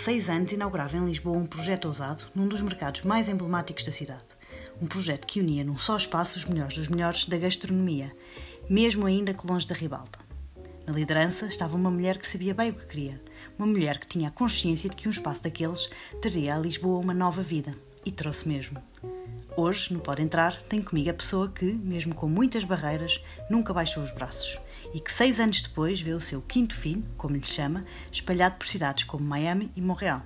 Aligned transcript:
seis 0.00 0.30
anos 0.30 0.50
inaugurava 0.50 0.96
em 0.96 1.04
Lisboa 1.04 1.36
um 1.36 1.44
projeto 1.44 1.84
ousado 1.84 2.24
num 2.34 2.48
dos 2.48 2.62
mercados 2.62 3.02
mais 3.02 3.28
emblemáticos 3.28 3.84
da 3.84 3.92
cidade. 3.92 4.24
Um 4.80 4.86
projeto 4.86 5.26
que 5.26 5.40
unia 5.40 5.62
num 5.62 5.78
só 5.78 5.94
espaço 5.94 6.38
os 6.38 6.46
melhores 6.46 6.74
dos 6.74 6.88
melhores 6.88 7.26
da 7.26 7.36
gastronomia, 7.36 8.10
mesmo 8.68 9.04
ainda 9.04 9.34
que 9.34 9.46
longe 9.46 9.66
da 9.66 9.74
ribalta. 9.74 10.18
Na 10.86 10.94
liderança 10.94 11.46
estava 11.46 11.76
uma 11.76 11.90
mulher 11.90 12.16
que 12.16 12.26
sabia 12.26 12.54
bem 12.54 12.70
o 12.70 12.74
que 12.74 12.86
queria, 12.86 13.20
uma 13.58 13.66
mulher 13.66 13.98
que 13.98 14.06
tinha 14.06 14.28
a 14.28 14.32
consciência 14.32 14.88
de 14.88 14.96
que 14.96 15.06
um 15.06 15.10
espaço 15.10 15.42
daqueles 15.42 15.90
teria 16.22 16.56
a 16.56 16.58
Lisboa 16.58 16.98
uma 16.98 17.12
nova 17.12 17.42
vida, 17.42 17.74
e 18.02 18.10
trouxe 18.10 18.48
mesmo. 18.48 18.82
Hoje, 19.56 19.92
no 19.92 20.00
Pode 20.00 20.22
Entrar, 20.22 20.62
tem 20.62 20.80
comigo 20.80 21.10
a 21.10 21.14
pessoa 21.14 21.48
que, 21.48 21.64
mesmo 21.64 22.14
com 22.14 22.28
muitas 22.28 22.62
barreiras, 22.62 23.20
nunca 23.50 23.74
baixou 23.74 24.02
os 24.02 24.10
braços 24.12 24.60
e 24.94 25.00
que 25.00 25.12
seis 25.12 25.40
anos 25.40 25.60
depois 25.60 26.00
vê 26.00 26.12
o 26.12 26.20
seu 26.20 26.40
quinto 26.40 26.74
filho, 26.74 27.04
como 27.18 27.34
lhe 27.34 27.44
chama, 27.44 27.84
espalhado 28.12 28.56
por 28.56 28.66
cidades 28.66 29.04
como 29.04 29.24
Miami 29.24 29.70
e 29.74 29.80
Montreal. 29.80 30.22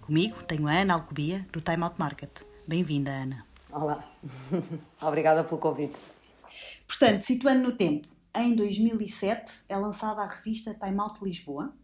Comigo 0.00 0.42
tenho 0.44 0.68
a 0.68 0.72
Ana 0.72 0.94
Alcobia, 0.94 1.46
do 1.52 1.60
Time 1.60 1.82
Out 1.82 1.96
Market. 1.98 2.30
Bem-vinda, 2.66 3.10
Ana. 3.10 3.44
Olá, 3.70 4.08
obrigada 5.02 5.42
pelo 5.42 5.60
convite. 5.60 5.98
Portanto, 6.86 7.22
situando 7.22 7.62
no 7.62 7.72
tempo, 7.72 8.06
em 8.34 8.54
2007 8.54 9.64
é 9.68 9.76
lançada 9.76 10.22
a 10.22 10.26
revista 10.26 10.72
Time 10.72 11.00
Out 11.00 11.22
Lisboa, 11.24 11.74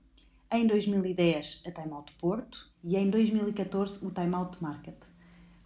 em 0.51 0.67
2010 0.67 1.63
a 1.67 1.73
Time 1.73 1.93
Out 1.93 2.13
Porto 2.21 2.71
e 2.83 2.97
em 2.97 3.11
2014 3.11 4.07
o 4.07 4.11
Time 4.11 4.35
Out 4.35 4.63
Market. 4.63 4.97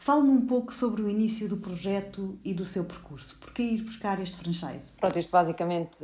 Fale-me 0.02 0.30
um 0.30 0.44
pouco 0.44 0.72
sobre 0.74 1.00
o 1.00 1.08
início 1.08 1.48
do 1.48 1.56
projeto 1.56 2.36
e 2.42 2.52
do 2.52 2.64
seu 2.64 2.84
percurso. 2.84 3.38
Por 3.38 3.54
que 3.54 3.62
ir 3.62 3.82
buscar 3.82 4.20
este 4.20 4.36
franchise? 4.36 4.96
Pronto, 4.96 5.16
isto 5.16 5.30
basicamente 5.30 6.00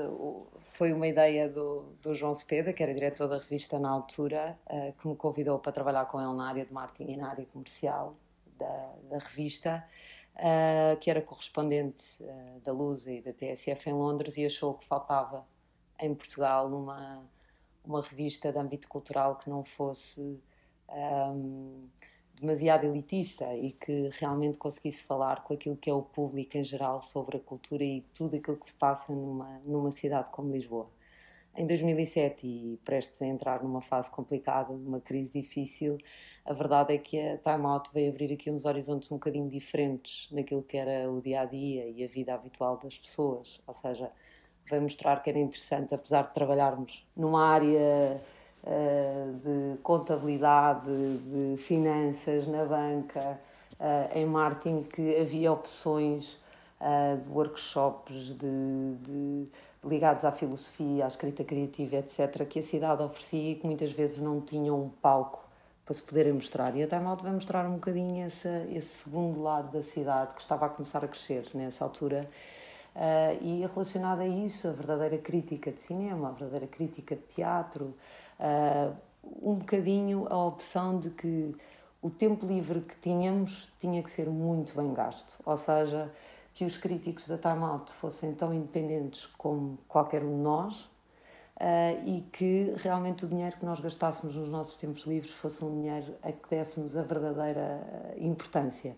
foi 0.66 0.93
uma 0.93 1.09
ideia 1.09 1.48
do, 1.48 1.97
do 2.01 2.15
João 2.15 2.33
Cepeda, 2.33 2.73
que 2.73 2.80
era 2.80 2.95
diretor 2.95 3.27
da 3.27 3.38
revista 3.38 3.76
na 3.76 3.91
altura, 3.91 4.57
uh, 4.66 4.93
que 4.93 5.09
me 5.09 5.16
convidou 5.16 5.59
para 5.59 5.73
trabalhar 5.73 6.07
com 6.07 6.21
ele 6.21 6.32
na 6.32 6.49
área 6.49 6.65
de 6.65 6.73
marketing 6.73 7.10
e 7.10 7.16
na 7.16 7.29
área 7.29 7.45
comercial 7.45 8.16
da, 8.57 8.95
da 9.10 9.19
revista, 9.19 9.85
uh, 10.37 10.96
que 11.01 11.10
era 11.10 11.21
correspondente 11.21 12.23
uh, 12.23 12.60
da 12.60 12.71
Luz 12.71 13.04
e 13.04 13.21
da 13.21 13.32
TSF 13.32 13.91
em 13.91 13.95
Londres 13.95 14.37
e 14.37 14.46
achou 14.46 14.74
que 14.74 14.85
faltava 14.85 15.45
em 15.99 16.15
Portugal 16.15 16.73
uma, 16.73 17.21
uma 17.85 18.01
revista 18.01 18.52
de 18.52 18.59
âmbito 18.60 18.87
cultural 18.87 19.35
que 19.38 19.51
não 19.51 19.65
fosse... 19.65 20.41
Um, 20.88 21.88
demasiado 22.41 22.85
elitista 22.87 23.55
e 23.55 23.73
que 23.73 24.09
realmente 24.13 24.59
conseguisse 24.59 25.03
falar 25.03 25.43
com 25.43 25.55
aquilo 25.55 25.77
que 25.77 25.91
é 25.91 25.93
o 25.95 26.03
público 26.03 26.57
em 26.57 26.65
geral 26.65 27.01
sobre 27.01 27.37
a 27.37 27.41
cultura 27.41 27.85
e 27.85 28.03
tudo 28.15 28.37
aquilo 28.37 28.57
que 28.57 28.67
se 28.67 28.75
passa 28.75 29.13
numa, 29.13 29.61
numa 29.65 29.91
cidade 29.91 30.31
como 30.31 30.53
Lisboa. 30.53 30.89
Em 31.57 31.66
2007, 31.66 32.47
e 32.47 32.81
prestes 32.85 33.21
a 33.21 33.27
entrar 33.27 33.65
numa 33.65 33.81
fase 33.81 34.09
complicada, 34.11 34.73
numa 34.73 35.01
crise 35.01 35.41
difícil, 35.41 35.99
a 36.45 36.53
verdade 36.53 36.95
é 36.95 36.99
que 36.99 37.19
a 37.19 37.37
Time 37.39 37.66
Out 37.66 37.91
veio 37.93 38.11
abrir 38.11 38.33
aqui 38.33 38.49
uns 38.49 38.65
horizontes 38.65 39.11
um 39.11 39.16
bocadinho 39.16 39.49
diferentes 39.49 40.29
naquilo 40.31 40.63
que 40.63 40.77
era 40.77 41.11
o 41.11 41.21
dia 41.21 41.41
a 41.41 41.45
dia 41.45 41.89
e 41.89 42.05
a 42.05 42.07
vida 42.07 42.33
habitual 42.33 42.77
das 42.77 42.97
pessoas. 42.97 43.61
Ou 43.66 43.75
seja, 43.75 44.13
veio 44.66 44.83
mostrar 44.83 45.21
que 45.21 45.31
era 45.31 45.39
interessante, 45.41 45.93
apesar 45.93 46.29
de 46.29 46.35
trabalharmos 46.35 47.05
numa 47.16 47.45
área 47.45 48.23
de 49.43 49.79
contabilidade, 49.83 50.88
de 50.88 51.57
finanças 51.57 52.47
na 52.47 52.65
banca, 52.65 53.41
eh, 53.80 54.21
em 54.21 54.27
marketing, 54.27 54.83
que 54.83 55.16
havia 55.21 55.52
opções 55.52 56.37
eh, 56.80 57.16
de 57.16 57.29
workshops 57.29 58.37
de, 58.37 58.95
de, 59.01 59.49
ligados 59.85 60.25
à 60.25 60.33
filosofia, 60.33 61.05
à 61.05 61.09
escrita 61.09 61.45
criativa, 61.45 61.97
etc., 61.97 62.47
que 62.47 62.59
a 62.59 62.63
cidade 62.63 63.02
oferecia 63.02 63.52
e 63.52 63.55
que 63.55 63.66
muitas 63.66 63.93
vezes 63.93 64.19
não 64.19 64.41
tinham 64.41 64.81
um 64.81 64.88
palco 64.88 65.49
para 65.84 65.94
se 65.94 66.03
poderem 66.03 66.32
mostrar. 66.32 66.77
E 66.77 66.82
a 66.82 66.87
Time 66.87 67.06
Out 67.06 67.22
vai 67.22 67.32
mostrar 67.32 67.66
um 67.66 67.75
bocadinho 67.75 68.26
esse, 68.26 68.48
esse 68.72 69.04
segundo 69.04 69.41
lado 69.41 69.72
da 69.72 69.82
cidade 69.82 70.34
que 70.34 70.41
estava 70.42 70.66
a 70.66 70.69
começar 70.69 71.03
a 71.03 71.09
crescer 71.09 71.48
nessa 71.54 71.84
altura. 71.84 72.28
Uh, 72.94 73.38
e 73.41 73.60
relacionado 73.60 74.21
a 74.21 74.26
isso, 74.26 74.66
a 74.69 74.72
verdadeira 74.72 75.16
crítica 75.19 75.71
de 75.71 75.81
cinema, 75.81 76.28
a 76.28 76.32
verdadeira 76.32 76.66
crítica 76.66 77.15
de 77.15 77.22
teatro, 77.22 77.94
uh, 78.41 78.94
um 79.43 79.54
bocadinho 79.54 80.26
a 80.31 80.44
opção 80.44 80.99
de 80.99 81.10
que 81.10 81.54
o 82.00 82.10
tempo 82.10 82.47
livre 82.47 82.81
que 82.81 82.97
tínhamos 82.97 83.71
tinha 83.78 84.03
que 84.03 84.10
ser 84.10 84.28
muito 84.28 84.75
bem 84.76 84.93
gasto, 84.94 85.38
ou 85.44 85.56
seja, 85.56 86.10
que 86.54 86.65
os 86.65 86.77
críticos 86.77 87.27
da 87.27 87.37
Time 87.38 87.62
Out 87.65 87.93
fossem 87.93 88.34
tão 88.34 88.53
independentes 88.53 89.27
como 89.27 89.78
qualquer 89.88 90.22
um 90.25 90.37
de 90.37 90.43
nós 90.43 90.88
uh, 91.59 92.04
e 92.04 92.22
que 92.32 92.72
realmente 92.77 93.25
o 93.25 93.28
dinheiro 93.28 93.56
que 93.56 93.65
nós 93.65 93.81
gastássemos 93.81 94.37
nos 94.37 94.48
nossos 94.48 94.77
tempos 94.77 95.04
livres 95.04 95.32
fosse 95.32 95.65
um 95.65 95.71
dinheiro 95.81 96.15
a 96.22 96.32
que 96.32 96.48
dessemos 96.48 96.97
a 96.97 97.03
verdadeira 97.03 97.81
importância. 98.16 98.97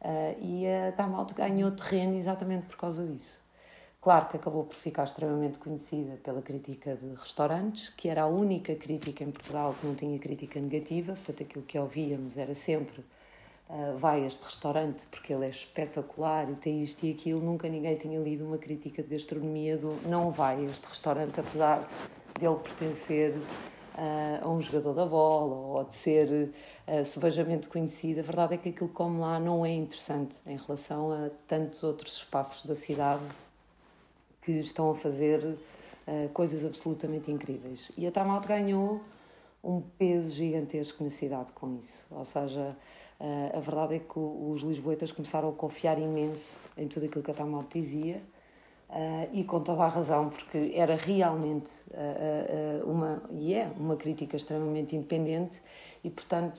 Uh, 0.00 0.40
e 0.40 0.66
a 0.66 0.92
Time 0.92 1.14
Out 1.14 1.34
ganhou 1.34 1.70
terreno 1.70 2.16
exatamente 2.16 2.66
por 2.66 2.76
causa 2.76 3.04
disso. 3.06 3.39
Claro 4.00 4.28
que 4.30 4.36
acabou 4.38 4.64
por 4.64 4.76
ficar 4.76 5.04
extremamente 5.04 5.58
conhecida 5.58 6.16
pela 6.22 6.40
crítica 6.40 6.96
de 6.96 7.14
restaurantes, 7.14 7.90
que 7.90 8.08
era 8.08 8.22
a 8.22 8.26
única 8.26 8.74
crítica 8.74 9.22
em 9.22 9.30
Portugal 9.30 9.74
que 9.78 9.86
não 9.86 9.94
tinha 9.94 10.18
crítica 10.18 10.58
negativa, 10.58 11.12
portanto, 11.12 11.42
aquilo 11.42 11.64
que 11.66 11.78
ouvíamos 11.78 12.38
era 12.38 12.54
sempre 12.54 13.04
uh, 13.68 13.98
vai 13.98 14.22
a 14.22 14.26
este 14.26 14.42
restaurante 14.42 15.04
porque 15.10 15.34
ele 15.34 15.44
é 15.44 15.50
espetacular 15.50 16.48
e 16.50 16.54
tem 16.54 16.82
isto 16.82 17.04
e 17.04 17.10
aquilo. 17.10 17.42
Nunca 17.42 17.68
ninguém 17.68 17.94
tinha 17.96 18.18
lido 18.18 18.46
uma 18.46 18.56
crítica 18.56 19.02
de 19.02 19.10
gastronomia 19.10 19.76
do 19.76 19.92
não 20.08 20.30
vai 20.30 20.56
a 20.56 20.70
este 20.70 20.86
restaurante, 20.86 21.38
apesar 21.38 21.86
de 22.38 22.46
ele 22.46 22.56
pertencer 22.56 23.32
uh, 23.36 24.46
a 24.46 24.48
um 24.48 24.62
jogador 24.62 24.94
da 24.94 25.04
bola 25.04 25.78
ou 25.78 25.84
de 25.84 25.92
ser 25.92 26.54
uh, 26.88 27.04
subejamente 27.04 27.68
conhecido. 27.68 28.20
A 28.20 28.22
verdade 28.22 28.54
é 28.54 28.56
que 28.56 28.70
aquilo 28.70 28.88
como 28.88 29.20
lá 29.20 29.38
não 29.38 29.62
é 29.62 29.74
interessante 29.74 30.38
em 30.46 30.56
relação 30.56 31.12
a 31.12 31.28
tantos 31.46 31.82
outros 31.82 32.16
espaços 32.16 32.64
da 32.64 32.74
cidade 32.74 33.24
que 34.42 34.52
estão 34.52 34.90
a 34.90 34.94
fazer 34.94 35.42
uh, 35.44 36.28
coisas 36.32 36.64
absolutamente 36.64 37.30
incríveis. 37.30 37.90
E 37.96 38.06
a 38.06 38.10
Tamalto 38.10 38.48
ganhou 38.48 39.00
um 39.62 39.80
peso 39.80 40.34
gigantesco 40.34 41.04
na 41.04 41.10
cidade 41.10 41.52
com 41.52 41.76
isso. 41.78 42.06
Ou 42.10 42.24
seja, 42.24 42.76
uh, 43.20 43.56
a 43.56 43.60
verdade 43.60 43.96
é 43.96 43.98
que 43.98 44.18
os 44.18 44.62
lisboetas 44.62 45.12
começaram 45.12 45.50
a 45.50 45.52
confiar 45.52 45.98
imenso 45.98 46.60
em 46.76 46.88
tudo 46.88 47.06
aquilo 47.06 47.22
que 47.22 47.30
a 47.30 47.34
Tamalto 47.34 47.78
dizia. 47.78 48.22
Uh, 48.90 49.28
e 49.32 49.44
com 49.44 49.60
toda 49.60 49.84
a 49.84 49.88
razão, 49.88 50.30
porque 50.30 50.72
era 50.74 50.96
realmente 50.96 51.70
uh, 51.92 52.84
uh, 52.84 52.90
uma, 52.90 53.22
e 53.30 53.54
é 53.54 53.70
uma 53.78 53.94
crítica 53.94 54.36
extremamente 54.36 54.96
independente 54.96 55.62
e, 56.02 56.10
portanto, 56.10 56.58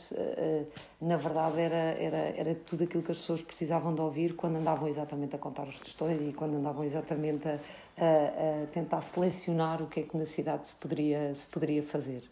na 1.02 1.18
verdade 1.18 1.60
era, 1.60 1.76
era, 1.76 2.18
era 2.18 2.56
tudo 2.56 2.84
aquilo 2.84 3.02
que 3.02 3.12
as 3.12 3.18
pessoas 3.18 3.42
precisavam 3.42 3.94
de 3.96 4.02
ouvir 4.02 4.36
quando 4.36 4.58
andavam 4.58 4.88
exatamente 4.88 5.36
a 5.36 5.40
contar 5.40 5.68
os 5.68 5.80
tostões 5.80 6.22
e 6.22 6.32
quando 6.32 6.58
andavam 6.58 6.84
exatamente 6.84 7.48
a, 7.48 7.60
a, 7.98 8.64
a 8.64 8.68
tentar 8.68 9.02
selecionar 9.02 9.82
o 9.82 9.88
que 9.88 10.02
é 10.02 10.04
que 10.04 10.16
na 10.16 10.26
cidade 10.26 10.68
se 10.68 10.76
poderia, 10.76 11.34
se 11.34 11.48
poderia 11.48 11.82
fazer. 11.82 12.24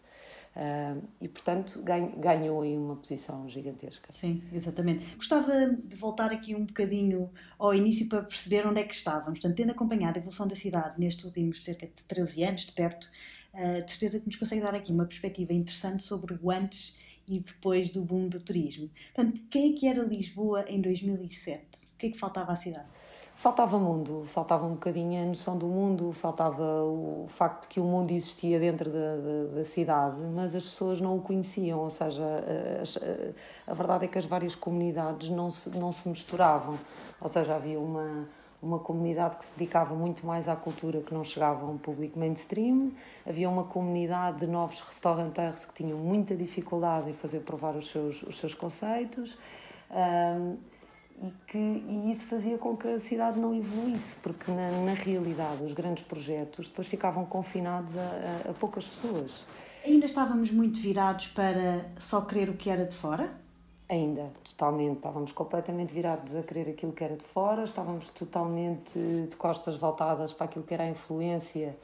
Uh, 0.50 1.00
e, 1.20 1.28
portanto, 1.28 1.80
ganhou 2.16 2.62
aí 2.62 2.76
uma 2.76 2.96
posição 2.96 3.48
gigantesca. 3.48 4.12
Sim, 4.12 4.42
exatamente. 4.52 5.14
Gostava 5.14 5.52
de 5.70 5.94
voltar 5.94 6.32
aqui 6.32 6.56
um 6.56 6.64
bocadinho 6.64 7.30
ao 7.56 7.72
início 7.72 8.08
para 8.08 8.22
perceber 8.22 8.66
onde 8.66 8.80
é 8.80 8.84
que 8.84 8.94
estávamos. 8.94 9.38
Portanto, 9.38 9.56
tendo 9.56 9.70
acompanhado 9.70 10.18
a 10.18 10.20
evolução 10.20 10.48
da 10.48 10.56
cidade 10.56 10.98
nestes 10.98 11.24
últimos 11.24 11.62
cerca 11.62 11.86
de 11.86 12.02
13 12.02 12.42
anos, 12.42 12.66
de 12.66 12.72
perto, 12.72 13.08
uh, 13.54 13.84
de 13.84 13.90
certeza 13.90 14.18
que 14.18 14.26
nos 14.26 14.36
consegue 14.36 14.60
dar 14.60 14.74
aqui 14.74 14.90
uma 14.90 15.06
perspectiva 15.06 15.52
interessante 15.52 16.02
sobre 16.02 16.36
o 16.42 16.50
antes 16.50 16.96
e 17.30 17.38
depois 17.38 17.88
do 17.88 18.02
boom 18.02 18.28
do 18.28 18.40
turismo. 18.40 18.90
Portanto, 19.14 19.40
quem 19.48 19.72
é 19.72 19.78
que 19.78 19.86
era 19.86 20.02
Lisboa 20.02 20.64
em 20.68 20.80
2007? 20.80 21.64
O 21.94 21.96
que 21.96 22.06
é 22.08 22.10
que 22.10 22.18
faltava 22.18 22.52
à 22.52 22.56
cidade? 22.56 22.88
Faltava 23.36 23.78
mundo, 23.78 24.24
faltava 24.26 24.66
um 24.66 24.72
bocadinho 24.74 25.22
a 25.22 25.24
noção 25.24 25.56
do 25.56 25.66
mundo, 25.66 26.12
faltava 26.12 26.84
o 26.84 27.24
facto 27.26 27.62
de 27.62 27.68
que 27.68 27.80
o 27.80 27.84
mundo 27.84 28.10
existia 28.10 28.60
dentro 28.60 28.90
da, 28.90 29.16
da, 29.16 29.54
da 29.54 29.64
cidade, 29.64 30.20
mas 30.34 30.54
as 30.54 30.62
pessoas 30.64 31.00
não 31.00 31.16
o 31.16 31.22
conheciam, 31.22 31.80
ou 31.80 31.88
seja, 31.88 32.22
a, 32.22 33.70
a, 33.70 33.72
a, 33.72 33.74
verdade 33.74 34.04
é 34.04 34.08
que 34.08 34.18
as 34.18 34.26
várias 34.26 34.54
comunidades 34.54 35.30
não 35.30 35.50
se, 35.50 35.70
não 35.70 35.90
se 35.90 36.06
misturavam, 36.10 36.78
ou 37.18 37.28
seja, 37.30 37.56
havia 37.56 37.80
uma, 37.80 38.28
uma 38.62 38.78
comunidade 38.78 39.38
que 39.38 39.44
se 39.44 39.52
dedicava 39.56 39.94
muito 39.94 40.26
mais 40.26 40.48
à 40.48 40.54
cultura 40.54 41.00
que 41.00 41.14
não 41.14 41.24
chegava 41.24 41.64
a 41.64 41.68
um 41.68 41.78
público 41.78 42.18
mainstream, 42.18 42.92
havia 43.26 43.48
uma 43.48 43.64
comunidade 43.64 44.40
de 44.40 44.46
novos 44.46 44.80
restaurantes 44.80 45.64
que 45.64 45.74
tinham 45.74 45.98
muita 45.98 46.36
dificuldade 46.36 47.10
em 47.10 47.14
fazer 47.14 47.40
provar 47.40 47.74
os 47.76 47.90
seus, 47.90 48.22
os 48.22 48.38
seus 48.38 48.54
conceitos. 48.54 49.36
Um, 49.90 50.56
e, 51.22 51.32
que, 51.46 51.58
e 51.58 52.10
isso 52.10 52.26
fazia 52.26 52.56
com 52.56 52.74
que 52.76 52.88
a 52.88 52.98
cidade 52.98 53.38
não 53.38 53.54
evoluísse, 53.54 54.16
porque 54.16 54.50
na, 54.50 54.70
na 54.70 54.94
realidade 54.94 55.62
os 55.62 55.74
grandes 55.74 56.02
projetos 56.04 56.68
depois 56.68 56.88
ficavam 56.88 57.26
confinados 57.26 57.94
a, 57.96 58.00
a, 58.46 58.50
a, 58.50 58.54
poucas 58.54 58.86
pessoas. 58.86 59.44
Ainda 59.84 60.06
estávamos 60.06 60.50
muito 60.50 60.78
virados 60.78 61.26
para 61.28 61.90
só 61.98 62.22
querer 62.22 62.48
o 62.48 62.54
que 62.54 62.70
era 62.70 62.86
de 62.86 62.94
fora? 62.94 63.30
Ainda, 63.90 64.30
totalmente. 64.44 64.98
Estávamos 64.98 65.32
completamente 65.32 65.92
virados 65.92 66.36
a 66.36 66.44
querer 66.44 66.70
aquilo 66.70 66.92
que 66.92 67.02
era 67.02 67.16
de 67.16 67.24
fora, 67.24 67.64
estávamos 67.64 68.08
totalmente 68.10 68.96
de 68.96 69.34
costas 69.34 69.76
voltadas 69.76 70.32
para 70.32 70.44
aquilo 70.46 70.64
que 70.64 70.72
era 70.72 70.84
a 70.84 70.88
influência 70.88 71.76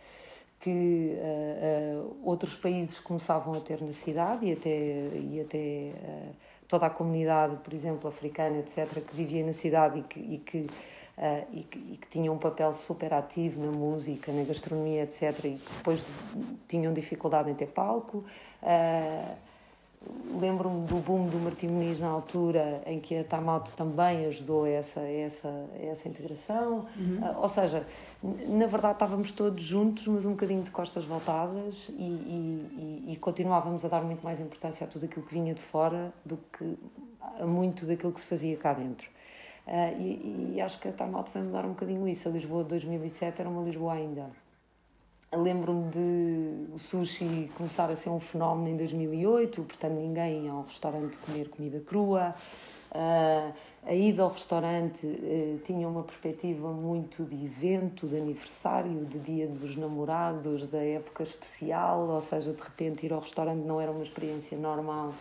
que 0.61 1.17
uh, 1.19 2.07
uh, 2.07 2.17
outros 2.23 2.55
países 2.55 3.01
começavam 3.01 3.53
a 3.55 3.61
ter 3.61 3.83
na 3.83 3.93
cidade 3.93 4.47
e 4.47 4.53
até, 4.53 4.71
e 4.71 5.41
até 5.45 5.59
uh, 5.59 6.35
toda 6.69 6.87
a 6.87 6.91
comunidade, 6.91 7.57
por 7.57 7.75
exemplo, 7.75 8.09
africana, 8.09 8.59
etc., 8.61 9.05
que 9.05 9.15
vivia 9.15 9.45
na 9.45 9.53
cidade 9.53 9.99
e 9.99 10.03
que, 10.05 10.21
e 10.21 10.39
que, 10.39 10.71
e 11.53 11.63
que, 11.65 11.79
e 11.79 11.97
que 11.97 12.09
tinham 12.09 12.37
um 12.37 12.39
papel 12.39 12.73
super 12.73 13.13
ativo 13.15 13.61
na 13.61 13.73
música, 13.73 14.31
na 14.31 14.45
gastronomia, 14.45 15.03
etc., 15.03 15.45
e 15.45 15.57
que 15.57 15.73
depois 15.77 16.05
tinham 16.69 16.93
dificuldade 16.93 17.51
em 17.51 17.55
ter 17.55 17.67
palco 17.67 18.25
lembro-me 20.41 20.87
do 20.87 20.97
boom 20.97 21.29
do 21.29 21.39
Martim 21.39 21.69
Muniz 21.69 21.99
na 21.99 22.09
altura 22.09 22.83
em 22.87 23.01
que 23.01 23.17
a 23.17 23.25
Time 23.25 23.47
também 23.77 24.27
ajudou 24.27 24.67
essa, 24.67 25.01
essa, 25.01 25.49
essa 25.81 26.09
integração. 26.09 26.87
Uhum. 26.97 27.19
Uh, 27.21 27.41
ou 27.41 27.49
seja, 27.49 27.87
na 28.23 28.67
verdade 28.67 28.95
estávamos 28.95 29.33
todos 29.33 29.63
juntos, 29.63 30.07
mas 30.07 30.27
um 30.27 30.31
bocadinho 30.31 30.63
de 30.63 30.71
costas 30.71 31.05
voltadas 31.05 31.89
e, 31.91 32.03
e, 32.03 33.05
e, 33.07 33.13
e, 33.13 33.17
continuávamos 33.17 33.85
a 33.85 33.89
dar 33.89 34.03
muito 34.03 34.23
mais 34.23 34.41
importância 34.41 34.85
a 34.85 34.89
tudo 34.89 35.07
aquilo 35.07 35.25
que 35.25 35.35
vinha 35.35 35.55
de 35.55 35.63
fora 35.63 36.13
do 36.25 36.39
que 36.53 36.77
a 37.39 37.47
muito 37.47 37.87
daquilo 37.87 38.13
que 38.13 38.21
se 38.21 38.27
fazia 38.27 38.57
cá 38.57 38.73
dentro. 38.73 39.09
Uh, 39.67 40.01
e, 40.01 40.55
e, 40.55 40.61
acho 40.61 40.79
que 40.79 40.89
a 40.89 40.93
Time 40.93 41.15
Out 41.15 41.31
foi 41.31 41.43
mudar 41.43 41.65
um 41.65 41.71
bocadinho 41.71 42.07
isso. 42.09 42.29
A 42.29 42.33
Lisboa 42.33 42.63
de 42.63 42.71
2007 42.71 43.41
era 43.41 43.49
uma 43.49 43.63
Lisboa 43.63 43.95
ainda 43.95 44.31
Lembro-me 45.35 45.91
de 45.91 46.73
o 46.73 46.79
sushi 46.79 47.51
começar 47.57 47.91
a 47.91 47.97
ser 47.97 48.11
um 48.11 48.21
fenómeno 48.21 48.69
em 48.69 48.77
2008, 48.77 49.61
portanto 49.65 49.95
ninguém 49.95 50.45
ia 50.45 50.53
ao 50.53 50.63
restaurante 50.63 51.19
comer 51.19 51.49
comida 51.49 51.81
crua. 51.81 52.33
Uh, 52.93 53.53
a 53.85 53.93
ida 53.93 54.23
ao 54.23 54.31
restaurante 54.31 55.05
uh, 55.05 55.59
tinha 55.67 55.89
uma 55.89 56.05
perspectiva 56.05 56.71
muito 56.71 57.25
de 57.25 57.45
evento, 57.45 58.07
de 58.07 58.17
aniversário, 58.17 59.05
de 59.05 59.19
dia 59.19 59.49
dos 59.49 59.77
namorados, 59.77 60.69
da 60.69 60.83
época 60.83 61.25
especial, 61.25 62.09
ou 62.09 62.21
seja, 62.21 62.53
de 62.53 62.63
repente 62.63 63.05
ir 63.05 63.13
ao 63.13 63.21
restaurante 63.21 63.65
não 63.65 63.81
era 63.81 63.91
uma 63.91 64.05
experiência 64.05 64.57
normal 64.57 65.13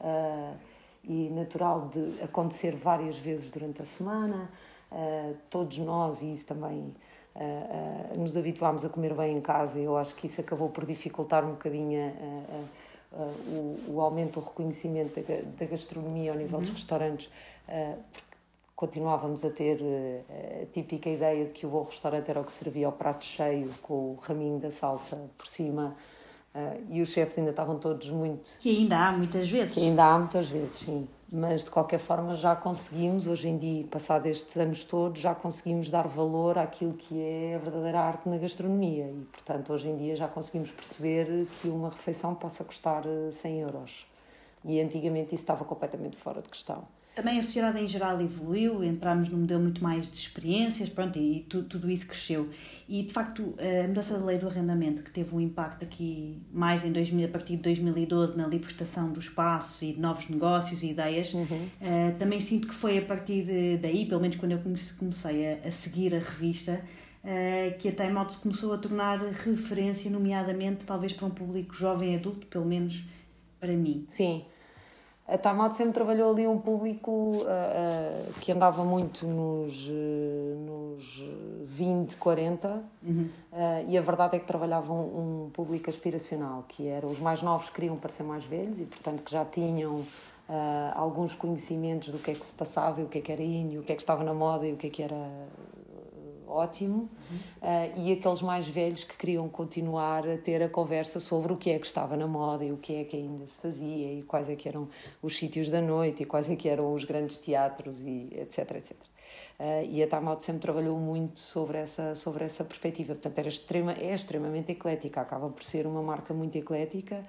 uh, 0.00 0.56
e 1.02 1.28
natural 1.28 1.90
de 1.92 2.22
acontecer 2.22 2.76
várias 2.76 3.16
vezes 3.16 3.50
durante 3.50 3.82
a 3.82 3.84
semana. 3.84 4.48
todos 5.50 5.78
nós, 5.78 6.22
e 6.22 6.32
isso 6.32 6.46
também 6.46 6.94
uh, 7.40 8.18
nos 8.18 8.36
habituámos 8.36 8.84
a 8.84 8.88
comer 8.88 9.14
bem 9.14 9.36
em 9.36 9.40
casa 9.40 9.78
e 9.78 9.84
eu 9.84 9.96
acho 9.96 10.14
que 10.14 10.26
isso 10.26 10.40
acabou 10.40 10.68
por 10.68 10.84
dificultar 10.84 11.44
um 11.44 11.52
bocadinho 11.52 12.12
o, 13.12 13.94
o, 13.94 14.00
aumento 14.00 14.38
do 14.38 14.46
reconhecimento 14.46 15.20
da, 15.20 15.40
da, 15.58 15.66
gastronomia 15.66 16.30
ao 16.30 16.38
nível 16.38 16.58
uhum. 16.58 16.60
dos 16.60 16.70
restaurantes, 16.70 17.28
porque 17.66 18.36
continuávamos 18.76 19.44
a 19.44 19.50
ter 19.50 19.80
a 20.62 20.66
típica 20.66 21.10
ideia 21.10 21.46
de 21.46 21.52
que 21.52 21.66
o 21.66 21.70
bom 21.70 21.82
restaurante 21.82 22.30
era 22.30 22.40
o 22.40 22.44
que 22.44 22.52
servia 22.52 22.86
ao 22.86 22.92
prato 22.92 23.24
cheio 23.24 23.68
com 23.82 24.12
o 24.12 24.18
raminho 24.22 24.60
da 24.60 24.70
salsa 24.70 25.18
por 25.36 25.46
cima. 25.48 25.96
Uh, 26.54 26.84
e 26.90 27.00
os 27.00 27.10
chefes 27.10 27.38
ainda 27.38 27.50
estavam 27.50 27.78
todos 27.78 28.10
muito. 28.10 28.58
Que 28.58 28.76
ainda 28.76 29.08
há 29.08 29.12
muitas 29.12 29.48
vezes. 29.48 29.74
Que 29.74 29.82
ainda 29.82 30.04
há 30.04 30.18
muitas 30.18 30.48
vezes, 30.48 30.80
sim 30.80 31.08
mas 31.32 31.62
de 31.62 31.70
qualquer 31.70 32.00
forma 32.00 32.32
já 32.32 32.56
conseguimos, 32.56 33.28
hoje 33.28 33.48
em 33.48 33.56
dia, 33.56 33.86
passado 33.86 34.26
estes 34.26 34.56
anos 34.56 34.84
todos, 34.84 35.20
já 35.20 35.32
conseguimos 35.32 35.88
dar 35.88 36.08
valor 36.08 36.58
àquilo 36.58 36.94
que 36.94 37.20
é 37.20 37.54
a 37.54 37.58
verdadeira 37.58 38.00
arte 38.00 38.28
na 38.28 38.36
gastronomia 38.36 39.06
e, 39.06 39.24
portanto, 39.30 39.72
hoje 39.72 39.88
em 39.88 39.96
dia 39.96 40.16
já 40.16 40.26
conseguimos 40.26 40.72
perceber 40.72 41.46
que 41.60 41.68
uma 41.68 41.90
refeição 41.90 42.34
possa 42.34 42.64
custar 42.64 43.04
100 43.30 43.52
eh, 43.52 43.62
euros. 43.62 44.06
E 44.64 44.80
antigamente 44.80 45.34
isso 45.34 45.44
estava 45.44 45.64
completamente 45.64 46.16
fora 46.16 46.42
de 46.42 46.48
questão. 46.48 46.82
Também 47.20 47.38
a 47.38 47.42
sociedade 47.42 47.78
em 47.78 47.86
geral 47.86 48.18
evoluiu, 48.18 48.82
entramos 48.82 49.28
num 49.28 49.40
modelo 49.40 49.62
muito 49.62 49.84
mais 49.84 50.08
de 50.08 50.14
experiências, 50.14 50.88
pronto, 50.88 51.18
e 51.18 51.44
tu, 51.46 51.62
tudo 51.62 51.90
isso 51.90 52.06
cresceu. 52.06 52.48
E, 52.88 53.02
de 53.02 53.12
facto, 53.12 53.54
a 53.58 53.86
mudança 53.86 54.18
da 54.18 54.24
lei 54.24 54.38
do 54.38 54.48
arrendamento, 54.48 55.02
que 55.02 55.10
teve 55.10 55.36
um 55.36 55.38
impacto 55.38 55.84
aqui 55.84 56.40
mais 56.50 56.82
em 56.82 56.90
2000, 56.90 57.26
a 57.26 57.28
partir 57.28 57.56
de 57.56 57.62
2012 57.62 58.38
na 58.38 58.46
libertação 58.46 59.12
do 59.12 59.20
espaço 59.20 59.84
e 59.84 59.92
de 59.92 60.00
novos 60.00 60.30
negócios 60.30 60.82
e 60.82 60.92
ideias, 60.92 61.34
uhum. 61.34 61.42
uh, 61.44 62.18
também 62.18 62.40
sinto 62.40 62.66
que 62.66 62.74
foi 62.74 62.96
a 62.96 63.02
partir 63.02 63.76
daí, 63.76 64.06
pelo 64.06 64.22
menos 64.22 64.38
quando 64.38 64.52
eu 64.52 64.60
comecei 64.98 65.46
a, 65.46 65.68
a 65.68 65.70
seguir 65.70 66.14
a 66.14 66.18
revista, 66.20 66.82
uh, 67.22 67.78
que 67.78 67.88
a 67.88 67.92
Time 67.92 68.16
Out 68.16 68.32
se 68.32 68.40
começou 68.40 68.72
a 68.72 68.78
tornar 68.78 69.18
referência, 69.18 70.10
nomeadamente, 70.10 70.86
talvez 70.86 71.12
para 71.12 71.26
um 71.26 71.30
público 71.30 71.74
jovem 71.74 72.16
adulto, 72.16 72.46
pelo 72.46 72.64
menos 72.64 73.04
para 73.60 73.74
mim. 73.74 74.06
Sim. 74.08 74.42
A 75.30 75.38
Time 75.38 75.72
sempre 75.72 75.92
trabalhou 75.92 76.32
ali 76.32 76.44
um 76.44 76.58
público 76.58 77.10
uh, 77.10 77.44
uh, 77.44 78.32
que 78.40 78.50
andava 78.50 78.82
muito 78.84 79.24
nos, 79.24 79.86
uh, 79.86 80.56
nos 80.66 81.24
20, 81.66 82.16
40 82.16 82.82
uhum. 83.00 83.28
e 83.86 83.96
a 83.96 84.00
verdade 84.00 84.36
é 84.36 84.38
que 84.40 84.46
trabalhava 84.46 84.92
um, 84.92 85.44
um, 85.44 85.50
público 85.50 85.88
aspiracional, 85.88 86.64
que 86.66 86.88
era 86.88 87.06
os 87.06 87.20
mais 87.20 87.42
novos 87.42 87.70
queriam 87.70 87.96
parecer 87.96 88.24
mais 88.24 88.44
velhos 88.44 88.80
e 88.80 88.84
portanto 88.84 89.22
que 89.22 89.30
já 89.30 89.44
tinham 89.44 90.04
alguns 90.96 91.36
conhecimentos 91.36 92.08
do 92.08 92.18
que 92.18 92.32
é 92.32 92.34
que 92.34 92.44
se 92.44 92.52
passava, 92.52 93.00
e 93.00 93.04
o 93.04 93.06
que 93.06 93.18
é 93.18 93.20
que 93.20 93.30
era 93.30 93.42
in, 93.42 93.78
o 93.78 93.82
que 93.82 93.92
é 93.92 93.94
que 93.94 94.02
estava 94.02 94.24
na 94.24 94.34
moda 94.34 94.66
e 94.66 94.72
o 94.72 94.76
que 94.76 94.88
é 94.88 94.90
que 94.90 95.00
era 95.00 95.30
ótimo, 96.50 97.08
uhum. 97.30 97.36
uh, 97.62 98.00
e 98.00 98.12
aqueles 98.12 98.42
mais 98.42 98.66
velhos 98.68 99.04
que 99.04 99.16
queriam 99.16 99.48
continuar 99.48 100.28
a 100.28 100.36
ter 100.36 100.62
a 100.62 100.68
conversa 100.68 101.20
sobre 101.20 101.52
o 101.52 101.56
que 101.56 101.70
é 101.70 101.78
que 101.78 101.86
estava 101.86 102.16
na 102.16 102.26
moda 102.26 102.64
e 102.64 102.72
o 102.72 102.76
que 102.76 102.96
é 102.96 103.04
que 103.04 103.16
ainda 103.16 103.46
se 103.46 103.58
fazia 103.58 104.12
e 104.14 104.22
quais 104.22 104.48
é 104.48 104.56
que 104.56 104.68
eram 104.68 104.88
os 105.22 105.36
sítios 105.36 105.70
da 105.70 105.80
noite 105.80 106.22
e 106.22 106.26
quais 106.26 106.50
é 106.50 106.56
que 106.56 106.68
eram 106.68 106.92
os 106.92 107.04
grandes 107.04 107.38
teatros 107.38 108.00
e 108.00 108.28
etc, 108.32 108.70
etc. 108.76 108.96
Uh, 109.60 109.84
e 109.90 110.02
a 110.02 110.06
Time 110.06 110.26
sempre 110.40 110.62
trabalhou 110.62 110.98
muito 110.98 111.38
sobre 111.38 111.78
essa, 111.78 112.14
sobre 112.14 112.44
essa 112.44 112.64
perspectiva. 112.64 113.14
Portanto, 113.14 113.38
era 113.38 113.48
extrema, 113.48 113.92
é 113.92 114.14
extremamente 114.14 114.72
eclética, 114.72 115.20
acaba 115.20 115.48
por 115.50 115.62
ser 115.62 115.86
uma 115.86 116.02
marca 116.02 116.32
muito 116.32 116.56
eclética, 116.56 117.24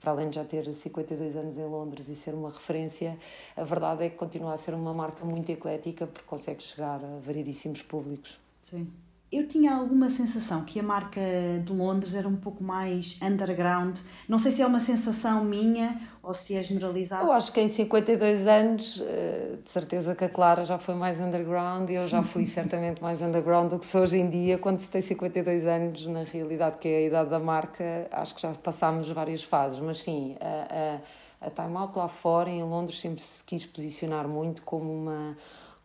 para 0.00 0.12
além 0.12 0.28
de 0.28 0.36
já 0.36 0.44
ter 0.44 0.72
52 0.72 1.36
anos 1.36 1.56
em 1.56 1.64
Londres 1.64 2.08
e 2.08 2.14
ser 2.14 2.34
uma 2.34 2.50
referência, 2.50 3.18
a 3.56 3.64
verdade 3.64 4.04
é 4.04 4.10
que 4.10 4.16
continua 4.16 4.52
a 4.52 4.56
ser 4.56 4.74
uma 4.74 4.92
marca 4.92 5.24
muito 5.24 5.50
eclética 5.50 6.06
porque 6.06 6.26
consegue 6.26 6.62
chegar 6.62 7.02
a 7.02 7.18
variedíssimos 7.20 7.82
públicos. 7.82 8.43
Sim. 8.64 8.90
Eu 9.30 9.46
tinha 9.46 9.74
alguma 9.74 10.08
sensação 10.08 10.64
que 10.64 10.80
a 10.80 10.82
marca 10.82 11.20
de 11.62 11.72
Londres 11.72 12.14
era 12.14 12.26
um 12.26 12.36
pouco 12.36 12.64
mais 12.64 13.18
underground. 13.20 13.98
Não 14.26 14.38
sei 14.38 14.52
se 14.52 14.62
é 14.62 14.66
uma 14.66 14.80
sensação 14.80 15.44
minha 15.44 16.00
ou 16.22 16.32
se 16.32 16.54
é 16.54 16.62
generalizada. 16.62 17.24
Eu 17.24 17.32
acho 17.32 17.52
que 17.52 17.60
em 17.60 17.68
52 17.68 18.46
anos, 18.46 19.02
eh, 19.04 19.58
de 19.62 19.68
certeza 19.68 20.14
que 20.14 20.24
a 20.24 20.30
Clara 20.30 20.64
já 20.64 20.78
foi 20.78 20.94
mais 20.94 21.20
underground 21.20 21.90
e 21.90 21.94
eu 21.94 22.08
já 22.08 22.22
fui 22.22 22.46
certamente 22.48 23.02
mais 23.02 23.20
underground 23.20 23.70
do 23.70 23.78
que 23.78 23.84
sou 23.84 24.02
hoje 24.02 24.16
em 24.16 24.30
dia. 24.30 24.56
Quando 24.56 24.80
se 24.80 24.88
tem 24.88 25.02
52 25.02 25.66
anos, 25.66 26.06
na 26.06 26.22
realidade, 26.22 26.78
que 26.78 26.88
é 26.88 26.98
a 26.98 27.02
idade 27.02 27.28
da 27.28 27.40
marca, 27.40 28.06
acho 28.12 28.34
que 28.34 28.40
já 28.40 28.54
passámos 28.54 29.10
várias 29.10 29.42
fases. 29.42 29.78
Mas 29.80 30.00
sim, 30.00 30.36
a, 30.40 31.02
a, 31.44 31.48
a 31.48 31.50
Time 31.50 31.76
Out 31.76 31.98
lá 31.98 32.08
fora, 32.08 32.48
em 32.48 32.62
Londres, 32.62 32.98
sempre 32.98 33.20
se 33.20 33.44
quis 33.44 33.66
posicionar 33.66 34.26
muito 34.26 34.62
como 34.62 34.90
uma 34.90 35.36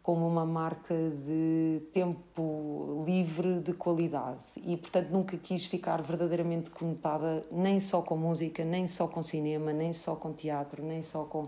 como 0.09 0.27
uma 0.27 0.43
marca 0.43 0.95
de 0.95 1.83
tempo 1.93 3.03
livre 3.05 3.59
de 3.59 3.73
qualidade 3.73 4.43
e 4.57 4.75
portanto 4.75 5.09
nunca 5.11 5.37
quis 5.37 5.67
ficar 5.67 6.01
verdadeiramente 6.01 6.71
conotada 6.71 7.45
nem 7.51 7.79
só 7.79 8.01
com 8.01 8.17
música, 8.17 8.65
nem 8.65 8.87
só 8.87 9.07
com 9.07 9.21
cinema, 9.21 9.71
nem 9.71 9.93
só 9.93 10.15
com 10.15 10.33
teatro, 10.33 10.83
nem 10.83 11.03
só 11.03 11.25
com, 11.25 11.47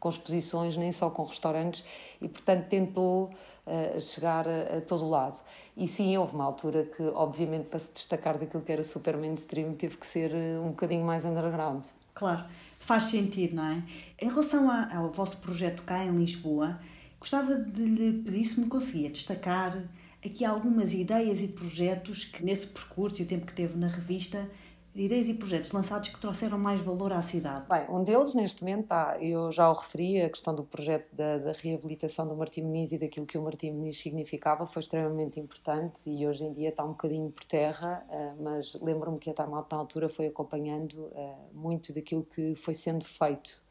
com 0.00 0.08
exposições, 0.08 0.74
nem 0.74 0.90
só 0.90 1.10
com 1.10 1.22
restaurantes 1.22 1.84
e 2.18 2.26
portanto 2.26 2.66
tentou 2.68 3.24
uh, 3.66 4.00
chegar 4.00 4.48
a, 4.48 4.78
a 4.78 4.80
todo 4.80 5.06
lado. 5.06 5.44
E 5.76 5.86
sim, 5.86 6.16
houve 6.16 6.34
uma 6.34 6.44
altura 6.44 6.84
que 6.84 7.02
obviamente 7.08 7.66
para 7.66 7.78
se 7.78 7.92
destacar 7.92 8.38
daquilo 8.38 8.62
que 8.62 8.72
era 8.72 8.82
super 8.82 9.18
mainstream 9.18 9.74
teve 9.74 9.98
que 9.98 10.06
ser 10.06 10.32
uh, 10.32 10.64
um 10.64 10.70
bocadinho 10.70 11.04
mais 11.04 11.26
underground. 11.26 11.84
Claro, 12.14 12.42
faz 12.48 13.04
sentido, 13.04 13.56
não 13.56 13.66
é? 13.66 13.82
Em 14.18 14.30
relação 14.30 14.66
ao 14.70 15.10
vosso 15.10 15.36
projeto 15.36 15.82
cá 15.82 16.02
em 16.02 16.16
Lisboa, 16.16 16.80
Gostava 17.20 17.56
de 17.56 17.84
lhe 17.84 18.22
pedir 18.22 18.44
se 18.44 18.60
me 18.60 18.66
conseguia 18.66 19.10
destacar 19.10 19.88
aqui 20.24 20.44
algumas 20.44 20.92
ideias 20.94 21.42
e 21.42 21.48
projetos 21.48 22.24
que, 22.24 22.44
nesse 22.44 22.68
percurso 22.68 23.20
e 23.20 23.24
o 23.24 23.28
tempo 23.28 23.46
que 23.46 23.52
teve 23.52 23.76
na 23.76 23.88
revista, 23.88 24.48
ideias 24.94 25.28
e 25.28 25.34
projetos 25.34 25.70
lançados 25.72 26.08
que 26.08 26.18
trouxeram 26.18 26.58
mais 26.58 26.80
valor 26.80 27.12
à 27.12 27.22
cidade? 27.22 27.66
Bem, 27.68 27.86
um 27.88 28.02
deles 28.02 28.34
neste 28.34 28.62
momento 28.62 28.84
está, 28.84 29.16
eu 29.20 29.50
já 29.52 29.68
o 29.70 29.74
referi, 29.74 30.20
a 30.22 30.30
questão 30.30 30.54
do 30.54 30.64
projeto 30.64 31.14
da, 31.14 31.38
da 31.38 31.52
reabilitação 31.52 32.26
do 32.26 32.36
Martim 32.36 32.62
Muniz 32.62 32.92
e 32.92 32.98
daquilo 32.98 33.26
que 33.26 33.38
o 33.38 33.42
Martim 33.42 33.72
Muniz 33.72 33.98
significava 33.98 34.66
foi 34.66 34.80
extremamente 34.80 35.38
importante 35.38 36.08
e 36.08 36.26
hoje 36.26 36.44
em 36.44 36.52
dia 36.52 36.70
está 36.70 36.84
um 36.84 36.90
bocadinho 36.90 37.30
por 37.30 37.44
terra, 37.44 38.04
eh, 38.10 38.34
mas 38.40 38.74
lembro-me 38.80 39.18
que 39.18 39.30
a 39.30 39.34
Time 39.34 39.50
na 39.50 39.64
altura 39.70 40.08
foi 40.08 40.26
acompanhando 40.26 41.10
eh, 41.14 41.34
muito 41.52 41.92
daquilo 41.92 42.24
que 42.24 42.54
foi 42.54 42.74
sendo 42.74 43.04
feito 43.04 43.67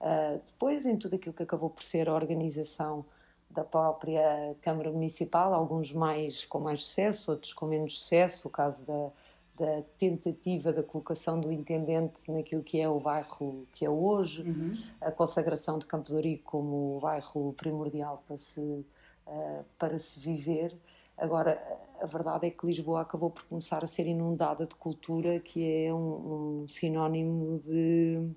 Uh, 0.00 0.40
depois, 0.46 0.86
em 0.86 0.96
tudo 0.96 1.16
aquilo 1.16 1.34
que 1.34 1.42
acabou 1.42 1.68
por 1.68 1.82
ser 1.82 2.08
a 2.08 2.14
organização 2.14 3.04
da 3.50 3.64
própria 3.64 4.56
Câmara 4.62 4.90
Municipal, 4.90 5.52
alguns 5.52 5.92
mais 5.92 6.44
com 6.44 6.60
mais 6.60 6.82
sucesso, 6.84 7.32
outros 7.32 7.52
com 7.52 7.66
menos 7.66 7.98
sucesso, 7.98 8.48
o 8.48 8.50
caso 8.50 8.86
da, 8.86 9.10
da 9.58 9.82
tentativa 9.98 10.72
da 10.72 10.82
colocação 10.82 11.38
do 11.38 11.52
intendente 11.52 12.30
naquilo 12.30 12.62
que 12.62 12.80
é 12.80 12.88
o 12.88 13.00
bairro 13.00 13.66
que 13.72 13.84
é 13.84 13.90
hoje, 13.90 14.42
uhum. 14.42 14.72
a 15.00 15.10
consagração 15.10 15.78
de 15.78 15.86
Campo 15.86 16.06
de 16.06 16.14
Ourique 16.14 16.44
como 16.44 16.96
o 16.96 17.00
bairro 17.00 17.52
primordial 17.54 18.22
para 18.26 18.36
se, 18.36 18.60
uh, 18.60 19.64
para 19.76 19.98
se 19.98 20.20
viver. 20.20 20.74
Agora, 21.18 21.60
a 22.00 22.06
verdade 22.06 22.46
é 22.46 22.50
que 22.50 22.64
Lisboa 22.64 23.02
acabou 23.02 23.30
por 23.30 23.44
começar 23.44 23.84
a 23.84 23.86
ser 23.86 24.06
inundada 24.06 24.64
de 24.64 24.74
cultura, 24.76 25.38
que 25.40 25.84
é 25.84 25.92
um, 25.92 26.62
um 26.62 26.68
sinónimo 26.68 27.58
de 27.58 28.30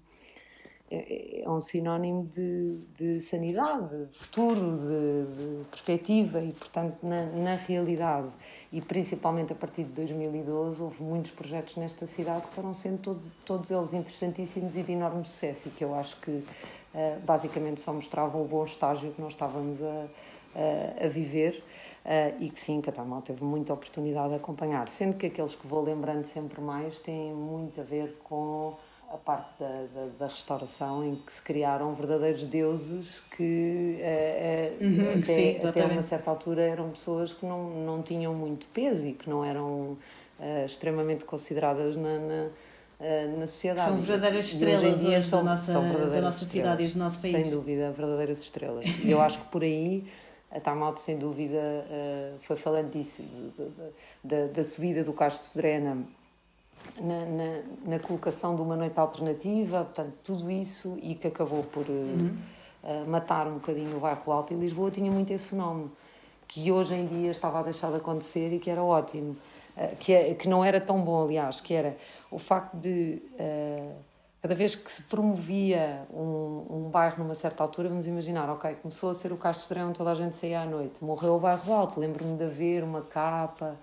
é, 0.94 1.42
é 1.44 1.50
um 1.50 1.60
sinónimo 1.60 2.26
de, 2.28 2.80
de 2.96 3.20
sanidade, 3.20 4.06
de 4.06 4.18
futuro, 4.18 4.78
de, 4.78 5.62
de, 5.62 5.66
perspectiva 5.66 6.40
e, 6.40 6.52
portanto, 6.52 6.98
na, 7.02 7.26
na, 7.26 7.56
realidade, 7.56 8.28
e 8.72 8.80
principalmente 8.80 9.52
a 9.52 9.56
partir 9.56 9.86
de 9.86 9.92
2012, 9.92 10.82
houve 10.82 11.02
muitos 11.02 11.32
projetos 11.32 11.76
nesta 11.78 12.06
cidade 12.06 12.48
que 12.48 12.54
foram 12.54 12.74
sendo 12.74 13.00
todo, 13.00 13.22
todos 13.44 13.72
eles 13.72 13.94
interessantíssimos 13.94 14.78
e 14.78 14.84
de 14.84 14.92
enorme 14.92 15.24
sucesso 15.24 15.68
e 15.68 15.72
que 15.72 15.84
eu 15.84 15.96
acho 15.96 16.16
que 16.22 16.32
uh, 16.32 16.46
basicamente 17.26 17.82
só 17.82 17.92
mostravam 17.92 18.44
o 18.44 18.46
bom 18.48 18.64
estágio 18.64 19.12
que 19.12 19.22
nós 19.22 19.34
estávamos 19.34 19.82
a, 19.82 20.06
a, 20.56 21.06
a 21.06 21.08
viver. 21.08 21.64
Uh, 22.06 22.44
e 22.44 22.50
que 22.50 22.60
sim, 22.60 22.82
Catamal 22.82 23.22
teve 23.22 23.42
muita 23.46 23.74
oportunidade 23.74 24.30
de 24.30 24.36
acompanhar, 24.36 24.90
sendo 24.90 25.16
que 25.16 25.28
aqueles 25.28 25.56
que 25.56 25.66
vou 25.66 25.82
lembrando 25.82 26.26
sempre 26.26 26.60
mais 26.60 27.00
têm 27.00 27.34
muito 27.34 27.80
a 27.80 27.84
ver 27.86 28.18
com 28.26 28.76
a 29.12 29.18
parte 29.18 29.60
da, 29.60 29.68
da, 29.68 30.08
da, 30.20 30.28
restauração 30.28 31.06
em 31.06 31.16
que 31.16 31.32
se 31.32 31.42
criaram 31.42 31.94
verdadeiros 31.94 32.46
deuses 32.46 33.22
que 33.36 34.00
uh, 34.00 34.84
uh, 34.84 34.86
uhum, 34.86 35.12
até, 35.12 35.22
sim, 35.22 35.68
até 35.68 35.86
uma 35.86 36.04
certa 36.04 36.30
altura 36.30 36.62
eram 36.64 36.90
pessoas 36.90 37.32
que 37.34 37.46
não, 37.46 37.70
não 37.86 38.02
tinham 38.02 38.34
muito 38.34 38.66
peso 38.68 39.08
e 39.08 39.14
que 39.14 39.30
não 39.30 39.46
eram 39.46 39.98
uh, 40.40 40.66
extremamente 40.66 41.26
consideradas 41.26 41.96
na, 41.96 42.20
na, 42.20 42.50
na, 43.38 43.48
sociedade. 43.48 43.88
São 43.88 43.98
verdadeiras 43.98 44.46
estrelas 44.54 45.04
hoje, 45.04 45.30
são, 45.30 45.44
da, 45.44 45.52
nossa, 45.52 45.74
da 46.12 46.22
nossa 46.22 46.46
cidade 46.46 46.84
e 46.84 46.88
do 46.88 46.98
nosso 46.98 47.22
país. 47.22 47.48
Sem 47.48 47.56
dúvida, 47.56 47.92
verdadeiras 47.92 48.42
estrelas. 48.42 48.86
Eu 49.06 49.22
acho 49.22 49.40
que 49.40 49.46
por 49.46 49.64
aí 49.64 50.08
a 50.50 50.60
Tamalto, 50.60 51.02
sem 51.02 51.18
dúvida, 51.18 51.60
foi 52.42 52.56
falando 52.56 52.92
disso, 52.92 53.24
da, 54.24 54.46
da 54.48 54.64
subida 54.64 55.04
do 55.04 55.12
Castro 55.12 55.44
Sodrena 55.44 56.06
na, 57.00 57.26
na, 57.26 57.62
na, 57.86 58.00
colocação 58.00 58.56
de 58.56 58.62
uma 58.62 58.76
noite 58.76 59.00
alternativa, 59.00 59.84
portanto, 59.84 60.14
tudo 60.24 60.52
isso 60.52 60.98
e 61.02 61.16
que 61.16 61.28
acabou 61.28 61.64
por 61.64 61.86
eh, 61.90 61.92
uhum. 61.92 62.38
uh, 62.84 63.10
matar 63.10 63.48
um 63.48 63.56
bocadinho 63.56 63.98
o 63.98 64.00
bairro 64.00 64.32
alto. 64.32 64.54
E 64.54 64.56
Lisboa 64.56 64.92
tinha 64.92 65.12
muito 65.12 65.32
esse 65.32 65.48
fenómeno, 65.48 65.92
que 66.48 66.72
hoje 66.72 66.94
em 66.94 67.06
dia 67.08 67.32
estava 67.32 67.60
a 67.60 67.64
deixar 67.64 67.90
de 67.90 67.98
acontecer 67.98 68.54
e 68.54 68.60
que 68.60 68.70
era 68.70 68.84
ótimo, 68.84 69.36
uh, 69.76 69.96
que, 69.98 70.14
é, 70.14 70.34
que 70.36 70.48
não 70.48 70.64
era 70.64 70.80
tão 70.80 71.02
bom, 71.02 71.24
aliás, 71.24 71.60
que 71.60 71.74
era 71.74 71.98
o 72.30 72.38
facto 72.38 72.76
de. 72.76 73.22
Uh, 73.34 74.14
cada 74.44 74.56
vez 74.56 74.76
que 74.76 74.92
se 74.92 75.02
promovia 75.04 76.06
um, 76.14 76.66
um 76.70 76.90
bairro 76.90 77.24
numa 77.24 77.34
certa 77.34 77.64
altura, 77.64 77.88
vamos 77.88 78.08
imaginar, 78.08 78.50
ok, 78.50 78.76
começou 78.82 79.10
a 79.10 79.14
ser 79.14 79.32
o 79.32 79.38
Castro 79.38 79.66
Serão, 79.66 79.94
toda 79.94 80.12
a 80.12 80.16
gente 80.16 80.36
saía 80.36 80.60
à 80.60 80.66
noite, 80.66 81.02
morreu 81.02 81.36
o 81.36 81.40
bairro 81.40 81.74
alto, 81.74 81.98
lembro-me 81.98 82.36
de 82.36 82.44
haver 82.44 82.84
uma 82.84 83.02
capa 83.04 83.80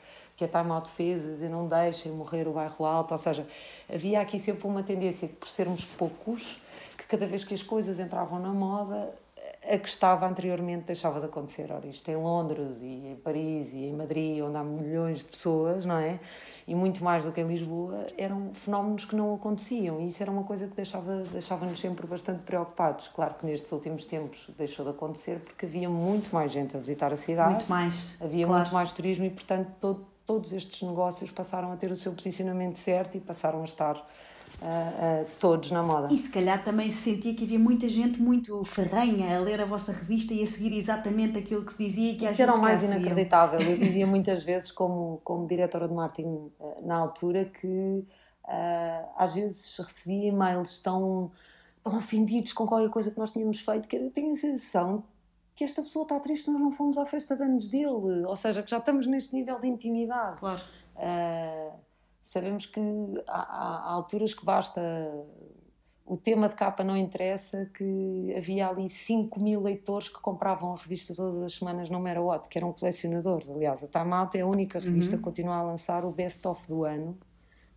que 0.49 0.57
é 0.57 0.63
mal 0.63 0.81
defesas 0.81 1.43
e 1.43 1.49
não 1.49 1.69
deixem 1.69 2.11
morrer 2.13 2.49
o 2.49 2.53
bairro 2.53 2.85
alto, 2.87 3.13
ou 3.13 3.19
seja, 3.19 3.47
havia 3.93 4.21
aqui 4.21 4.41
sempre 4.41 4.67
uma 4.67 4.83
tendência 4.83 5.29
por 5.29 5.49
sermos 5.49 5.85
poucos, 5.85 6.59
que 6.97 7.07
cada 7.07 7.27
vez 7.27 7.45
que 7.45 7.53
as 7.53 7.63
coisas 7.63 7.99
entravam 7.99 8.39
na 8.39 8.53
moda, 8.53 9.15
a 9.63 9.77
que 9.77 9.89
estava 9.89 10.27
anteriormente 10.27 10.85
deixava 10.87 11.21
de 11.21 11.27
acontecer. 11.27 11.71
Ora, 11.71 11.87
isto 11.87 12.11
em 12.11 12.17
Londres 12.17 12.81
e 12.81 12.87
em 12.87 13.17
Paris 13.17 13.75
e 13.75 13.85
em 13.85 13.93
Madrid, 13.93 14.43
onde 14.43 14.57
há 14.57 14.65
milhões 14.65 15.19
de 15.19 15.27
pessoas, 15.27 15.85
não 15.85 15.97
é? 15.97 16.19
E 16.67 16.75
muito 16.75 17.03
mais 17.03 17.25
do 17.25 17.33
que 17.33 17.41
em 17.41 17.47
Lisboa, 17.47 18.07
eram 18.17 18.55
fenómenos 18.55 19.05
que 19.05 19.15
não 19.17 19.35
aconteciam 19.35 20.01
e 20.01 20.07
isso 20.07 20.23
era 20.23 20.31
uma 20.31 20.45
coisa 20.45 20.69
que 20.69 20.77
deixava, 20.77 21.25
deixava-nos 21.33 21.81
sempre 21.81 22.07
bastante 22.07 22.43
preocupados. 22.43 23.09
Claro 23.09 23.35
que 23.35 23.45
nestes 23.45 23.71
últimos 23.73 24.05
tempos 24.07 24.49
deixou 24.57 24.85
de 24.85 24.93
acontecer 24.93 25.41
porque 25.41 25.67
havia 25.67 25.91
muito 25.91 26.33
mais 26.33 26.53
gente 26.53 26.77
a 26.77 26.79
visitar 26.79 27.13
a 27.13 27.17
cidade. 27.17 27.51
Muito 27.51 27.69
mais. 27.69 28.17
Havia 28.23 28.47
claro. 28.47 28.63
muito 28.63 28.73
mais 28.73 28.93
turismo 28.93 29.25
e, 29.25 29.31
portanto, 29.31 29.71
todo, 29.81 30.07
todos 30.31 30.53
estes 30.53 30.81
negócios 30.83 31.33
passaram 31.33 31.73
a 31.73 31.77
ter 31.77 31.91
o 31.91 31.97
seu 31.97 32.13
posicionamento 32.13 32.77
certo 32.77 33.17
e 33.17 33.21
passaram 33.21 33.63
a 33.63 33.65
estar 33.65 33.97
uh, 33.97 33.99
uh, 33.99 35.27
todos 35.41 35.73
na 35.73 35.83
moda. 35.83 36.07
E 36.09 36.17
se 36.17 36.31
calhar 36.31 36.63
também 36.63 36.89
se 36.89 36.99
sentia 36.99 37.35
que 37.35 37.43
havia 37.43 37.59
muita 37.59 37.89
gente 37.89 38.23
muito 38.23 38.63
ferrenha 38.63 39.37
a 39.37 39.41
ler 39.41 39.61
a 39.61 39.65
vossa 39.65 39.91
revista 39.91 40.33
e 40.33 40.41
a 40.41 40.47
seguir 40.47 40.73
exatamente 40.79 41.37
aquilo 41.37 41.65
que 41.65 41.73
se 41.73 41.85
dizia 41.85 42.13
e 42.13 42.15
que 42.15 42.25
às 42.27 42.35
Isso 42.35 42.47
vezes 42.47 42.55
era 42.55 42.61
o 42.61 42.63
mais 42.63 42.85
inacreditável. 42.85 43.61
Eu 43.61 43.75
dizia 43.77 44.07
muitas 44.07 44.45
vezes, 44.45 44.71
como, 44.71 45.21
como 45.25 45.49
diretora 45.49 45.89
de 45.89 45.95
marketing 45.95 46.53
na 46.85 46.95
altura, 46.95 47.47
que 47.47 48.07
às 49.17 49.35
vezes 49.35 49.77
recebia 49.79 50.29
e-mails 50.29 50.79
tão, 50.79 51.33
tão 51.83 51.99
ofendidos 51.99 52.53
com 52.53 52.69
qualquer 52.69 52.91
coisa 52.91 53.11
que 53.11 53.19
nós 53.19 53.33
tínhamos 53.33 53.59
feito 53.59 53.89
que 53.89 53.97
eu 53.97 54.09
tinha 54.13 54.33
a 54.33 54.37
sensação 54.37 55.03
que 55.61 55.64
esta 55.64 55.83
pessoa 55.83 56.05
está 56.05 56.19
triste, 56.19 56.50
nós 56.50 56.59
não 56.59 56.71
fomos 56.71 56.97
à 56.97 57.05
festa 57.05 57.37
de 57.37 57.43
anos 57.43 57.69
dele, 57.69 58.25
ou 58.25 58.35
seja, 58.35 58.62
que 58.62 58.71
já 58.71 58.79
estamos 58.79 59.07
neste 59.07 59.35
nível 59.35 59.61
de 59.61 59.69
intimidade. 59.69 60.40
Claro. 60.40 60.62
Uh, 60.97 61.79
sabemos 62.19 62.64
que 62.64 62.81
há, 63.29 63.43
há, 63.43 63.93
alturas 63.93 64.33
que 64.33 64.43
basta 64.43 64.81
o 66.07 66.17
tema 66.17 66.49
de 66.49 66.55
capa 66.55 66.83
não 66.83 66.97
interessa, 66.97 67.71
que 67.75 68.35
havia 68.35 68.69
ali 68.69 68.88
5 68.88 69.38
mil 69.38 69.61
leitores 69.61 70.09
que 70.09 70.19
compravam 70.19 70.73
a 70.73 70.76
revista 70.79 71.14
todas 71.14 71.43
as 71.43 71.52
semanas 71.52 71.90
no 71.90 72.00
Merawat, 72.00 72.49
que 72.49 72.57
eram 72.57 72.73
colecionadores. 72.73 73.50
Aliás, 73.50 73.85
a 73.85 73.87
Time 73.87 74.14
Out 74.14 74.38
é 74.38 74.40
a 74.40 74.47
única 74.47 74.79
revista 74.79 75.17
uhum. 75.17 75.19
que 75.19 75.25
continua 75.25 75.57
a 75.57 75.62
lançar 75.62 76.07
o 76.07 76.11
best-of 76.11 76.67
do 76.69 76.87
ano, 76.87 77.19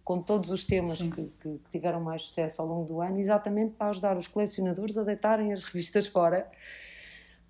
com 0.05 0.21
todos 0.21 0.51
os 0.51 0.63
temas 0.63 1.01
que, 1.01 1.09
que, 1.11 1.27
que, 1.37 1.69
tiveram 1.69 1.99
mais 1.99 2.21
sucesso 2.21 2.61
ao 2.61 2.67
longo 2.69 2.85
do 2.85 3.01
ano, 3.01 3.19
exatamente 3.19 3.71
para 3.71 3.89
ajudar 3.89 4.15
os 4.15 4.29
colecionadores 4.29 4.97
a 4.97 5.03
deitarem 5.03 5.51
as 5.51 5.65
revistas 5.65 6.07
fora 6.07 6.49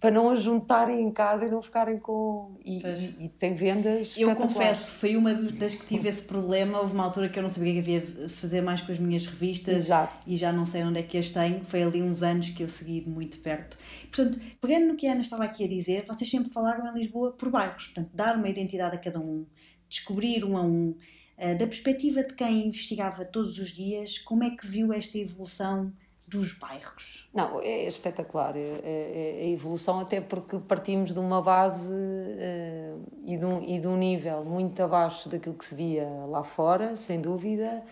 para 0.04 0.12
não 0.12 0.30
as 0.32 0.44
juntarem 0.44 1.00
em 1.00 1.10
casa 1.10 1.46
e 1.46 1.50
não 1.50 1.62
ficarem 1.62 1.98
com. 1.98 2.58
E, 2.66 2.80
e, 2.80 3.24
e 3.24 3.30
tem 3.30 3.54
vendas. 3.54 4.16
Eu 4.18 4.36
confesso, 4.36 4.92
foi 4.96 5.16
uma 5.16 5.34
das 5.34 5.76
que 5.76 5.86
tive 5.86 6.10
esse 6.10 6.24
problema. 6.24 6.82
Houve 6.82 6.94
uma 6.94 7.06
altura 7.06 7.30
que 7.30 7.40
eu 7.40 7.44
não 7.44 7.50
sabia 7.50 7.72
que 7.72 7.80
havia 7.80 8.28
fazer 8.28 8.60
mais 8.60 8.82
com 8.82 8.92
as 8.92 9.00
minhas 9.00 9.26
revistas 9.26 9.86
Exato. 9.86 10.22
e 10.28 10.36
já 10.36 10.52
não 10.52 10.66
sei 10.66 10.84
onde 10.84 11.00
é 11.00 11.04
que 11.04 11.18
as 11.18 11.32
tenho. 11.32 11.64
Foi 11.64 11.84
ali 11.84 12.02
uns 12.02 12.22
anos 12.22 12.50
que 12.50 12.62
eu 12.62 12.68
segui 12.68 13.00
de 13.00 13.10
muito 13.10 13.38
perto. 13.38 13.78
Portanto, 14.14 14.42
pegando 14.60 14.88
no 14.88 14.98
que 14.98 15.08
a 15.08 15.14
Ana 15.14 15.22
estava 15.22 15.46
aqui 15.46 15.64
a 15.64 15.68
dizer, 15.70 16.04
vocês 16.06 16.30
sempre 16.30 16.52
falaram 16.52 16.86
em 16.92 17.00
Lisboa 17.00 17.32
por 17.32 17.50
bairros, 17.50 17.86
portanto, 17.86 18.10
dar 18.14 18.36
uma 18.36 18.50
identidade 18.50 18.98
a 18.98 19.00
cada 19.00 19.22
um, 19.22 19.46
descobrir 19.88 20.44
um 20.44 20.58
a 20.58 20.62
um. 20.64 20.98
Eh, 21.38 21.56
da 21.56 21.66
perspectiva 21.66 22.26
de 22.26 22.34
quem 22.34 22.68
investigava 22.68 23.24
todos 23.24 23.58
os 23.58 23.70
dias, 23.70 24.18
como 24.18 24.44
é 24.44 24.50
que 24.50 24.68
viu 24.68 24.92
esta 24.92 25.18
evolução 25.18 25.94
dos 26.34 26.54
bairros? 26.54 27.30
Não, 27.34 27.60
é 27.62 27.88
espetacular. 27.88 28.56
É, 28.56 28.60
é, 28.60 29.42
é, 29.42 29.44
a 29.46 29.48
evolução, 29.48 30.00
até 30.00 30.20
porque 30.20 30.58
partimos 30.60 31.14
de 31.14 31.20
uma 31.20 31.42
base 31.42 31.94
uh, 31.94 33.02
e, 33.26 33.38
de 33.38 33.46
um, 33.46 33.64
e 33.64 33.80
de 33.80 33.88
um 33.88 33.96
nível 33.96 34.44
muito 34.44 34.82
abaixo 34.82 35.30
daquilo 35.30 35.56
que 35.56 35.66
se 35.66 35.76
via 35.76 36.08
lá 36.28 36.44
fora, 36.44 36.96
sem 36.96 37.22
dúvida. 37.22 37.84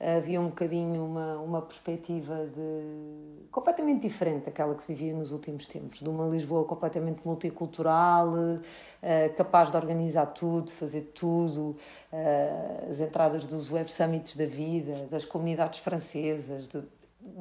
Havia 0.00 0.40
um 0.40 0.48
bocadinho 0.48 1.04
uma, 1.04 1.38
uma 1.38 1.62
perspectiva 1.62 2.46
de 2.46 3.44
completamente 3.50 4.02
diferente 4.02 4.46
daquela 4.46 4.74
que 4.74 4.82
se 4.82 4.92
vivia 4.92 5.14
nos 5.14 5.30
últimos 5.30 5.68
tempos, 5.68 6.00
de 6.00 6.08
uma 6.08 6.26
Lisboa 6.26 6.64
completamente 6.64 7.20
multicultural, 7.24 8.28
uh, 8.28 9.34
capaz 9.36 9.70
de 9.70 9.76
organizar 9.76 10.26
tudo, 10.26 10.72
fazer 10.72 11.12
tudo, 11.14 11.76
uh, 12.12 12.90
as 12.90 12.98
entradas 12.98 13.46
dos 13.46 13.70
web 13.70 13.90
summits 13.90 14.34
da 14.34 14.44
vida, 14.44 15.06
das 15.08 15.24
comunidades 15.24 15.78
francesas, 15.78 16.66
de, 16.66 16.82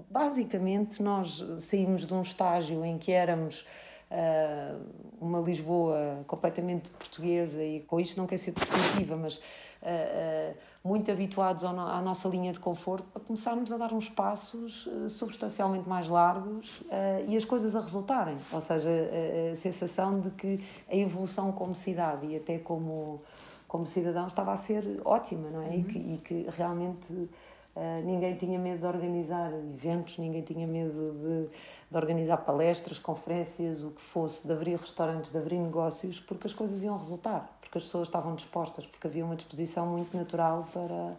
basicamente 0.10 1.02
nós 1.02 1.44
saímos 1.60 2.06
de 2.06 2.14
um 2.14 2.22
estágio 2.22 2.84
em 2.86 2.98
que 2.98 3.12
éramos 3.12 3.66
uh, 4.10 4.80
uma 5.20 5.40
Lisboa 5.40 6.24
completamente 6.28 6.90
portuguesa 6.90 7.64
e 7.64 7.82
com 7.82 8.00
isto 8.00 8.18
não 8.18 8.28
quer 8.28 8.38
ser 8.38 8.52
depreciativa, 8.52 9.18
mas 9.18 9.38
uh, 9.38 9.42
uh, 9.42 10.56
muito 10.84 11.12
habituados 11.12 11.64
à 11.64 12.02
nossa 12.02 12.28
linha 12.28 12.52
de 12.52 12.60
conforto 12.60 13.06
para 13.12 13.22
começarmos 13.22 13.72
a 13.72 13.78
dar 13.78 13.94
uns 13.94 14.10
passos 14.10 14.90
substancialmente 15.08 15.88
mais 15.88 16.10
largos 16.10 16.84
e 17.26 17.38
as 17.38 17.46
coisas 17.46 17.74
a 17.74 17.80
resultarem, 17.80 18.38
ou 18.52 18.60
seja, 18.60 18.90
a, 18.90 19.54
a 19.54 19.56
sensação 19.56 20.20
de 20.20 20.30
que 20.32 20.60
a 20.90 20.96
evolução 20.96 21.54
como 21.54 21.74
cidade 21.74 22.28
e 22.28 22.36
até 22.36 22.60
como 22.60 23.22
como 23.66 23.88
cidadão 23.88 24.28
estava 24.28 24.52
a 24.52 24.56
ser 24.56 25.02
ótima, 25.04 25.50
não 25.50 25.64
é? 25.64 25.70
Uhum. 25.70 25.80
E, 25.80 25.84
que, 25.84 25.98
e 25.98 26.18
que 26.24 26.48
realmente 26.56 27.28
Uh, 27.76 28.06
ninguém 28.06 28.36
tinha 28.36 28.60
medo 28.60 28.82
de 28.82 28.86
organizar 28.86 29.52
eventos, 29.52 30.20
ninguém 30.20 30.44
tinha 30.44 30.68
medo 30.68 30.92
de, 30.92 31.50
de, 31.90 31.98
organizar 31.98 32.38
palestras, 32.38 33.00
conferências, 33.00 33.84
o 33.84 33.90
que 33.90 34.02
fosse, 34.02 34.46
de 34.46 34.54
abrir 34.54 34.76
restaurantes, 34.76 35.32
de 35.32 35.38
abrir 35.40 35.58
negócios, 35.58 36.20
porque 36.20 36.46
as 36.46 36.54
coisas 36.54 36.84
iam 36.84 36.96
resultar, 36.96 37.58
porque 37.60 37.80
as 37.80 37.84
pessoas 37.84 38.08
estavam 38.08 38.36
dispostas, 38.36 38.86
porque 38.86 39.08
havia 39.08 39.26
uma 39.26 39.36
disposição 39.36 39.88
muito 39.88 40.16
natural 40.16 40.70
para, 40.72 41.18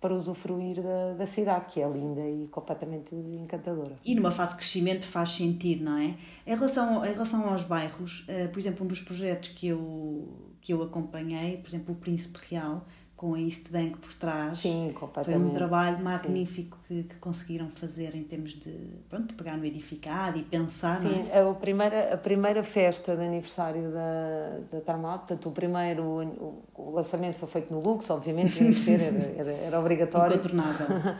para 0.00 0.14
usufruir 0.14 0.80
da, 0.80 1.14
da 1.14 1.26
cidade, 1.26 1.66
que 1.66 1.82
é 1.82 1.88
linda 1.88 2.20
e 2.20 2.46
completamente 2.52 3.12
encantadora. 3.12 3.96
E 4.04 4.14
numa 4.14 4.30
fase 4.30 4.52
de 4.52 4.58
crescimento 4.58 5.04
faz 5.04 5.30
sentido, 5.30 5.82
não 5.82 5.98
é? 5.98 6.14
Em 6.46 6.54
relação, 6.54 7.04
em 7.04 7.12
relação 7.12 7.48
aos 7.50 7.64
bairros, 7.64 8.28
uh, 8.28 8.48
por 8.52 8.60
exemplo, 8.60 8.84
um 8.84 8.88
dos 8.88 9.00
projetos 9.00 9.48
que 9.48 9.66
eu, 9.66 10.28
que 10.60 10.72
eu 10.72 10.84
acompanhei, 10.84 11.56
por 11.56 11.68
exemplo, 11.68 11.92
o 11.92 11.96
Príncipe 11.96 12.38
Real, 12.48 12.86
com 13.16 13.32
a 13.32 13.40
East 13.40 13.70
Bank 13.70 13.96
por 13.98 14.12
trás. 14.14 14.58
Sim, 14.58 14.92
completamente. 14.94 15.40
Foi 15.40 15.50
um 15.50 15.54
trabalho 15.54 16.04
magnífico 16.04 16.78
que, 16.86 17.04
que, 17.04 17.14
conseguiram 17.16 17.70
fazer 17.70 18.14
em 18.14 18.22
termos 18.22 18.52
de, 18.52 18.72
pronto, 19.08 19.28
de 19.28 19.34
pegar 19.34 19.56
no 19.56 19.64
edificado 19.64 20.38
e 20.38 20.42
pensar. 20.42 21.00
Sim, 21.00 21.26
é? 21.32 21.40
a, 21.40 21.54
primeira, 21.54 22.14
a 22.14 22.16
primeira 22.18 22.62
festa 22.62 23.16
de 23.16 23.24
aniversário 23.24 23.90
da, 23.90 24.58
da 24.70 24.80
Time 24.80 25.06
Out, 25.06 25.18
portanto, 25.20 25.48
o 25.48 25.52
primeiro, 25.52 26.02
o, 26.02 26.62
o 26.74 26.90
lançamento 26.90 27.38
foi 27.38 27.48
feito 27.48 27.72
no 27.72 27.80
Lux, 27.80 28.10
obviamente, 28.10 28.74
ser, 28.74 29.00
era, 29.00 29.34
era, 29.38 29.52
era 29.52 29.80
obrigatório. 29.80 30.36
Incontornável. 30.36 30.86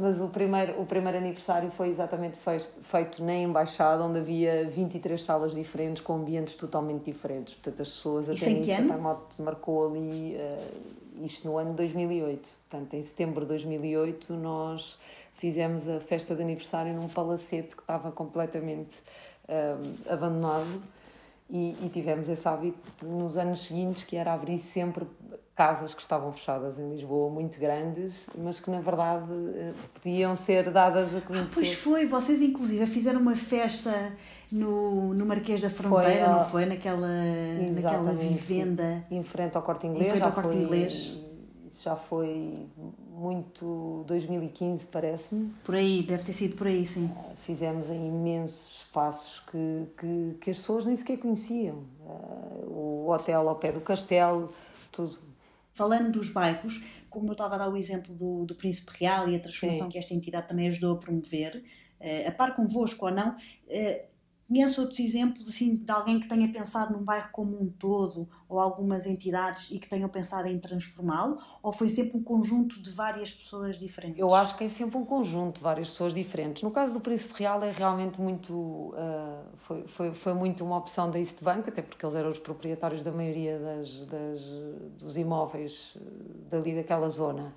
Mas 0.00 0.20
o 0.20 0.28
primeiro, 0.28 0.80
o 0.80 0.86
primeiro 0.86 1.18
aniversário 1.18 1.72
foi 1.72 1.88
exatamente 1.88 2.38
feito 2.82 3.22
na 3.22 3.34
Embaixada, 3.34 4.04
onde 4.04 4.20
havia 4.20 4.64
23 4.68 5.20
salas 5.20 5.52
diferentes, 5.52 6.00
com 6.00 6.14
ambientes 6.14 6.54
totalmente 6.54 7.10
diferentes. 7.10 7.54
Portanto, 7.54 7.82
as 7.82 7.88
pessoas 7.88 8.28
até 8.28 8.48
nisso, 8.48 8.72
a 8.72 8.76
Time 8.76 9.06
Out 9.06 9.42
marcou 9.42 9.88
ali. 9.88 10.36
Uh, 10.36 11.07
isto 11.24 11.48
no 11.48 11.58
ano 11.58 11.74
2008. 11.74 12.56
Portanto, 12.68 12.94
em 12.94 13.02
setembro 13.02 13.42
de 13.42 13.48
2008, 13.48 14.32
nós 14.34 14.98
fizemos 15.34 15.88
a 15.88 16.00
festa 16.00 16.34
de 16.34 16.42
aniversário 16.42 16.92
num 16.92 17.08
palacete 17.08 17.76
que 17.76 17.82
estava 17.82 18.10
completamente 18.10 18.98
um, 19.48 20.12
abandonado 20.12 20.82
e, 21.50 21.76
e, 21.82 21.88
tivemos 21.88 22.28
esse 22.28 22.46
hábito 22.46 22.78
nos 23.02 23.36
anos 23.36 23.62
seguintes, 23.62 24.04
que 24.04 24.16
era 24.16 24.34
abrir 24.34 24.58
sempre 24.58 25.06
casas 25.58 25.92
que 25.92 26.00
estavam 26.00 26.30
fechadas 26.30 26.78
em 26.78 26.88
Lisboa, 26.90 27.28
muito 27.30 27.58
grandes, 27.58 28.28
mas 28.36 28.60
que 28.60 28.70
na 28.70 28.80
verdade 28.80 29.32
eh, 29.56 29.72
podiam 29.92 30.36
ser 30.36 30.70
dadas 30.70 31.12
a 31.16 31.20
conhecer. 31.20 31.48
Ah, 31.48 31.50
pois 31.52 31.74
foi, 31.74 32.06
vocês 32.06 32.40
inclusive 32.40 32.86
fizeram 32.86 33.20
uma 33.20 33.34
festa 33.34 34.12
no, 34.52 35.12
no 35.14 35.26
Marquês 35.26 35.60
da 35.60 35.68
Fronteira, 35.68 36.26
foi, 36.26 36.34
não 36.34 36.44
foi? 36.44 36.66
Naquela, 36.66 37.08
naquela 37.74 38.12
vivenda. 38.12 39.04
Em 39.10 39.24
frente 39.24 39.56
ao 39.56 39.62
Corte 39.62 39.88
Inglês. 39.88 40.06
Em 40.06 40.10
frente 40.10 40.26
ao 40.26 40.32
Corte 40.32 40.52
foi, 40.52 40.62
Inglês. 40.62 41.18
Isso 41.66 41.82
já 41.82 41.96
foi 41.96 42.68
muito 43.18 44.04
2015, 44.06 44.86
parece-me. 44.86 45.52
Por 45.64 45.74
aí, 45.74 46.02
deve 46.02 46.24
ter 46.24 46.32
sido 46.32 46.56
por 46.56 46.66
aí, 46.66 46.86
sim. 46.86 47.10
Ah, 47.16 47.34
fizemos 47.36 47.90
em 47.90 48.08
imensos 48.08 48.78
espaços 48.78 49.40
que, 49.50 49.86
que, 49.98 50.38
que 50.40 50.50
as 50.50 50.58
pessoas 50.58 50.86
nem 50.86 50.94
sequer 50.94 51.18
conheciam. 51.18 51.82
Ah, 52.06 52.64
o 52.66 53.10
hotel 53.10 53.48
ao 53.48 53.56
pé 53.56 53.72
do 53.72 53.80
castelo, 53.80 54.52
tudo 54.92 55.18
falando 55.72 56.10
dos 56.10 56.30
bairros, 56.30 56.82
como 57.08 57.28
eu 57.28 57.32
estava 57.32 57.54
a 57.54 57.58
dar 57.58 57.68
o 57.68 57.76
exemplo 57.76 58.12
do, 58.12 58.44
do 58.44 58.54
Príncipe 58.54 58.92
Real 58.98 59.28
e 59.28 59.36
a 59.36 59.40
transformação 59.40 59.86
Sim. 59.86 59.92
que 59.92 59.98
esta 59.98 60.12
entidade 60.12 60.48
também 60.48 60.66
ajudou 60.66 60.96
a 60.96 60.98
promover, 60.98 61.62
uh, 62.00 62.28
a 62.28 62.32
par 62.32 62.56
convosco 62.56 63.06
ou 63.06 63.12
não, 63.12 63.36
Conhece 64.48 64.80
outros 64.80 64.98
exemplos 64.98 65.46
assim 65.46 65.76
de 65.76 65.90
alguém 65.92 66.18
que 66.18 66.26
tenha 66.26 66.50
pensado 66.50 66.96
num 66.96 67.04
bairro 67.04 67.28
como 67.30 67.60
um 67.60 67.68
todo 67.68 68.26
ou 68.48 68.58
algumas 68.58 69.06
entidades 69.06 69.70
e 69.70 69.78
que 69.78 69.86
tenham 69.86 70.08
pensado 70.08 70.48
em 70.48 70.58
transformá-lo? 70.58 71.38
Ou 71.62 71.70
foi 71.70 71.90
sempre 71.90 72.16
um 72.16 72.22
conjunto 72.22 72.80
de 72.80 72.90
várias 72.90 73.30
pessoas 73.30 73.78
diferentes? 73.78 74.18
Eu 74.18 74.34
acho 74.34 74.56
que 74.56 74.64
é 74.64 74.68
sempre 74.68 74.96
um 74.96 75.04
conjunto 75.04 75.56
de 75.56 75.62
várias 75.62 75.90
pessoas 75.90 76.14
diferentes. 76.14 76.62
No 76.62 76.70
caso 76.70 76.94
do 76.94 77.00
Príncipe 77.00 77.34
Real 77.38 77.62
é 77.62 77.70
realmente 77.70 78.18
muito 78.18 78.54
uh, 78.54 79.44
foi, 79.56 79.86
foi, 79.86 80.14
foi 80.14 80.32
muito 80.32 80.64
uma 80.64 80.78
opção 80.78 81.10
da 81.10 81.18
East 81.18 81.42
Bank, 81.42 81.68
até 81.68 81.82
porque 81.82 82.04
eles 82.06 82.14
eram 82.14 82.30
os 82.30 82.38
proprietários 82.38 83.02
da 83.02 83.12
maioria 83.12 83.58
das, 83.58 84.06
das 84.06 84.40
dos 84.98 85.18
imóveis 85.18 85.94
dali 86.50 86.74
daquela 86.74 87.08
zona. 87.10 87.54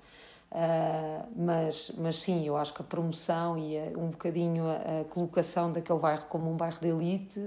Uh, 0.52 1.26
mas, 1.34 1.92
mas 1.96 2.16
sim, 2.16 2.46
eu 2.46 2.58
acho 2.58 2.74
que 2.74 2.82
a 2.82 2.84
promoção 2.84 3.56
e 3.56 3.78
a, 3.78 3.84
um 3.98 4.10
bocadinho 4.10 4.66
a, 4.66 5.00
a, 5.00 5.04
colocação 5.04 5.72
daquele 5.72 5.98
bairro 5.98 6.26
como 6.26 6.52
um 6.52 6.56
bairro 6.58 6.78
de 6.78 6.88
elite 6.88 7.40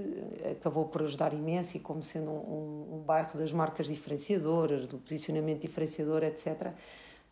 acabou 0.50 0.86
por 0.86 1.02
ajudar 1.02 1.32
imenso 1.32 1.76
e 1.76 1.80
como 1.80 2.02
sendo 2.02 2.32
um, 2.32 2.94
um, 2.94 2.98
bairro 3.06 3.38
das 3.38 3.52
marcas 3.52 3.86
diferenciadoras, 3.86 4.88
do 4.88 4.98
posicionamento 4.98 5.60
diferenciador, 5.60 6.24
etc. 6.24 6.72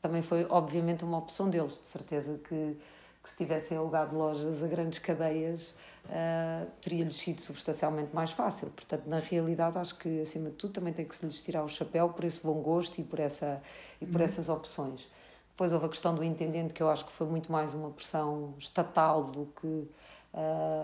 Também 0.01 0.23
foi, 0.23 0.47
obviamente, 0.49 1.05
uma 1.05 1.19
opção 1.19 1.51
deles, 1.51 1.81
de 1.81 1.89
certeza 1.89 2.39
que, 2.49 2.77
que 3.21 3.31
se 3.31 3.37
tivessem 3.37 3.77
alugado 3.77 4.17
lojas 4.17 4.63
a 4.63 4.69
grandes 4.69 5.01
cadeias 5.01 5.75
uh, 6.05 6.71
teria-lhes 6.83 7.17
sido 7.17 7.41
substancialmente 7.41 8.15
mais 8.15 8.31
fácil. 8.31 8.71
Portanto, 8.71 9.09
na 9.09 9.19
realidade, 9.19 9.77
acho 9.77 9.97
que, 9.97 10.21
acima 10.21 10.51
de 10.51 10.55
tudo, 10.55 10.75
também 10.75 10.93
tem 10.93 11.05
que 11.05 11.17
se 11.17 11.27
lhes 11.27 11.43
tirar 11.43 11.65
o 11.65 11.69
chapéu 11.69 12.11
por 12.11 12.25
esse 12.25 12.41
bom 12.41 12.63
gosto 12.63 13.01
e 13.01 13.03
por, 13.03 13.19
essa, 13.19 13.61
e 14.01 14.07
por 14.07 14.21
uhum. 14.21 14.25
essas 14.25 14.49
opções. 14.49 15.09
Depois 15.55 15.73
houve 15.73 15.87
a 15.87 15.89
questão 15.89 16.13
do 16.13 16.25
intendente, 16.25 16.75
que 16.75 16.83
eu 16.83 16.91
acho 16.91 17.07
que 17.07 17.13
foi 17.13 17.29
muito 17.29 17.53
mais 17.53 17.75
uma 17.75 17.89
pressão 17.91 18.55
estatal 18.59 19.23
do 19.23 19.47
que, 19.55 19.67
uh, 19.67 19.89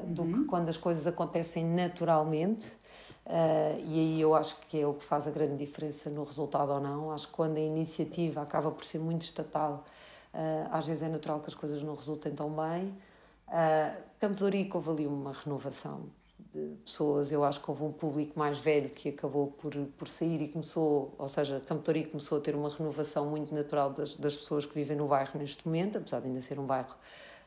uhum. 0.05 0.15
do 0.15 0.25
que 0.25 0.35
uhum. 0.35 0.47
quando 0.47 0.69
as 0.69 0.77
coisas 0.77 1.09
acontecem 1.09 1.65
naturalmente. 1.65 2.69
Uh, 3.27 3.83
e 3.85 3.99
aí 3.99 4.21
eu 4.21 4.33
acho 4.33 4.57
que 4.69 4.81
é 4.81 4.87
o 4.87 4.95
que 4.95 5.05
faz 5.05 5.27
a 5.27 5.31
grande 5.33 5.57
diferença 5.57 6.09
no 6.09 6.23
resultado 6.23 6.71
ou 6.71 6.79
não. 6.79 7.11
Acho 7.11 7.27
que 7.27 7.33
quando 7.33 7.57
a 7.57 7.61
iniciativa 7.61 8.43
acaba 8.43 8.71
por 8.71 8.85
ser 8.85 9.01
muito 9.01 9.23
estatal, 9.23 9.85
uh, 10.33 10.69
às 10.71 10.87
vezes 10.87 11.03
é 11.03 11.09
natural 11.09 11.41
que 11.41 11.49
as 11.49 11.55
coisas 11.55 11.83
não 11.83 11.97
resultem 11.97 12.33
tão 12.33 12.49
bem. 12.51 12.97
Uh, 13.49 14.11
Campo 14.21 14.37
de 14.37 14.71
houve 14.73 14.91
ali 14.91 15.07
uma 15.09 15.33
renovação 15.33 16.03
de 16.55 16.77
pessoas. 16.85 17.31
Eu 17.31 17.45
acho 17.45 17.61
que 17.61 17.71
houve 17.71 17.85
um 17.85 17.93
público 17.93 18.39
mais 18.39 18.59
velho 18.59 18.91
que 18.91 19.09
acabou 19.09 19.49
por, 19.49 19.75
por 19.99 20.09
sair 20.09 20.43
e 20.43 20.49
começou, 20.49 21.15
ou 21.19 21.29
seja, 21.29 21.61
Campo 21.67 21.83
Tori 21.83 22.05
começou 22.05 22.39
a 22.39 22.41
ter 22.41 22.55
uma 22.55 22.69
renovação 22.69 23.27
muito 23.27 23.55
natural 23.55 23.91
das, 23.91 24.15
das 24.17 24.37
pessoas 24.37 24.67
que 24.67 24.75
vivem 24.75 24.97
no 24.97 25.07
bairro 25.07 25.39
neste 25.39 25.67
momento, 25.67 25.99
apesar 25.99 26.21
de 26.21 26.29
ainda 26.29 26.41
ser 26.41 26.59
um 26.59 26.67
bairro. 26.67 26.95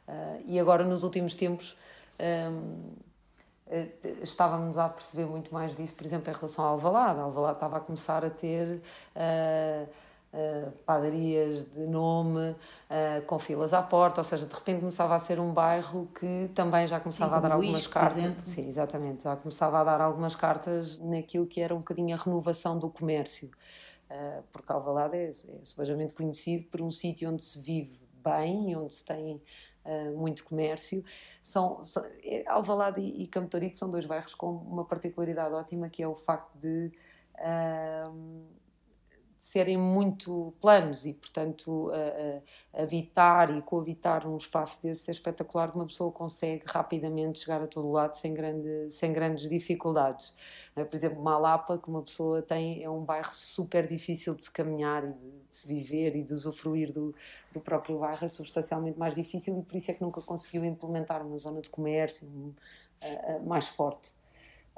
Uh, 0.08 0.44
e 0.46 0.60
agora, 0.60 0.84
nos 0.84 1.04
últimos 1.04 1.36
tempos, 1.36 1.78
um, 2.20 2.92
eh, 3.68 3.88
estávamos 4.22 4.78
a 4.78 4.90
perceber 4.90 5.26
muito 5.26 5.54
mais 5.54 5.76
disso, 5.76 5.96
por 5.96 6.06
exemplo, 6.06 6.30
em 6.30 6.36
relação 6.36 6.66
ao 6.66 6.72
Alvalade. 6.72 7.20
A 7.20 7.24
Alvalade 7.24 7.56
estava 7.56 7.78
a 7.78 7.80
começar 7.80 8.24
a 8.24 8.30
ter. 8.30 8.82
Uh, 9.16 9.88
uh, 10.34 10.72
padarias 10.86 11.64
de 11.72 11.86
nome, 11.86 12.52
uh, 12.52 13.22
com 13.26 13.38
filas 13.38 13.74
à 13.74 13.82
porta, 13.82 14.22
ou 14.22 14.24
seja, 14.24 14.46
de 14.46 14.54
repente 14.54 14.80
começava 14.80 15.16
a 15.16 15.20
ser 15.20 15.40
um 15.40 15.54
bairro 15.54 16.10
que 16.20 16.50
também 16.54 16.88
já 16.88 17.00
começava 17.00 17.34
Sim, 17.34 17.38
a 17.38 17.42
dar 17.42 17.52
algumas 17.54 17.88
cartas. 17.88 18.34
Sim, 18.44 18.68
exatamente, 18.68 19.24
já 19.24 19.36
começava 19.36 19.80
a 19.80 19.84
dar 19.84 20.02
algumas 20.02 20.36
cartas 20.36 21.00
naquilo 21.00 21.46
que 21.46 21.62
era 21.62 21.74
um 21.74 21.80
bocadinho 21.80 22.16
a 22.16 22.20
renovação 22.20 22.78
do 22.78 22.90
comércio. 22.90 23.50
Uh, 24.10 24.44
porque 24.52 24.72
Alvalade 24.72 25.18
é, 25.18 25.32
é 25.32 26.08
conhecido 26.10 26.66
por 26.66 26.82
um 26.82 26.92
sítio 26.92 27.30
onde 27.30 27.44
se 27.44 27.60
vive 27.60 28.02
bem, 28.24 28.76
onde 28.76 28.94
se 28.94 29.06
tem 29.06 29.42
Uh, 29.86 30.18
muito 30.18 30.46
comércio. 30.46 31.04
São, 31.44 31.84
são, 31.84 32.02
Alvalade 32.48 33.02
e, 33.02 33.24
e 33.24 33.28
Campo 33.28 33.50
Torico 33.50 33.76
são 33.76 33.90
dois 33.90 34.06
bairros 34.06 34.34
com 34.34 34.50
uma 34.50 34.86
particularidade 34.86 35.54
ótima 35.54 35.90
que 35.90 36.02
é 36.02 36.08
o 36.08 36.16
facto 36.16 36.58
de 36.58 36.90
uh, 37.36 38.46
serem 39.44 39.78
muito 39.78 40.54
planos 40.62 41.06
e, 41.06 41.14
portanto, 41.14 41.92
habitar 42.74 43.54
e 43.54 43.62
coabitar 43.62 44.26
num 44.26 44.38
espaço 44.38 44.82
desse 44.82 45.10
é 45.10 45.12
espetacular 45.12 45.70
uma 45.76 45.86
pessoa 45.86 46.14
consegue 46.14 46.64
rapidamente 46.66 47.40
chegar 47.40 47.62
a 47.62 47.68
todo 47.68 47.92
lado 47.92 48.16
sem, 48.16 48.34
grande, 48.34 48.90
sem 48.90 49.12
grandes 49.12 49.50
dificuldades. 49.50 50.34
É? 50.78 50.86
Por 50.86 50.96
exemplo, 50.96 51.22
Malapa, 51.22 51.78
que 51.78 51.90
uma 51.90 52.02
pessoa 52.02 52.42
tem, 52.42 52.82
é 52.82 52.90
um 52.90 53.04
bairro 53.04 53.34
super 53.34 53.86
difícil 53.86 54.34
de 54.34 54.44
se 54.44 54.50
caminhar 54.50 55.04
e 55.04 55.12
de, 55.12 55.44
se 55.50 55.68
viver 55.68 56.16
e 56.16 56.24
de 56.24 56.34
usufruir 56.34 56.94
do, 56.94 57.14
do 57.52 57.60
próprio 57.60 58.00
bairro, 58.00 58.24
é 58.24 58.30
substancialmente 58.30 58.98
mais 58.98 59.14
difícil 59.14 59.60
e 59.60 59.62
por 59.62 59.76
isso 59.76 59.92
é 59.92 59.94
que 59.94 60.02
nunca 60.02 60.22
conseguiu 60.22 60.64
implementar 60.64 61.22
uma 61.22 61.38
zona 61.38 61.60
de 61.60 61.70
comércio 61.70 62.26
uh, 62.26 63.38
uh, 63.38 63.46
mais 63.46 63.68
forte. 63.68 64.14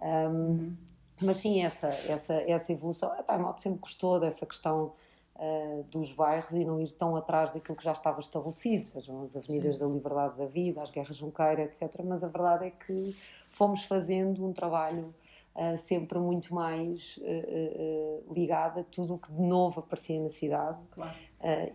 Um, 0.02 0.08
uhum 0.08 0.95
mas 1.22 1.38
sim, 1.38 1.64
essa, 1.64 1.88
essa, 1.88 2.34
essa 2.34 2.72
evolução, 2.72 3.12
a 3.12 3.24
Time 3.24 3.46
Out 3.46 3.62
sempre 3.62 3.80
gostou 3.80 4.20
dessa 4.20 4.46
questão 4.46 4.94
uh, 5.36 5.84
dos 5.84 6.12
bairros 6.12 6.52
e 6.52 6.66
não 6.66 6.80
ir 6.80 6.92
tão 6.92 7.16
atrás 7.16 7.52
daquilo 7.52 7.78
que 7.78 7.84
já 7.84 7.94
estava 7.94 8.20
estabelecido, 8.20 8.84
sejam 8.84 9.22
as 9.22 9.36
avenidas 9.38 9.76
sim. 9.76 9.82
da 9.82 9.88
liberdade 9.88 10.38
da 10.38 10.46
vida, 10.46 10.82
as 10.82 10.92
guerras 10.92 11.16
junqueira, 11.16 11.64
etc. 11.64 12.02
Mas 12.04 12.24
a 12.24 12.28
verdade 12.28 12.66
é 12.66 12.72
que 12.72 13.16
fomos 13.52 13.84
fazendo 13.84 14.46
um 14.46 14.52
trabalho 14.52 15.16
uh, 15.56 15.78
sempre 15.78 16.20
muito 16.20 16.54
mais 16.54 17.18
uh, 17.18 18.34
ligado 18.34 18.82
a 18.82 18.84
tudo 18.84 19.16
o 19.16 19.18
que 19.18 19.32
de 19.32 19.42
novo 19.42 19.80
aparecia 19.80 20.20
na 20.20 20.30
cidade. 20.30 20.80
Claro. 20.92 21.16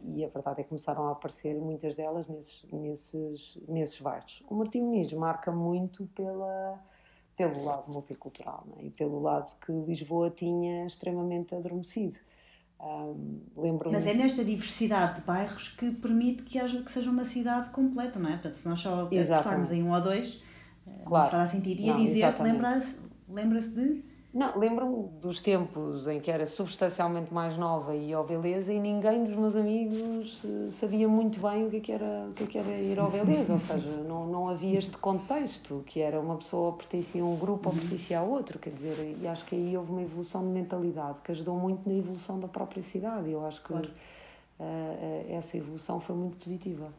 e 0.02 0.24
a 0.24 0.28
verdade 0.28 0.60
é 0.60 0.64
que 0.64 0.68
começaram 0.68 1.08
a 1.08 1.12
aparecer 1.12 1.54
muitas 1.54 1.94
delas 1.94 2.28
nesses, 2.28 2.66
nesses, 2.70 3.58
nesses 3.66 4.00
bairros. 4.00 4.42
O 4.50 4.54
Martim 4.54 4.82
Muniz 4.82 5.12
marca 5.14 5.50
muito 5.50 6.06
pela 6.08 6.78
pelo 7.40 7.64
lado 7.64 7.90
multicultural 7.90 8.66
é? 8.78 8.84
e 8.84 8.90
pelo 8.90 9.20
lado 9.20 9.54
que 9.64 9.72
Lisboa 9.72 10.30
tinha 10.30 10.84
extremamente 10.84 11.54
adormecido. 11.54 12.18
Um, 12.78 13.40
Mas 13.90 14.06
é 14.06 14.14
nesta 14.14 14.42
diversidade 14.42 15.20
de 15.20 15.26
bairros 15.26 15.68
que 15.68 15.90
permite 15.90 16.42
que, 16.42 16.58
haja, 16.58 16.82
que 16.82 16.90
seja 16.90 17.10
uma 17.10 17.24
cidade 17.24 17.70
completa, 17.70 18.18
não 18.18 18.28
é? 18.28 18.32
Portanto, 18.32 18.52
se 18.52 18.68
nós 18.68 18.80
só 18.80 19.06
gostarmos 19.06 19.70
em 19.70 19.82
um 19.82 19.92
ou 19.92 20.00
dois, 20.00 20.42
eh, 20.86 21.02
claro. 21.04 21.24
não 21.24 21.30
fará 21.30 21.46
sentido. 21.46 21.80
E 21.80 21.90
a 21.90 21.94
dizer, 21.94 22.42
lembra-se 22.42 23.00
lembra 23.28 23.60
de 23.60 24.04
Não, 24.32 24.56
lembro-me 24.56 25.08
dos 25.20 25.40
tempos 25.40 26.06
em 26.06 26.20
que 26.20 26.30
era 26.30 26.46
substancialmente 26.46 27.34
mais 27.34 27.56
nova 27.58 27.96
e 27.96 28.12
ao 28.12 28.24
Beleza 28.24 28.72
e 28.72 28.78
ninguém 28.78 29.24
dos 29.24 29.34
meus 29.34 29.56
amigos 29.56 30.44
eh, 30.44 30.70
sabia 30.70 31.08
muito 31.08 31.40
bem 31.40 31.66
o 31.66 31.70
que, 31.70 31.90
é 31.90 31.96
era, 31.96 32.28
o 32.28 32.32
que, 32.32 32.44
é 32.44 32.46
que 32.46 32.58
era 32.58 32.70
ir 32.78 32.96
ao 33.00 33.10
Beleza, 33.10 33.52
ou 33.52 33.58
seja, 33.58 33.90
não, 34.06 34.26
não 34.26 34.48
havia 34.48 34.78
este 34.78 34.96
contexto, 34.98 35.82
que 35.84 36.00
era 36.00 36.20
uma 36.20 36.36
pessoa 36.36 36.72
pertencia 36.74 37.20
a 37.20 37.26
um 37.26 37.36
grupo 37.36 37.70
ou 37.70 37.74
pertencia 37.74 38.20
a 38.20 38.22
outro, 38.22 38.60
quer 38.60 38.70
dizer, 38.70 39.16
e 39.20 39.26
acho 39.26 39.44
que 39.46 39.56
aí 39.56 39.76
houve 39.76 39.90
uma 39.90 40.02
evolução 40.02 40.42
de 40.42 40.52
mentalidade 40.52 41.20
que 41.22 41.32
ajudou 41.32 41.56
muito 41.56 41.88
na 41.88 41.96
evolução 41.96 42.38
da 42.38 42.46
própria 42.46 42.84
cidade, 42.84 43.28
e 43.28 43.32
eu 43.32 43.44
acho 43.44 43.60
que 43.60 43.68
claro. 43.68 43.90
uh, 44.60 45.26
essa 45.28 45.56
evolução 45.56 45.98
foi 45.98 46.14
muito 46.14 46.36
positiva. 46.36 46.92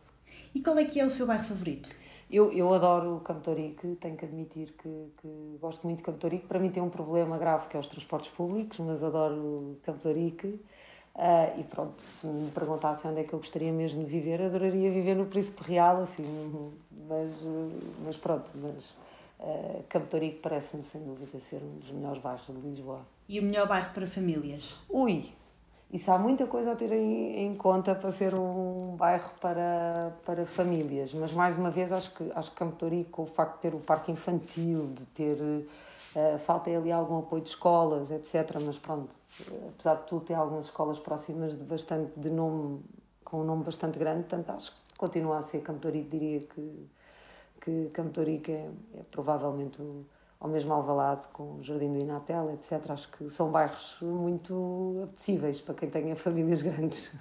E 0.53 0.61
qual 0.61 0.77
é 0.77 0.83
que 0.83 0.99
é 0.99 1.05
o 1.05 1.09
seu 1.09 1.25
bairro 1.25 1.45
favorito? 1.45 2.00
Eu, 2.31 2.49
eu 2.53 2.73
adoro 2.73 3.19
Campo 3.25 3.41
Torique, 3.41 3.95
tenho 3.99 4.15
que 4.15 4.23
admitir 4.23 4.73
que, 4.81 5.11
que 5.21 5.57
gosto 5.59 5.85
muito 5.85 5.97
de 5.97 6.03
Campo. 6.03 6.47
Para 6.47 6.59
mim 6.59 6.69
tem 6.69 6.81
um 6.81 6.89
problema 6.89 7.37
grave 7.37 7.67
que 7.67 7.75
é 7.75 7.79
os 7.79 7.89
transportes 7.89 8.31
públicos, 8.31 8.79
mas 8.79 9.03
adoro 9.03 9.77
Campo. 9.83 10.07
Uh, 10.07 11.59
e 11.59 11.63
pronto, 11.65 12.01
se 12.09 12.25
me 12.25 12.49
perguntassem 12.51 13.11
onde 13.11 13.19
é 13.19 13.23
que 13.25 13.33
eu 13.33 13.39
gostaria 13.39 13.73
mesmo 13.73 14.05
de 14.05 14.09
viver, 14.09 14.41
adoraria 14.41 14.89
viver 14.89 15.13
no 15.13 15.25
Príncipe 15.25 15.61
Real, 15.61 15.97
assim, 15.97 16.23
mas, 17.09 17.45
mas 18.05 18.15
pronto, 18.15 18.49
mas 18.55 18.91
uh, 19.41 19.83
Campo 19.89 20.07
parece-me 20.41 20.83
sem 20.83 21.03
dúvida 21.03 21.37
ser 21.37 21.61
um 21.61 21.79
dos 21.79 21.91
melhores 21.91 22.21
bairros 22.21 22.47
de 22.47 22.53
Lisboa. 22.53 23.01
E 23.27 23.41
o 23.41 23.43
melhor 23.43 23.67
bairro 23.67 23.93
para 23.93 24.07
famílias? 24.07 24.79
Ui, 24.89 25.33
isso 25.91 26.09
há 26.09 26.17
muita 26.17 26.47
coisa 26.47 26.71
a 26.71 26.75
ter 26.75 26.91
em, 26.93 27.47
em, 27.47 27.55
conta 27.55 27.93
para 27.93 28.11
ser 28.11 28.33
um 28.33 28.95
bairro 28.95 29.29
para, 29.41 30.15
para 30.25 30.45
famílias, 30.45 31.13
mas 31.13 31.33
mais 31.33 31.57
uma 31.57 31.69
vez 31.69 31.91
acho 31.91 32.13
que, 32.13 32.31
acho 32.33 32.51
que 32.51 32.57
Campo 32.57 32.77
Torico, 32.77 33.23
o 33.23 33.25
facto 33.25 33.55
de 33.55 33.61
ter 33.61 33.75
o 33.75 33.79
parque 33.79 34.11
infantil, 34.11 34.87
de 34.93 35.05
ter. 35.07 35.37
Uh, 36.13 36.37
falta 36.39 36.69
ali 36.69 36.91
algum 36.91 37.19
apoio 37.19 37.41
de 37.41 37.47
escolas, 37.47 38.11
etc. 38.11 38.57
Mas 38.65 38.77
pronto, 38.77 39.15
apesar 39.69 39.95
de 39.95 40.07
tudo, 40.07 40.25
tem 40.25 40.35
algumas 40.35 40.65
escolas 40.65 40.99
próximas 40.99 41.55
de 41.55 41.63
bastante 41.63 42.11
de 42.19 42.29
nome, 42.29 42.81
com 43.23 43.39
um 43.39 43.43
nome 43.45 43.63
bastante 43.63 43.97
grande, 43.97 44.23
portanto 44.23 44.49
acho 44.49 44.71
que 44.71 44.97
continua 44.97 45.37
a 45.37 45.41
ser 45.41 45.61
Campo 45.61 45.79
Torico, 45.79 46.09
diria 46.09 46.41
que, 46.41 46.89
que 47.61 47.89
Campo 47.93 48.09
Torico 48.09 48.51
é, 48.51 48.69
é 48.95 49.03
provavelmente 49.09 49.81
o 49.81 50.05
ou 50.41 50.49
mesmo 50.49 50.73
Alvalade 50.73 51.27
com 51.31 51.57
o 51.57 51.63
Jardim 51.63 51.93
do 51.93 51.99
Inatel, 51.99 52.51
etc. 52.51 52.89
Acho 52.89 53.09
que 53.11 53.29
são 53.29 53.51
bairros 53.51 53.97
muito 54.01 55.01
apetecíveis 55.03 55.61
para 55.61 55.75
quem 55.75 55.89
tenha 55.89 56.15
famílias 56.15 56.63
grandes. 56.63 57.15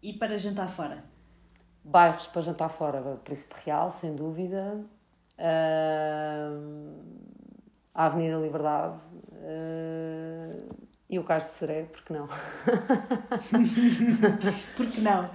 E 0.00 0.12
para 0.12 0.38
jantar 0.38 0.68
fora? 0.68 1.04
Bairros 1.84 2.28
para 2.28 2.40
jantar 2.40 2.68
fora, 2.68 3.20
Príncipe 3.24 3.54
Real, 3.64 3.90
sem 3.90 4.14
dúvida. 4.14 4.80
Uh, 5.38 7.02
a 7.94 8.06
Avenida 8.06 8.36
Liberdade. 8.38 9.00
Uh, 9.32 10.87
e 11.10 11.18
o 11.18 11.22
de 11.22 11.44
Seré, 11.44 11.84
porque 11.84 12.12
não? 12.12 12.28
porque 14.76 15.00
não? 15.00 15.30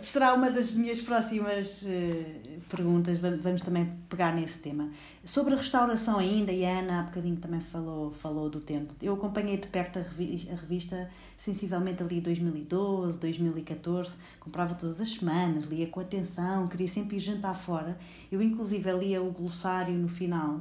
Será 0.00 0.32
uma 0.32 0.48
das 0.48 0.70
minhas 0.70 1.00
próximas 1.00 1.82
uh, 1.82 2.60
perguntas, 2.68 3.18
vamos 3.18 3.62
também 3.62 3.86
pegar 4.08 4.32
nesse 4.32 4.60
tema. 4.60 4.90
Sobre 5.24 5.54
a 5.54 5.56
restauração 5.56 6.20
ainda, 6.20 6.52
e 6.52 6.64
a 6.64 6.78
Ana 6.78 7.00
há 7.00 7.02
bocadinho 7.02 7.36
também 7.36 7.60
falou, 7.60 8.12
falou 8.12 8.48
do 8.48 8.60
tempo. 8.60 8.94
Eu 9.02 9.14
acompanhei 9.14 9.56
de 9.56 9.66
perto 9.66 9.98
a 9.98 10.02
revista, 10.02 10.52
a 10.52 10.54
revista 10.54 11.10
sensivelmente 11.36 12.00
ali 12.00 12.20
2012, 12.20 13.18
2014, 13.18 14.18
comprava 14.38 14.76
todas 14.76 15.00
as 15.00 15.14
semanas, 15.14 15.64
lia 15.64 15.88
com 15.88 15.98
atenção, 15.98 16.68
queria 16.68 16.86
sempre 16.86 17.16
ir 17.16 17.20
jantar 17.20 17.56
fora. 17.56 17.98
Eu 18.30 18.40
inclusive 18.40 18.92
lia 18.92 19.20
o 19.20 19.32
glossário 19.32 19.94
no 19.94 20.08
final, 20.08 20.60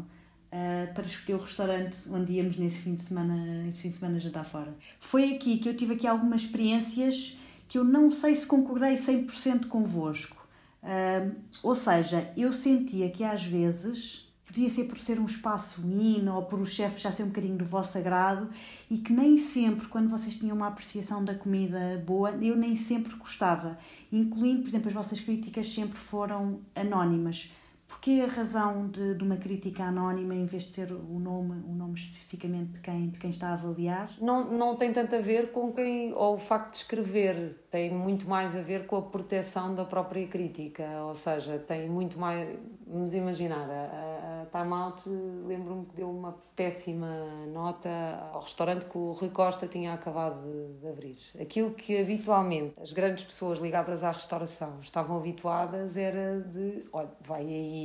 uh, 0.51 0.93
para 0.93 1.05
escolher 1.05 1.35
o 1.35 1.41
restaurante 1.41 1.97
onde 2.09 2.33
íamos 2.33 2.57
nesse 2.57 2.79
fim 2.79 2.95
de 2.95 3.01
semana, 3.01 3.35
nesse 3.63 3.81
fim 3.81 3.89
de 3.89 3.95
semana 3.95 4.19
jantar 4.19 4.45
fora. 4.45 4.75
Foi 4.99 5.33
aqui 5.33 5.57
que 5.57 5.69
eu 5.69 5.75
tive 5.75 5.95
aqui 5.95 6.07
algumas 6.07 6.41
experiências 6.41 7.37
que 7.67 7.77
eu 7.77 7.83
não 7.83 8.11
sei 8.11 8.35
se 8.35 8.45
concordei 8.45 8.95
100% 8.95 9.67
convosco. 9.67 10.37
Uh, 10.83 11.35
ou 11.63 11.75
seja, 11.75 12.31
eu 12.35 12.51
sentia 12.51 13.09
que 13.09 13.23
às 13.23 13.45
vezes 13.45 14.31
podia 14.51 14.69
ser 14.69 14.83
por 14.85 14.97
ser 14.97 15.17
um 15.17 15.25
espaço 15.25 15.81
hino 15.81 16.35
ou 16.35 16.43
por 16.43 16.59
o 16.59 16.65
chefe 16.65 16.99
já 16.99 17.09
ser 17.09 17.23
um 17.23 17.27
bocadinho 17.27 17.55
do 17.55 17.63
vosso 17.63 17.97
agrado 17.97 18.49
e 18.89 18.97
que 18.97 19.13
nem 19.13 19.37
sempre, 19.37 19.87
quando 19.87 20.09
vocês 20.09 20.35
tinham 20.35 20.57
uma 20.57 20.67
apreciação 20.67 21.23
da 21.23 21.33
comida 21.33 22.03
boa, 22.05 22.31
eu 22.31 22.57
nem 22.57 22.75
sempre 22.75 23.15
gostava. 23.15 23.77
Incluindo, 24.11 24.63
por 24.63 24.67
exemplo, 24.67 24.89
as 24.89 24.93
vossas 24.93 25.21
críticas 25.21 25.73
sempre 25.73 25.97
foram 25.97 26.59
anónimas. 26.75 27.53
Porquê 27.91 28.23
a 28.25 28.31
razão 28.31 28.87
de, 28.87 29.15
de 29.15 29.23
uma 29.23 29.35
crítica 29.35 29.83
anónima 29.83 30.33
em 30.33 30.45
vez 30.45 30.63
de 30.63 30.71
ter 30.71 30.93
o 30.93 31.19
nome, 31.19 31.61
o 31.67 31.75
nome 31.75 31.95
especificamente 31.95 32.71
de 32.71 32.79
quem, 32.79 33.09
de 33.09 33.19
quem 33.19 33.29
está 33.29 33.49
a 33.49 33.53
avaliar? 33.53 34.09
Não, 34.19 34.49
não 34.49 34.77
tem 34.77 34.93
tanto 34.93 35.13
a 35.13 35.19
ver 35.19 35.51
com 35.51 35.73
quem, 35.73 36.13
ou 36.13 36.35
o 36.35 36.39
facto 36.39 36.71
de 36.71 36.77
escrever, 36.77 37.65
tem 37.69 37.91
muito 37.91 38.29
mais 38.29 38.55
a 38.55 38.61
ver 38.61 38.85
com 38.85 38.95
a 38.95 39.01
proteção 39.01 39.75
da 39.75 39.83
própria 39.83 40.25
crítica, 40.25 40.83
ou 41.03 41.13
seja, 41.13 41.59
tem 41.59 41.89
muito 41.89 42.17
mais. 42.17 42.57
Vamos 42.87 43.13
imaginar, 43.13 43.69
a, 43.69 44.41
a 44.41 44.45
Time 44.45 44.73
Out, 44.73 45.09
lembro-me 45.45 45.85
que 45.85 45.95
deu 45.95 46.09
uma 46.09 46.37
péssima 46.55 47.45
nota 47.53 47.89
ao 48.33 48.41
restaurante 48.41 48.85
que 48.85 48.97
o 48.97 49.11
Rui 49.11 49.29
Costa 49.29 49.67
tinha 49.67 49.93
acabado 49.93 50.41
de, 50.41 50.79
de 50.79 50.87
abrir. 50.87 51.17
Aquilo 51.39 51.71
que 51.71 51.97
habitualmente 51.97 52.73
as 52.81 52.91
grandes 52.91 53.23
pessoas 53.23 53.59
ligadas 53.59 54.03
à 54.03 54.11
restauração 54.11 54.79
estavam 54.81 55.17
habituadas 55.17 55.95
era 55.95 56.41
de: 56.41 56.85
olha, 56.91 57.11
vai 57.21 57.41
aí 57.41 57.80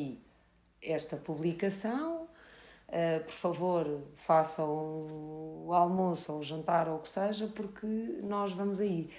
esta 0.83 1.17
publicação. 1.17 2.29
Uh, 2.89 3.25
por 3.25 3.33
favor, 3.33 4.01
façam 4.15 4.69
o 4.69 5.73
almoço 5.73 6.33
ou 6.33 6.39
o 6.39 6.43
jantar 6.43 6.89
ou 6.89 6.97
o 6.97 6.99
que 7.01 7.09
seja, 7.09 7.49
porque 7.49 7.87
nós 8.23 8.53
vamos 8.53 8.79
aí. 8.79 9.11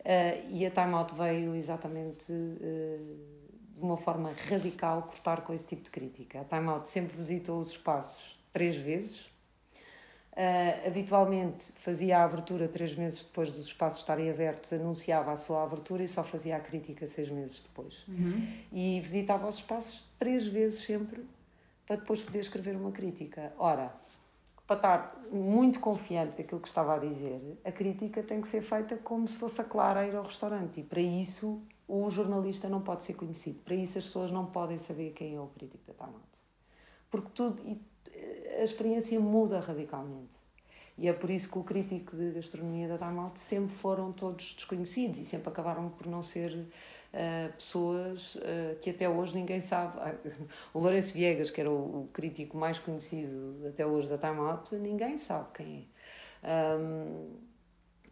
Uh, 0.00 0.50
e 0.50 0.66
a 0.66 0.70
Time 0.70 0.94
Out 0.94 1.14
veio 1.14 1.54
exatamente 1.54 2.32
uh, 2.32 3.18
de 3.70 3.80
uma 3.80 3.96
forma 3.96 4.32
radical 4.48 5.02
cortar 5.02 5.42
com 5.42 5.54
esse 5.54 5.66
tipo 5.66 5.82
de 5.82 5.90
crítica. 5.90 6.40
A 6.40 6.44
Time 6.44 6.68
Out 6.68 6.88
sempre 6.88 7.16
visitou 7.16 7.58
os 7.60 7.70
espaços 7.70 8.38
três 8.52 8.76
vezes. 8.76 9.33
Habitualmente 10.86 11.72
fazia 11.76 12.18
a 12.18 12.24
abertura 12.24 12.66
três 12.66 12.94
meses 12.94 13.22
depois 13.24 13.54
dos 13.54 13.66
espaços 13.66 14.00
estarem 14.00 14.30
abertos, 14.30 14.72
anunciava 14.72 15.30
a 15.30 15.36
sua 15.36 15.62
abertura 15.62 16.02
e 16.02 16.08
só 16.08 16.24
fazia 16.24 16.56
a 16.56 16.60
crítica 16.60 17.06
seis 17.06 17.28
meses 17.28 17.62
depois. 17.62 18.04
Uhum. 18.08 18.46
E 18.72 19.00
visitava 19.00 19.46
os 19.46 19.56
espaços 19.56 20.06
três 20.18 20.46
vezes 20.46 20.84
sempre 20.84 21.24
para 21.86 21.96
depois 21.96 22.20
poder 22.22 22.40
escrever 22.40 22.74
uma 22.74 22.90
crítica. 22.90 23.52
Ora, 23.58 23.94
para 24.66 24.76
estar 24.76 25.22
muito 25.30 25.78
confiante 25.78 26.38
daquilo 26.38 26.60
que 26.60 26.68
estava 26.68 26.94
a 26.94 26.98
dizer, 26.98 27.58
a 27.64 27.70
crítica 27.70 28.22
tem 28.22 28.40
que 28.40 28.48
ser 28.48 28.62
feita 28.62 28.96
como 28.96 29.28
se 29.28 29.36
fosse 29.36 29.60
a 29.60 29.64
Clara 29.64 30.00
a 30.00 30.06
ir 30.06 30.16
ao 30.16 30.24
restaurante. 30.24 30.80
E 30.80 30.82
para 30.82 31.00
isso 31.00 31.62
o 31.86 32.10
jornalista 32.10 32.68
não 32.68 32.80
pode 32.80 33.04
ser 33.04 33.14
conhecido. 33.14 33.60
Para 33.62 33.74
isso 33.74 33.98
as 33.98 34.04
pessoas 34.04 34.30
não 34.30 34.46
podem 34.46 34.78
saber 34.78 35.12
quem 35.12 35.36
é 35.36 35.40
o 35.40 35.46
crítico 35.48 35.84
da 35.86 35.92
Tamate. 35.92 36.42
Porque 37.10 37.28
tudo, 37.34 37.62
a 38.58 38.64
experiência 38.64 39.18
muda 39.20 39.60
radicalmente. 39.60 40.44
E 40.96 41.08
é 41.08 41.12
por 41.12 41.28
isso 41.28 41.50
que 41.50 41.58
o 41.58 41.64
crítico 41.64 42.16
de 42.16 42.30
gastronomia 42.30 42.86
da 42.86 42.96
Time 42.96 43.18
Out 43.18 43.40
sempre 43.40 43.74
foram 43.74 44.12
todos 44.12 44.54
desconhecidos 44.54 45.18
e 45.18 45.24
sempre 45.24 45.48
acabaram 45.48 45.88
por 45.90 46.06
não 46.06 46.22
ser 46.22 46.52
uh, 46.52 47.52
pessoas 47.52 48.36
uh, 48.36 48.78
que 48.80 48.90
até 48.90 49.08
hoje 49.08 49.34
ninguém 49.34 49.60
sabe. 49.60 49.98
Ah, 49.98 50.14
o 50.72 50.78
Lourenço 50.78 51.14
Viegas, 51.14 51.50
que 51.50 51.60
era 51.60 51.70
o, 51.70 52.02
o, 52.02 52.08
crítico 52.12 52.56
mais 52.56 52.78
conhecido 52.78 53.66
até 53.66 53.84
hoje 53.84 54.08
da 54.08 54.16
Time 54.16 54.38
Out, 54.38 54.74
ninguém 54.76 55.16
sabe 55.16 55.48
quem 55.54 55.88
é. 56.42 56.76
Um, 56.78 57.30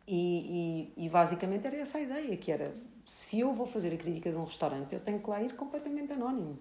e, 0.08 0.92
e, 0.96 1.04
e, 1.04 1.08
basicamente 1.08 1.66
era 1.66 1.76
essa 1.76 1.98
a 1.98 2.00
ideia, 2.00 2.36
que 2.36 2.50
era, 2.50 2.74
se 3.06 3.38
eu 3.38 3.54
vou 3.54 3.66
fazer 3.66 3.92
a 3.94 3.96
crítica 3.96 4.32
de 4.32 4.36
um 4.36 4.44
restaurante, 4.44 4.92
eu 4.92 5.00
tenho 5.00 5.20
que 5.20 5.30
lá 5.30 5.40
ir 5.40 5.54
completamente 5.54 6.12
anónimo 6.12 6.58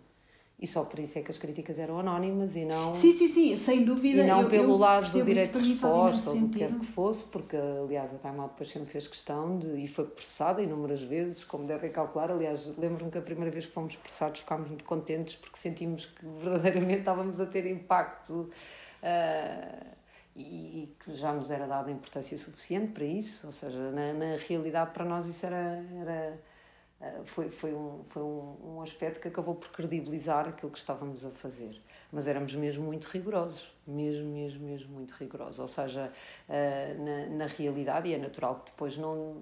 e 0.62 0.68
só 0.68 0.84
por 0.84 1.00
isso 1.00 1.18
é 1.18 1.24
que 1.24 1.32
as 1.32 1.40
críticas 1.40 1.80
eram 1.80 2.00
anónimas 2.00 2.56
e 2.56 2.64
não. 2.64 2.94
Sim, 2.94 3.12
sim, 3.12 3.28
sim, 3.28 3.58
sem 3.58 3.84
dúvida. 3.84 4.22
E 4.22 4.28
não 4.28 4.44
eu, 4.44 4.48
pelo 4.48 4.74
eu 4.74 4.78
lado 4.78 5.12
do 5.12 5.24
direito 5.24 5.60
de 5.60 5.72
resposta 5.72 6.30
ou 6.30 6.40
do 6.40 6.50
que 6.50 6.60
quer 6.60 6.72
que 6.72 6.86
fosse, 6.86 7.26
porque 7.26 7.58
aliás 7.58 8.14
a 8.14 8.18
Time 8.20 8.40
Out 8.40 8.52
depois 8.52 8.70
sempre 8.70 8.92
fez 8.92 9.08
questão 9.08 9.58
de. 9.58 9.68
e 9.70 9.88
foi 9.88 10.06
processada 10.06 10.62
inúmeras 10.62 11.02
vezes, 11.02 11.44
como 11.44 11.66
devem 11.66 11.92
calcular. 11.92 12.30
Aliás, 12.30 12.78
lembro-me 12.78 13.10
que 13.10 13.18
a 13.18 13.22
primeira 13.24 13.50
vez 13.50 13.66
que 13.66 13.72
fomos 13.72 13.96
processados 13.96 14.42
ficámos 14.42 14.68
muito 14.68 14.84
contentes 14.84 15.36
porque 15.36 15.58
sentimos 15.58 16.06
que 16.06 16.24
verdadeiramente 16.40 17.00
estávamos 17.00 17.40
a 17.40 17.46
ter 17.48 17.66
impacto. 17.66 18.48
Uh, 19.02 20.02
e 20.34 20.96
que 21.04 21.14
já 21.16 21.34
nos 21.34 21.52
era 21.52 21.68
dada 21.68 21.92
importância 21.92 22.38
suficiente 22.38 22.94
para 22.94 23.04
isso, 23.04 23.48
ou 23.48 23.52
seja, 23.52 23.92
na, 23.92 24.14
na 24.14 24.38
realidade 24.48 24.92
para 24.92 25.04
nós 25.04 25.28
isso 25.28 25.46
era, 25.46 25.84
era 26.00 26.40
foi, 27.26 27.50
foi, 27.50 27.74
um, 27.74 28.04
foi 28.10 28.22
um, 28.22 28.76
um 28.76 28.82
aspecto 28.82 29.20
que 29.20 29.28
acabou 29.28 29.56
por 29.56 29.70
credibilizar 29.70 30.48
aquilo 30.48 30.72
que 30.72 30.78
estávamos 30.78 31.26
a 31.26 31.32
fazer. 31.32 31.82
Mas 32.12 32.28
éramos 32.28 32.54
mesmo 32.56 32.84
muito 32.86 33.06
rigorosos, 33.06 33.74
mesmo, 33.88 34.26
mesmo, 34.26 34.66
mesmo 34.66 34.94
muito 34.94 35.12
rigorosos. 35.12 35.60
Ou 35.60 35.68
seja, 35.68 36.12
uh, 36.48 37.04
na, 37.04 37.38
na 37.38 37.46
realidade, 37.48 38.10
e 38.10 38.14
é 38.14 38.18
natural 38.18 38.60
que 38.60 38.72
depois 38.72 38.98
não, 38.98 39.38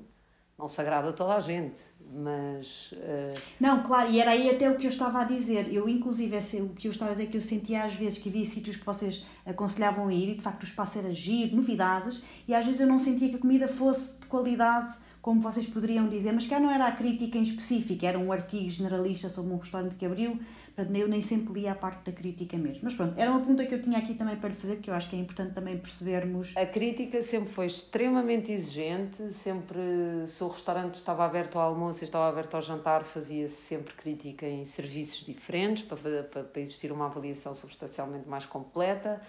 não 0.57 0.67
se 0.67 0.79
agrada 0.79 1.09
a 1.09 1.13
toda 1.13 1.35
a 1.35 1.39
gente, 1.39 1.81
mas. 2.13 2.91
Uh... 2.91 3.41
Não, 3.59 3.83
claro, 3.83 4.09
e 4.09 4.21
era 4.21 4.31
aí 4.31 4.49
até 4.49 4.69
o 4.69 4.77
que 4.77 4.85
eu 4.85 4.89
estava 4.89 5.21
a 5.21 5.23
dizer. 5.23 5.73
Eu, 5.73 5.89
inclusive, 5.89 6.35
esse, 6.35 6.61
o 6.61 6.69
que 6.69 6.87
eu 6.87 6.91
estava 6.91 7.11
a 7.11 7.13
dizer 7.13 7.27
que 7.27 7.35
eu 7.37 7.41
sentia 7.41 7.83
às 7.83 7.95
vezes 7.95 8.19
que 8.19 8.29
havia 8.29 8.45
sítios 8.45 8.75
que 8.75 8.85
vocês 8.85 9.25
aconselhavam 9.45 10.07
a 10.07 10.13
ir 10.13 10.29
e 10.29 10.35
de 10.35 10.41
facto 10.41 10.63
o 10.63 10.65
espaço 10.65 10.99
era 10.99 11.11
giro, 11.11 11.55
novidades, 11.55 12.23
e 12.47 12.53
às 12.53 12.65
vezes 12.65 12.81
eu 12.81 12.87
não 12.87 12.99
sentia 12.99 13.29
que 13.29 13.35
a 13.35 13.39
comida 13.39 13.67
fosse 13.67 14.19
de 14.19 14.27
qualidade 14.27 15.08
como 15.21 15.41
vocês 15.41 15.67
poderiam 15.67 16.08
dizer, 16.08 16.32
mas 16.32 16.47
cá 16.47 16.60
não 16.60 16.71
era 16.71 16.88
a 16.88 16.91
crítica 16.91 17.38
em 17.38 17.41
específico, 17.41 18.05
era 18.05 18.17
um 18.17 18.32
artigo 18.32 18.69
generalista 18.69 19.27
sobre 19.27 19.53
um 19.53 19.58
restaurante 19.58 19.95
que 19.95 20.05
abriu, 20.05 20.39
portanto 20.75 20.95
eu 20.95 21.08
nem 21.08 21.21
sempre 21.21 21.53
lia 21.53 21.73
a 21.73 21.75
parte 21.75 22.10
da 22.10 22.17
crítica 22.17 22.58
mesmo. 22.58 22.82
Mas 22.84 22.93
pronto, 22.93 23.19
era 23.19 23.29
uma 23.29 23.39
pergunta 23.39 23.65
que 23.65 23.73
eu 23.73 23.82
tinha 23.82 23.97
aqui 23.97 24.13
também 24.13 24.38
para 24.38 24.49
lhe 24.49 24.55
fazer, 24.55 24.77
que 24.77 24.89
eu 24.89 24.93
acho 24.93 25.10
que 25.10 25.15
é 25.15 25.19
importante 25.19 25.53
também 25.53 25.77
percebermos. 25.77 26.53
A 26.55 26.65
crítica 26.65 27.21
sempre 27.21 27.49
foi 27.49 27.65
extremamente 27.65 28.51
exigente, 28.51 29.34
sempre, 29.34 29.79
se 30.25 30.43
o 30.43 30.47
restaurante 30.47 30.95
estava 30.95 31.25
aberto 31.25 31.60
ao 31.60 31.69
almoço 31.69 32.03
e 32.03 32.05
estava 32.05 32.29
aberto 32.29 32.55
ao 32.55 32.62
jantar, 32.62 33.03
fazia-se 33.03 33.55
sempre 33.55 33.93
crítica 33.95 34.47
em 34.47 34.63
serviços 34.63 35.25
diferentes, 35.25 35.84
para, 35.84 36.23
para, 36.23 36.43
para 36.43 36.62
existir 36.62 36.91
uma 36.91 37.05
avaliação 37.05 37.53
substancialmente 37.53 38.27
mais 38.27 38.45
completa. 38.45 39.21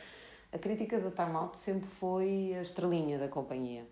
A 0.53 0.59
crítica 0.59 0.98
da 0.98 1.11
Time 1.11 1.37
Out 1.37 1.59
sempre 1.59 1.88
foi 1.88 2.55
a 2.57 2.62
estrelinha 2.62 3.18
da 3.18 3.29
companhia 3.29 3.85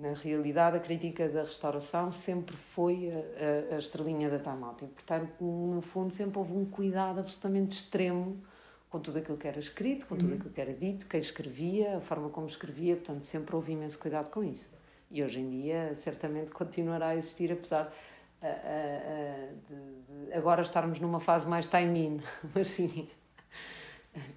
na 0.00 0.12
realidade, 0.12 0.76
a 0.76 0.80
crítica 0.80 1.28
da 1.28 1.42
restauração 1.42 2.12
sempre 2.12 2.56
foi 2.56 3.10
a, 3.10 3.72
a, 3.72 3.76
a 3.76 3.78
estrelinha 3.78 4.30
da 4.30 4.38
Time 4.38 4.62
Out. 4.64 4.84
E, 4.84 4.88
portanto, 4.88 5.44
no 5.44 5.80
fundo, 5.80 6.12
sempre 6.12 6.38
houve 6.38 6.52
um 6.52 6.64
cuidado 6.64 7.20
absolutamente 7.20 7.76
extremo 7.76 8.40
com 8.88 9.00
tudo 9.00 9.18
aquilo 9.18 9.36
que 9.36 9.46
era 9.46 9.58
escrito, 9.58 10.06
com 10.06 10.16
tudo 10.16 10.30
uhum. 10.30 10.36
aquilo 10.36 10.50
que 10.50 10.60
era 10.60 10.72
dito, 10.72 11.06
quem 11.06 11.20
escrevia, 11.20 11.98
a 11.98 12.00
forma 12.00 12.30
como 12.30 12.46
escrevia, 12.46 12.96
portanto, 12.96 13.24
sempre 13.24 13.54
houve 13.54 13.72
imenso 13.72 13.98
cuidado 13.98 14.30
com 14.30 14.42
isso. 14.42 14.70
E 15.10 15.22
hoje 15.22 15.40
em 15.40 15.50
dia, 15.50 15.94
certamente, 15.94 16.50
continuará 16.50 17.08
a 17.08 17.16
existir, 17.16 17.52
apesar 17.52 17.92
de, 18.40 20.26
de 20.26 20.32
agora 20.32 20.62
estarmos 20.62 21.00
numa 21.00 21.20
fase 21.20 21.48
mais 21.48 21.66
time-in, 21.66 22.22
mas 22.54 22.68
sim, 22.68 23.08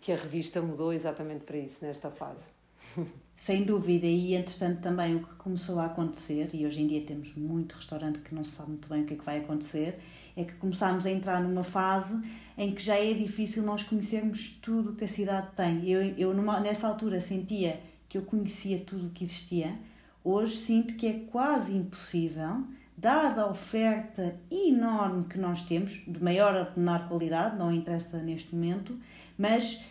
que 0.02 0.12
a 0.12 0.15
revista 0.15 0.62
mudou 0.62 0.91
exatamente 0.91 1.43
para 1.43 1.58
isso, 1.58 1.86
nesta 1.86 2.10
fase. 2.10 2.43
Sem 3.36 3.63
dúvida, 3.63 4.06
e 4.06 4.36
entretanto 4.36 4.82
também 4.82 5.15
o 5.15 5.24
que 5.24 5.34
começou 5.36 5.80
a 5.80 5.86
acontecer, 5.88 6.50
e 6.54 6.65
hoje 6.65 6.82
em 6.82 6.88
dia 6.88 7.02
temos 7.02 7.34
muito 7.36 7.74
restaurante 7.74 8.20
que 8.20 8.36
não 8.36 8.44
se 8.44 8.52
sabe 8.52 8.70
muito 8.70 8.88
bem 8.88 9.02
o 9.02 9.06
que 9.06 9.15
é 9.15 9.17
que 9.17 9.26
vai 9.26 9.39
acontecer, 9.39 9.98
é 10.36 10.44
que 10.44 10.54
começámos 10.54 11.06
a 11.06 11.12
entrar 11.12 11.41
numa 11.41 11.63
fase 11.63 12.22
em 12.58 12.72
que 12.72 12.84
já 12.84 12.96
é 12.96 13.13
difícil 13.13 13.63
nós 13.63 13.82
conhecermos 13.82 14.60
tudo 14.62 14.94
que 14.94 15.06
a 15.06 15.08
cidade 15.08 15.48
tem. 15.56 15.89
Eu, 15.89 16.02
eu 16.17 16.34
numa, 16.34 16.60
nessa 16.60 16.88
altura 16.88 17.20
sentia 17.20 17.82
que 18.08 18.17
eu 18.17 18.22
conhecia 18.22 18.80
tudo 18.80 19.08
o 19.08 19.10
que 19.10 19.24
existia, 19.24 19.76
hoje 20.24 20.58
sinto 20.58 20.96
que 20.96 21.08
é 21.08 21.13
quase 21.32 21.76
impossível, 21.76 22.63
dada 22.96 23.41
a 23.41 23.50
oferta 23.50 24.39
enorme 24.52 25.26
que 25.26 25.39
nós 25.39 25.62
temos, 25.62 26.04
de 26.08 26.24
maior 26.24 26.72
de 26.72 26.80
menor 26.80 27.08
qualidade, 27.08 27.58
não 27.58 27.74
interessa 27.74 28.22
neste 28.22 28.54
momento, 28.54 28.96
mas 29.38 29.86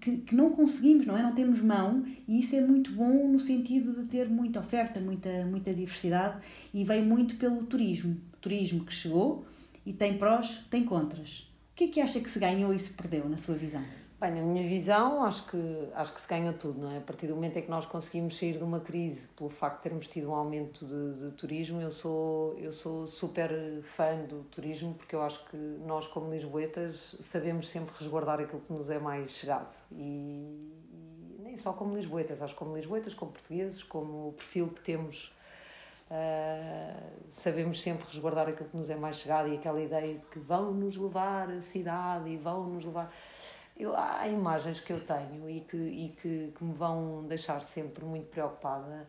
que, 0.00 0.18
que, 0.18 0.34
não 0.34 0.50
conseguimos, 0.50 1.06
não 1.06 1.16
é? 1.16 1.22
Não 1.22 1.34
temos 1.34 1.60
mão 1.60 2.04
e 2.28 2.38
isso 2.38 2.54
é 2.54 2.60
muito 2.60 2.92
bom 2.92 3.28
no 3.28 3.38
sentido 3.38 3.92
de 3.92 4.08
ter 4.08 4.28
muita 4.28 4.60
oferta, 4.60 5.00
muita, 5.00 5.44
muita 5.46 5.72
diversidade 5.72 6.44
e 6.72 6.84
vem 6.84 7.02
muito 7.02 7.36
pelo 7.36 7.64
turismo. 7.64 8.16
Turismo 8.40 8.84
que 8.84 8.92
chegou 8.92 9.46
e 9.84 9.92
tem 9.92 10.18
prós, 10.18 10.60
tem 10.70 10.84
contras. 10.84 11.48
O 11.72 11.76
que 11.76 11.84
é 11.84 11.88
que 11.88 12.00
acha 12.00 12.20
que 12.20 12.30
se 12.30 12.38
ganhou 12.38 12.72
e 12.72 12.78
se 12.78 12.92
perdeu, 12.92 13.28
na 13.28 13.36
sua 13.36 13.56
visão? 13.56 13.82
Bem, 14.24 14.36
na 14.36 14.40
minha 14.40 14.66
visão, 14.66 15.22
acho 15.22 15.44
que, 15.44 15.90
acho 15.94 16.14
que 16.14 16.18
se 16.18 16.26
ganha 16.26 16.50
tudo, 16.54 16.80
não 16.80 16.90
é? 16.90 16.96
A 16.96 17.00
partir 17.02 17.26
do 17.26 17.34
momento 17.34 17.58
em 17.58 17.62
que 17.62 17.68
nós 17.68 17.84
conseguimos 17.84 18.38
sair 18.38 18.56
de 18.56 18.64
uma 18.64 18.80
crise 18.80 19.28
pelo 19.36 19.50
facto 19.50 19.76
de 19.76 19.82
termos 19.82 20.08
tido 20.08 20.30
um 20.30 20.34
aumento 20.34 20.86
de, 20.86 21.26
de 21.26 21.32
turismo, 21.32 21.78
eu 21.78 21.90
sou, 21.90 22.58
eu 22.58 22.72
sou 22.72 23.06
super 23.06 23.50
fã 23.82 24.16
do 24.26 24.42
turismo 24.44 24.94
porque 24.94 25.14
eu 25.14 25.20
acho 25.20 25.44
que 25.50 25.58
nós, 25.58 26.06
como 26.06 26.32
lisboetas, 26.32 27.16
sabemos 27.20 27.68
sempre 27.68 27.94
resguardar 27.98 28.40
aquilo 28.40 28.62
que 28.62 28.72
nos 28.72 28.88
é 28.88 28.98
mais 28.98 29.30
chegado. 29.30 29.70
E, 29.92 30.70
e 31.30 31.38
nem 31.40 31.54
só 31.58 31.74
como 31.74 31.94
lisboetas, 31.94 32.40
acho 32.40 32.54
que 32.54 32.58
como 32.58 32.74
lisboetas, 32.74 33.12
como 33.12 33.30
portugueses, 33.30 33.82
como 33.82 34.28
o 34.28 34.32
perfil 34.32 34.68
que 34.68 34.80
temos 34.80 35.34
Uh, 36.10 37.10
sabemos 37.30 37.80
sempre 37.80 38.06
resguardar 38.06 38.46
aquilo 38.48 38.68
que 38.68 38.76
nos 38.76 38.90
é 38.90 38.94
mais 38.94 39.16
chegado 39.16 39.48
e 39.48 39.56
aquela 39.56 39.80
ideia 39.80 40.18
de 40.18 40.26
que 40.26 40.38
vão 40.38 40.70
nos 40.70 40.98
levar 40.98 41.50
a 41.50 41.60
cidade 41.62 42.28
e 42.28 42.36
vão 42.36 42.68
nos 42.68 42.84
levar. 42.84 43.10
Eu, 43.76 43.96
há 43.96 44.28
imagens 44.28 44.78
que 44.78 44.92
eu 44.92 45.00
tenho 45.00 45.50
e 45.50 45.60
que, 45.60 45.76
e 45.76 46.08
que, 46.20 46.52
que 46.56 46.64
me 46.64 46.72
vão 46.72 47.24
deixar 47.26 47.60
sempre 47.60 48.04
muito 48.04 48.28
preocupada, 48.28 49.08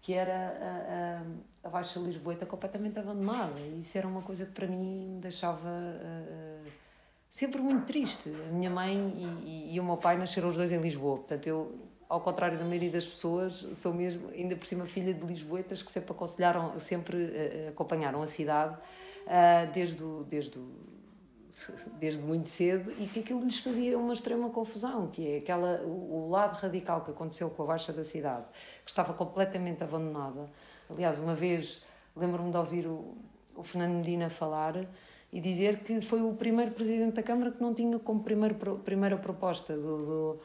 que 0.00 0.12
era 0.12 1.22
a, 1.62 1.66
a, 1.66 1.68
a 1.68 1.70
Baixa 1.70 2.00
Lisboeta 2.00 2.44
completamente 2.44 2.98
abandonada. 2.98 3.60
E 3.60 3.78
isso 3.78 3.96
era 3.96 4.08
uma 4.08 4.22
coisa 4.22 4.46
que 4.46 4.52
para 4.52 4.66
mim 4.66 5.14
me 5.14 5.20
deixava 5.20 5.68
uh, 5.68 6.68
sempre 7.28 7.60
muito 7.62 7.86
triste. 7.86 8.30
A 8.48 8.52
minha 8.52 8.68
mãe 8.68 8.96
e, 9.16 9.48
e, 9.48 9.74
e, 9.74 9.80
o 9.80 9.84
meu 9.84 9.96
pai 9.96 10.18
nasceram 10.18 10.48
os 10.48 10.56
dois 10.56 10.72
em 10.72 10.80
Lisboa, 10.80 11.18
portanto 11.18 11.46
eu, 11.46 11.78
ao 12.08 12.20
contrário 12.20 12.58
da 12.58 12.64
maioria 12.64 12.90
das 12.90 13.06
pessoas, 13.06 13.64
sou 13.76 13.94
mesmo, 13.94 14.28
ainda 14.30 14.56
por 14.56 14.66
cima, 14.66 14.84
filha 14.86 15.14
de 15.14 15.24
Lisboetas 15.24 15.84
que 15.84 15.92
sempre 15.92 16.10
aconselharam, 16.10 16.80
sempre 16.80 17.16
uh, 17.16 17.68
acompanharam 17.68 18.20
a 18.22 18.26
cidade 18.26 18.74
uh, 18.74 19.72
desde, 19.72 20.02
o, 20.02 20.24
desde 20.24 20.58
o 20.58 20.68
desde 21.98 22.20
muito 22.20 22.48
cedo 22.48 22.92
e 22.98 23.06
que 23.06 23.20
aquilo 23.20 23.44
lhes 23.44 23.58
fazia 23.58 23.98
uma 23.98 24.12
extrema 24.12 24.50
confusão, 24.50 25.06
que 25.06 25.26
é 25.26 25.38
aquela, 25.38 25.82
o, 25.82 26.26
o 26.26 26.30
lado 26.30 26.54
radical 26.54 27.02
que 27.02 27.10
aconteceu 27.10 27.50
com 27.50 27.62
a 27.62 27.66
Baixa 27.66 27.92
da 27.92 28.04
cidade, 28.04 28.44
que 28.84 28.90
estava 28.90 29.12
completamente 29.12 29.82
abandonada. 29.82 30.48
Aliás, 30.88 31.18
uma 31.18 31.34
vez 31.34 31.82
lembro-me 32.16 32.50
de 32.50 32.56
ouvir 32.56 32.86
o, 32.86 33.16
o 33.56 33.62
Fernando 33.62 33.96
Medina 33.96 34.28
falar 34.28 34.76
e 35.32 35.40
dizer 35.40 35.80
que 35.80 36.00
foi 36.00 36.22
o 36.22 36.34
primeiro 36.34 36.72
presidente 36.72 37.14
da 37.14 37.22
Câmara 37.22 37.52
que 37.52 37.62
não 37.62 37.72
tinha 37.72 37.98
como 37.98 38.22
primeiro, 38.22 38.54
primeira 38.84 39.16
proposta 39.16 39.76
do, 39.76 39.98
do 40.04 40.40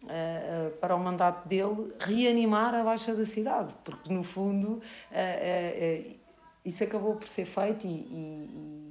Uh, 0.00 0.06
uh, 0.06 0.70
para 0.76 0.94
o 0.94 0.98
mandato 1.00 1.48
dele 1.48 1.92
reanimar 1.98 2.72
a 2.72 2.84
Baixa 2.84 3.16
da 3.16 3.26
Cidade, 3.26 3.74
porque 3.82 4.14
no 4.14 4.22
fundo 4.22 4.74
uh, 5.10 6.18
isso 6.64 6.84
acabou 6.84 7.16
por 7.16 7.26
ser 7.26 7.46
feito 7.46 7.84
e, 7.84 7.90
e, 7.90 8.87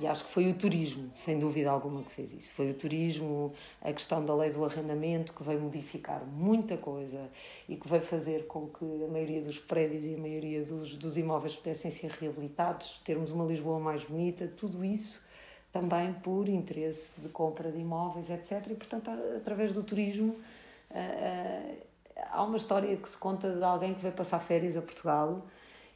e 0.00 0.06
acho 0.06 0.24
que 0.24 0.30
foi 0.30 0.48
o 0.48 0.54
turismo, 0.54 1.10
sem 1.14 1.38
dúvida 1.38 1.70
alguma, 1.70 2.02
que 2.02 2.10
fez 2.10 2.32
isso. 2.32 2.54
Foi 2.54 2.70
o 2.70 2.74
turismo, 2.74 3.52
a 3.82 3.92
questão 3.92 4.24
da 4.24 4.34
lei 4.34 4.50
do 4.50 4.64
arrendamento, 4.64 5.34
que 5.34 5.42
veio 5.42 5.60
modificar 5.60 6.24
muita 6.24 6.76
coisa 6.78 7.28
e 7.68 7.76
que 7.76 7.86
veio 7.86 8.02
fazer 8.02 8.46
com 8.46 8.66
que 8.66 8.84
a 9.04 9.08
maioria 9.08 9.42
dos 9.42 9.58
prédios 9.58 10.04
e 10.06 10.14
a 10.14 10.18
maioria 10.18 10.64
dos, 10.64 10.96
dos 10.96 11.18
imóveis 11.18 11.54
pudessem 11.54 11.90
ser 11.90 12.10
reabilitados, 12.12 13.00
termos 13.04 13.30
uma 13.30 13.44
Lisboa 13.44 13.78
mais 13.78 14.02
bonita, 14.02 14.50
tudo 14.56 14.82
isso 14.82 15.20
também 15.70 16.14
por 16.14 16.48
interesse 16.48 17.20
de 17.20 17.28
compra 17.28 17.70
de 17.70 17.78
imóveis, 17.78 18.30
etc. 18.30 18.68
E, 18.70 18.74
portanto, 18.74 19.10
através 19.36 19.72
do 19.72 19.82
turismo, 19.82 20.36
há 22.30 22.42
uma 22.42 22.56
história 22.56 22.96
que 22.96 23.08
se 23.08 23.18
conta 23.18 23.54
de 23.54 23.62
alguém 23.62 23.94
que 23.94 24.00
veio 24.00 24.14
passar 24.14 24.40
férias 24.40 24.76
a 24.76 24.82
Portugal 24.82 25.46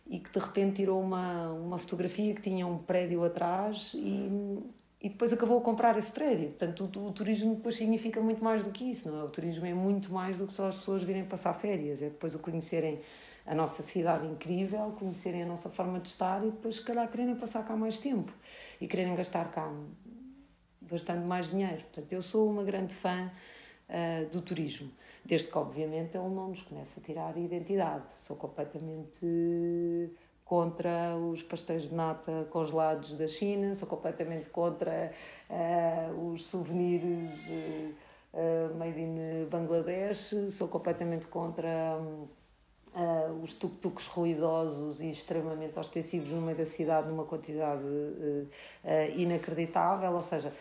e 0.07 0.19
que 0.19 0.31
de 0.31 0.39
repente 0.39 0.77
tirou 0.77 1.01
uma, 1.01 1.51
uma 1.53 1.79
fotografia 1.79 2.35
que 2.35 2.43
tinha 2.43 2.67
um 2.67 2.77
prédio 2.77 3.25
atrás 3.25 3.93
e, 3.95 4.59
e 5.01 5.09
depois 5.09 5.33
acabou 5.33 5.59
a 5.59 5.61
comprar 5.63 5.97
esse 5.97 6.11
prédio. 6.11 6.49
Portanto, 6.49 6.91
o, 6.97 7.07
o, 7.07 7.13
turismo 7.13 7.57
depois 7.57 7.77
significa 7.77 8.21
muito 8.21 8.45
mais 8.45 8.65
do 8.65 8.71
que 8.71 8.85
isso, 8.85 9.11
não 9.11 9.21
é? 9.21 9.25
O 9.25 9.29
turismo 9.29 9.67
é 9.67 9.75
muito 9.75 10.13
mais 10.13 10.39
do 10.39 10.47
que 10.47 10.53
só 10.53 10.69
as 10.69 10.77
pessoas 10.77 11.03
virem 11.03 11.25
passar 11.25 11.55
férias, 11.55 12.03
é 12.03 12.11
depois 12.11 12.35
o 12.35 12.39
conhecerem 12.39 13.01
a 13.47 13.55
nossa 13.55 13.83
cidade 13.83 14.27
incrível, 14.27 14.95
conhecerem 14.99 15.43
a 15.43 15.47
nossa 15.47 15.69
forma 15.69 16.01
de 16.01 16.09
estar 16.09 16.43
e 16.43 16.51
depois, 16.51 16.77
se 16.77 16.83
calhar, 16.83 17.11
quererem 17.11 17.35
passar 17.35 17.63
cá 17.65 17.77
mais 17.77 17.99
tempo 17.99 18.33
e 18.81 18.87
quererem 18.87 19.15
gastar 19.15 19.51
cá 19.51 19.71
bastante 20.81 21.29
mais 21.29 21.51
dinheiro. 21.51 21.83
Portanto, 21.83 22.13
eu 22.13 22.23
sou 22.23 22.51
uma 22.51 22.65
grande 22.65 22.95
fã 22.95 23.31
uh, 23.89 24.31
do 24.31 24.41
turismo. 24.41 24.91
Desde 25.25 25.49
que, 25.49 25.57
obviamente, 25.57 26.17
ele 26.17 26.29
não 26.29 26.49
nos 26.49 26.63
comece 26.63 27.01
a 27.01 27.03
tirar 27.03 27.35
a 27.35 27.41
identidade. 27.41 28.13
Sou 28.17 28.37
completamente 28.37 29.27
contra 30.45 31.17
os 31.17 31.43
pastéis 31.43 31.89
de 31.89 31.95
nata 31.95 32.47
congelados 32.51 33.17
da 33.17 33.27
China, 33.27 33.75
sou 33.75 33.89
completamente 33.89 34.51
contra 34.51 35.11
uh, 35.49 36.33
os 36.33 36.47
souvenirs 36.47 37.41
uh, 38.35 38.75
made 38.77 39.01
in 39.01 39.47
Bangladesh, 39.51 40.35
sou 40.51 40.69
completamente 40.69 41.27
contra 41.27 41.99
uh, 41.99 43.43
os 43.43 43.55
tuk-tuks 43.55 44.07
ruidosos 44.07 45.01
e 45.01 45.09
extremamente 45.09 45.79
ostensivos 45.79 46.31
no 46.31 46.43
meio 46.43 46.59
da 46.59 46.67
cidade 46.67 47.09
numa 47.09 47.25
quantidade 47.25 47.83
inacreditável, 49.17 50.13
ou 50.13 50.21
seja, 50.21 50.53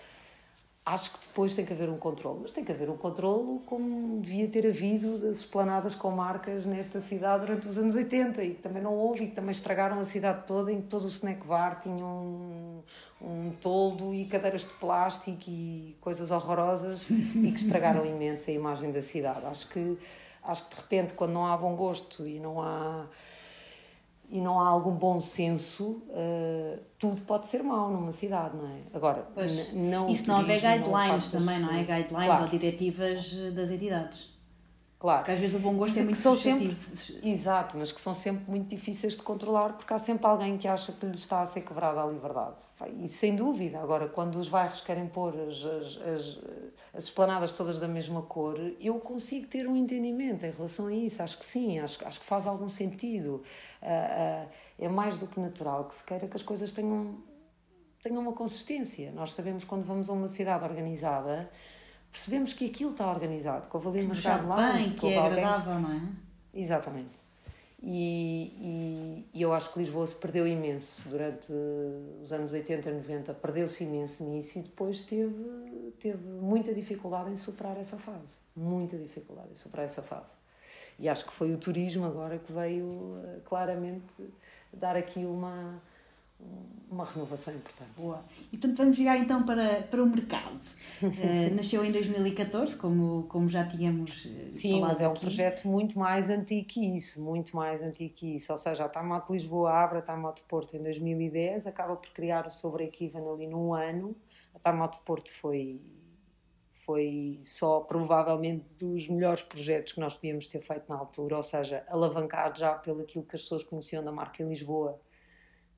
Acho 0.85 1.13
que 1.13 1.19
depois 1.25 1.55
tem 1.55 1.63
que 1.63 1.71
haver 1.71 1.89
um 1.89 1.97
controle, 1.97 2.39
mas 2.41 2.51
tem 2.51 2.61
que 2.61 2.71
haver 2.71 2.89
um 2.89 2.97
controle 2.97 3.61
como 3.65 4.19
devia 4.19 4.49
ter 4.49 4.67
havido 4.67 5.17
das 5.17 5.37
esplanadas 5.37 5.95
com 5.95 6.11
marcas 6.11 6.65
nesta 6.65 6.99
cidade 6.99 7.45
durante 7.45 7.69
os 7.69 7.77
anos 7.77 7.95
80 7.95 8.43
e 8.43 8.55
que 8.55 8.61
também 8.61 8.83
não 8.83 8.93
houve 8.93 9.23
e 9.23 9.27
que 9.27 9.33
também 9.33 9.51
estragaram 9.51 9.97
a 9.97 10.03
cidade 10.03 10.45
toda, 10.45 10.73
em 10.73 10.81
que 10.81 10.87
todo 10.87 11.05
o 11.05 11.07
snack 11.07 11.47
bar 11.47 11.79
tinha 11.79 12.03
um, 12.03 12.83
um 13.21 13.51
toldo 13.61 14.13
e 14.13 14.25
cadeiras 14.25 14.63
de 14.63 14.73
plástico 14.73 15.43
e 15.47 15.95
coisas 16.01 16.31
horrorosas 16.31 17.09
e 17.09 17.49
que 17.49 17.59
estragaram 17.59 18.05
imenso 18.05 18.49
a 18.49 18.53
imagem 18.53 18.91
da 18.91 19.01
cidade. 19.01 19.45
Acho 19.45 19.69
que, 19.69 19.97
acho 20.43 20.67
que 20.67 20.75
de 20.75 20.81
repente, 20.81 21.13
quando 21.13 21.31
não 21.31 21.45
há 21.45 21.55
bom 21.55 21.77
gosto 21.77 22.27
e 22.27 22.41
não 22.41 22.61
há 22.61 23.05
e 24.33 24.41
não 24.41 24.59
há 24.59 24.67
algum 24.67 24.95
bom 24.95 25.21
senso, 25.21 26.01
uh, 26.09 26.79
tudo 26.97 27.21
pode 27.21 27.45
ser 27.45 27.61
mau 27.61 27.91
numa 27.91 28.11
cidade, 28.11 28.57
não 28.57 28.65
é? 28.65 28.79
Agora, 28.91 29.27
não. 29.73 30.09
E 30.09 30.15
se 30.15 30.27
não 30.27 30.39
houver 30.39 30.59
guidelines 30.59 31.31
não 31.31 31.39
também, 31.39 31.59
não 31.59 31.69
é? 31.71 31.83
Guidelines 31.83 32.09
claro. 32.09 32.43
ou 32.45 32.49
diretivas 32.49 33.31
das 33.53 33.69
entidades. 33.69 34.32
Claro. 35.03 35.19
Porque 35.19 35.31
às 35.31 35.39
vezes 35.41 35.53
o 35.57 35.59
bom 35.59 35.75
gosto 35.75 35.99
é 35.99 36.01
muito 36.01 36.17
subjetivo. 36.17 36.95
Sempre, 36.95 37.29
exato, 37.29 37.77
mas 37.77 37.91
que 37.91 37.99
são 37.99 38.13
sempre 38.13 38.49
muito 38.49 38.69
difíceis 38.69 39.17
de 39.17 39.21
controlar 39.21 39.73
porque 39.73 39.93
há 39.93 39.99
sempre 39.99 40.25
alguém 40.25 40.57
que 40.57 40.65
acha 40.65 40.93
que 40.93 41.05
lhe 41.05 41.11
está 41.11 41.41
a 41.41 41.45
ser 41.45 41.59
quebrada 41.59 42.01
a 42.01 42.05
liberdade. 42.05 42.59
E 43.01 43.09
sem 43.09 43.35
dúvida, 43.35 43.81
agora, 43.81 44.07
quando 44.07 44.37
os 44.37 44.47
bairros 44.47 44.79
querem 44.79 45.05
pôr 45.07 45.37
as, 45.41 45.65
as, 45.65 45.97
as, 45.97 46.39
as 46.93 47.03
esplanadas 47.03 47.57
todas 47.57 47.81
da 47.81 47.87
mesma 47.87 48.21
cor, 48.21 48.57
eu 48.79 48.97
consigo 48.97 49.45
ter 49.45 49.67
um 49.67 49.75
entendimento 49.75 50.45
em 50.45 50.51
relação 50.51 50.87
a 50.87 50.93
isso. 50.93 51.21
Acho 51.21 51.37
que 51.37 51.43
sim, 51.43 51.79
acho, 51.79 52.07
acho 52.07 52.21
que 52.21 52.25
faz 52.25 52.47
algum 52.47 52.69
sentido. 52.69 53.43
Uh, 53.81 54.45
uh, 54.45 54.49
é 54.79 54.87
mais 54.87 55.17
do 55.17 55.27
que 55.27 55.37
natural 55.37 55.83
que 55.83 55.95
se 55.95 56.03
queira 56.05 56.29
que 56.29 56.37
as 56.37 56.43
coisas 56.43 56.71
tenham, 56.71 57.17
tenham 58.01 58.21
uma 58.21 58.31
consistência. 58.31 59.11
Nós 59.11 59.33
sabemos 59.33 59.65
quando 59.65 59.83
vamos 59.83 60.09
a 60.09 60.13
uma 60.13 60.29
cidade 60.29 60.63
organizada 60.63 61.51
percebemos 62.13 62.53
que 62.53 62.65
aquilo 62.67 62.91
está 62.91 63.09
organizado, 63.09 63.67
que 63.67 63.75
houve 63.75 63.89
ali 63.89 64.05
uma 64.05 64.13
chave 64.13 64.45
lá, 64.45 64.73
bem, 64.73 64.91
que 64.91 65.07
é 65.07 65.17
agradável, 65.17 65.79
não 65.79 65.91
é? 65.91 66.01
Exatamente. 66.53 67.23
E, 67.81 68.53
e, 68.61 69.29
e, 69.33 69.41
eu 69.41 69.51
acho 69.51 69.73
que 69.73 69.79
Lisboa 69.79 70.05
se 70.07 70.15
perdeu 70.15 70.47
imenso 70.47 71.01
durante 71.09 71.51
os 72.21 72.31
anos 72.31 72.53
80 72.53 72.89
e 72.89 72.93
90, 72.93 73.33
perdeu-se 73.33 73.83
imenso 73.83 74.23
nisso 74.23 74.59
e 74.59 74.61
depois 74.61 75.01
teve, 75.01 75.91
teve 75.99 76.25
muita 76.25 76.73
dificuldade 76.73 77.31
em 77.31 77.35
superar 77.35 77.77
essa 77.77 77.97
fase. 77.97 78.37
Muita 78.55 78.95
dificuldade 78.95 79.49
em 79.51 79.55
superar 79.55 79.85
essa 79.87 80.03
fase. 80.03 80.31
E 80.97 81.09
acho 81.09 81.25
que 81.25 81.33
foi 81.33 81.51
o 81.51 81.57
turismo 81.57 82.05
agora 82.05 82.37
que 82.37 82.53
veio 82.53 83.19
eh, 83.25 83.39
claramente 83.43 84.13
dar 84.71 84.95
aqui 84.95 85.25
uma, 85.25 85.81
uma 86.93 87.05
renovação 87.05 87.53
importante. 87.53 87.89
Boa. 87.97 88.23
E 88.51 88.57
portanto 88.57 88.77
vamos 88.77 88.97
virar 88.97 89.17
então 89.17 89.43
para, 89.43 89.81
para 89.81 90.01
o 90.01 90.05
mercado. 90.05 90.63
uh, 91.01 91.53
nasceu 91.55 91.83
em 91.83 91.91
2014, 91.91 92.77
como, 92.77 93.23
como 93.23 93.49
já 93.49 93.65
tínhamos 93.65 94.25
uh, 94.25 94.51
Sim, 94.51 94.81
mas 94.81 95.01
é 95.01 95.07
um 95.07 95.13
projeto 95.13 95.67
muito 95.67 95.97
mais 95.97 96.29
antigo 96.29 96.67
que 96.67 96.95
isso, 96.95 97.21
muito 97.21 97.55
mais 97.55 97.81
antigo 97.81 98.13
que 98.13 98.35
isso. 98.35 98.51
Ou 98.51 98.57
seja, 98.57 98.85
a 98.85 98.89
Tamote 98.89 99.33
Lisboa 99.33 99.71
abre 99.71 99.99
a 99.99 100.01
Tamote 100.01 100.43
Porto 100.43 100.77
em 100.77 100.83
2010, 100.83 101.67
acaba 101.67 101.95
por 101.95 102.09
criar 102.11 102.45
o 102.45 102.51
sobre 102.51 102.85
Equivan 102.85 103.33
ali 103.33 103.47
num 103.47 103.73
ano. 103.73 104.15
A 104.53 104.59
Tamote 104.59 104.99
Porto 105.03 105.31
foi 105.31 105.81
foi 106.85 107.39
só 107.41 107.79
provavelmente 107.79 108.65
dos 108.77 109.07
melhores 109.07 109.41
projetos 109.41 109.93
que 109.93 110.01
nós 110.01 110.15
podíamos 110.15 110.49
ter 110.49 110.59
feito 110.59 110.91
na 110.91 110.99
altura, 110.99 111.37
ou 111.37 111.43
seja, 111.43 111.85
alavancado 111.87 112.59
já 112.59 112.73
pelo 112.73 112.99
aquilo 112.99 113.23
que 113.23 113.37
as 113.37 113.41
pessoas 113.41 113.63
conheciam 113.63 114.03
da 114.03 114.11
marca 114.11 114.43
em 114.43 114.49
Lisboa 114.49 114.99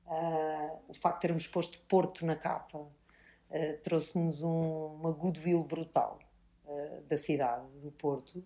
Uh, 0.06 0.78
o 0.86 0.94
facto 0.94 1.16
de 1.16 1.20
termos 1.22 1.46
posto 1.48 1.80
Porto 1.88 2.24
na 2.24 2.36
capa 2.36 2.78
uh, 2.78 2.88
trouxe-nos 3.82 4.44
um, 4.44 4.98
uma 5.00 5.10
goodwill 5.10 5.64
brutal 5.64 6.20
uh, 6.64 7.02
da 7.08 7.16
cidade, 7.16 7.66
do 7.82 7.90
Porto. 7.90 8.44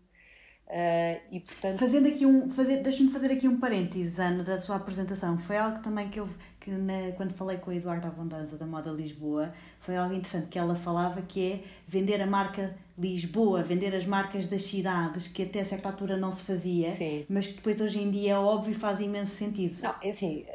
e, 1.31 1.40
portanto... 1.40 1.77
Fazendo 1.77 2.09
aqui 2.09 2.25
um, 2.25 2.49
fazer, 2.49 2.79
deixa-me 2.79 3.11
fazer 3.11 3.31
aqui 3.33 3.46
um 3.46 3.61
parênteses, 3.61 4.18
Ana, 4.18 4.42
da 4.42 4.59
sua 4.59 4.77
apresentação. 4.77 5.37
Foi 5.37 5.59
algo 5.59 5.81
também 5.81 6.09
que 6.09 6.18
eu, 6.18 6.27
que 6.59 6.70
na, 6.70 7.12
quando 7.14 7.35
falei 7.35 7.59
com 7.59 7.70
a 7.70 7.75
Eduardo 7.75 8.07
Abundanza 8.07 8.57
da 8.57 8.64
Moda 8.64 8.90
Lisboa, 8.90 9.53
foi 9.81 9.96
algo 9.96 10.14
interessante 10.14 10.49
que 10.49 10.59
ela 10.59 10.75
falava 10.75 11.20
que 11.20 11.53
é 11.53 11.64
vender 11.87 12.23
a 12.23 12.27
marca 12.27 12.75
Lisboa, 12.96 13.62
vender 13.62 13.94
as 13.94 14.07
marcas 14.07 14.46
das 14.46 14.62
cidades, 14.62 15.27
que 15.27 15.42
até 15.42 15.62
certa 15.62 15.90
altura 15.90 16.16
não 16.16 16.33
se 16.33 16.44
fazia, 16.44 16.88
Sim. 16.88 17.27
mas 17.29 17.46
que 17.46 17.55
depois 17.55 17.83
hoje 17.83 17.99
em 17.99 18.11
dia 18.11 18.33
é 18.33 18.38
óbvio 18.38 18.70
e 18.70 18.75
faz 18.75 19.01
imenso 19.01 19.35
sentido. 19.35 19.75
Não, 19.83 19.94
é 20.03 20.11
assim, 20.11 20.46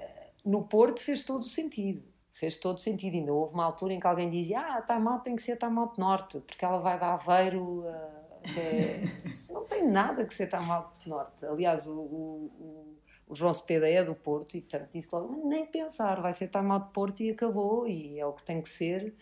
no 0.45 0.63
Porto 0.63 1.03
fez 1.03 1.23
todo 1.23 1.41
o 1.41 1.47
sentido. 1.47 2.03
Fez 2.34 2.58
todo 2.58 2.75
o 2.77 2.79
sentido. 2.79 3.15
Ainda 3.15 3.34
houve 3.34 3.53
uma 3.55 3.65
altura 3.65 3.93
em 3.93 3.99
que 3.99 4.05
alguém 4.05 4.29
dizia: 4.29 4.60
Ah, 4.60 4.81
Tamote 4.81 5.23
tem 5.23 5.36
que 5.36 5.41
ser 5.41 5.55
Tamote 5.55 5.99
Norte, 5.99 6.39
porque 6.41 6.63
ela 6.63 6.79
vai 6.79 6.99
dar 6.99 7.13
Aveiro. 7.13 7.81
Uh, 7.81 8.25
até... 8.43 9.01
não 9.51 9.63
tem 9.65 9.89
nada 9.89 10.25
que 10.25 10.34
ser 10.34 10.47
Tamote 10.47 11.08
Norte. 11.10 11.45
Aliás, 11.45 11.88
o, 11.88 11.97
o, 11.97 12.97
o 13.27 13.36
João 13.36 13.53
Cepeda 13.53 13.89
é 13.89 14.03
do 14.03 14.13
Porto 14.13 14.55
e, 14.55 14.62
portanto, 14.62 14.91
disse 14.91 15.10
logo: 15.15 15.47
Nem 15.47 15.65
pensar, 15.65 16.21
vai 16.21 16.34
ser 16.34 16.49
Tamote 16.49 16.91
Porto 16.93 17.23
e 17.23 17.31
acabou, 17.31 17.88
e 17.88 18.19
é 18.19 18.25
o 18.25 18.34
que 18.34 18.43
tem 18.43 18.62
que 18.62 18.69
ser. 18.69 19.15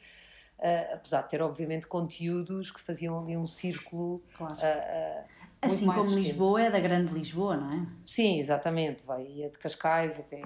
Uh, 0.57 0.93
apesar 0.93 1.21
de 1.21 1.29
ter, 1.29 1.41
obviamente, 1.41 1.87
conteúdos 1.87 2.71
que 2.71 2.81
faziam 2.81 3.19
ali 3.19 3.37
um 3.37 3.45
círculo. 3.45 4.23
Claro. 4.33 4.55
Uh, 4.55 5.23
assim 5.61 5.85
como 5.85 6.15
Lisboa 6.15 6.63
é 6.63 6.71
da 6.71 6.79
Grande 6.79 7.13
Lisboa, 7.13 7.57
não 7.57 7.71
é? 7.73 7.87
Sim, 8.05 8.39
exatamente. 8.39 9.03
Vai, 9.05 9.23
de 9.23 9.57
Cascais 9.59 10.19
até 10.19 10.41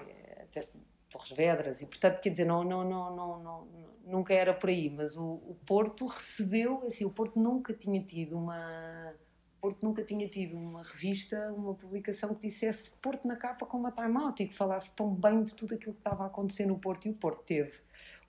Torres 1.10 1.32
Vedras, 1.32 1.82
e 1.82 1.86
portanto, 1.86 2.20
quer 2.20 2.30
dizer, 2.30 2.46
não, 2.46 2.64
não, 2.64 2.84
não, 2.84 3.16
não, 3.16 3.44
não, 3.44 3.68
nunca 4.06 4.34
era 4.34 4.54
por 4.54 4.70
aí, 4.70 4.90
mas 4.90 5.18
o, 5.18 5.36
o 5.36 5.58
Porto 5.66 6.06
recebeu, 6.06 6.84
assim, 6.86 7.06
o 7.06 7.12
Porto 7.12 7.40
nunca 7.40 7.74
tinha 7.74 8.02
tido 8.02 8.38
uma. 8.38 9.14
Porto 9.60 9.84
nunca 9.84 10.04
tinha 10.04 10.28
tido 10.30 10.56
uma 10.56 10.84
revista, 10.84 11.52
uma 11.52 11.74
publicação 11.74 12.34
que 12.34 12.42
dissesse 12.42 12.92
Porto 13.02 13.28
na 13.28 13.36
capa 13.36 13.66
com 13.66 13.78
uma 13.78 13.92
time 13.92 14.16
out 14.18 14.42
e 14.42 14.48
que 14.48 14.54
falasse 14.54 14.96
tão 14.96 15.14
bem 15.14 15.44
de 15.44 15.56
tudo 15.56 15.74
aquilo 15.74 15.94
que 15.94 16.00
estava 16.00 16.24
a 16.24 16.28
acontecer 16.28 16.68
no 16.68 16.80
Porto. 16.80 17.08
E 17.08 17.10
o 17.10 17.16
Porto 17.16 17.44
teve 17.44 17.74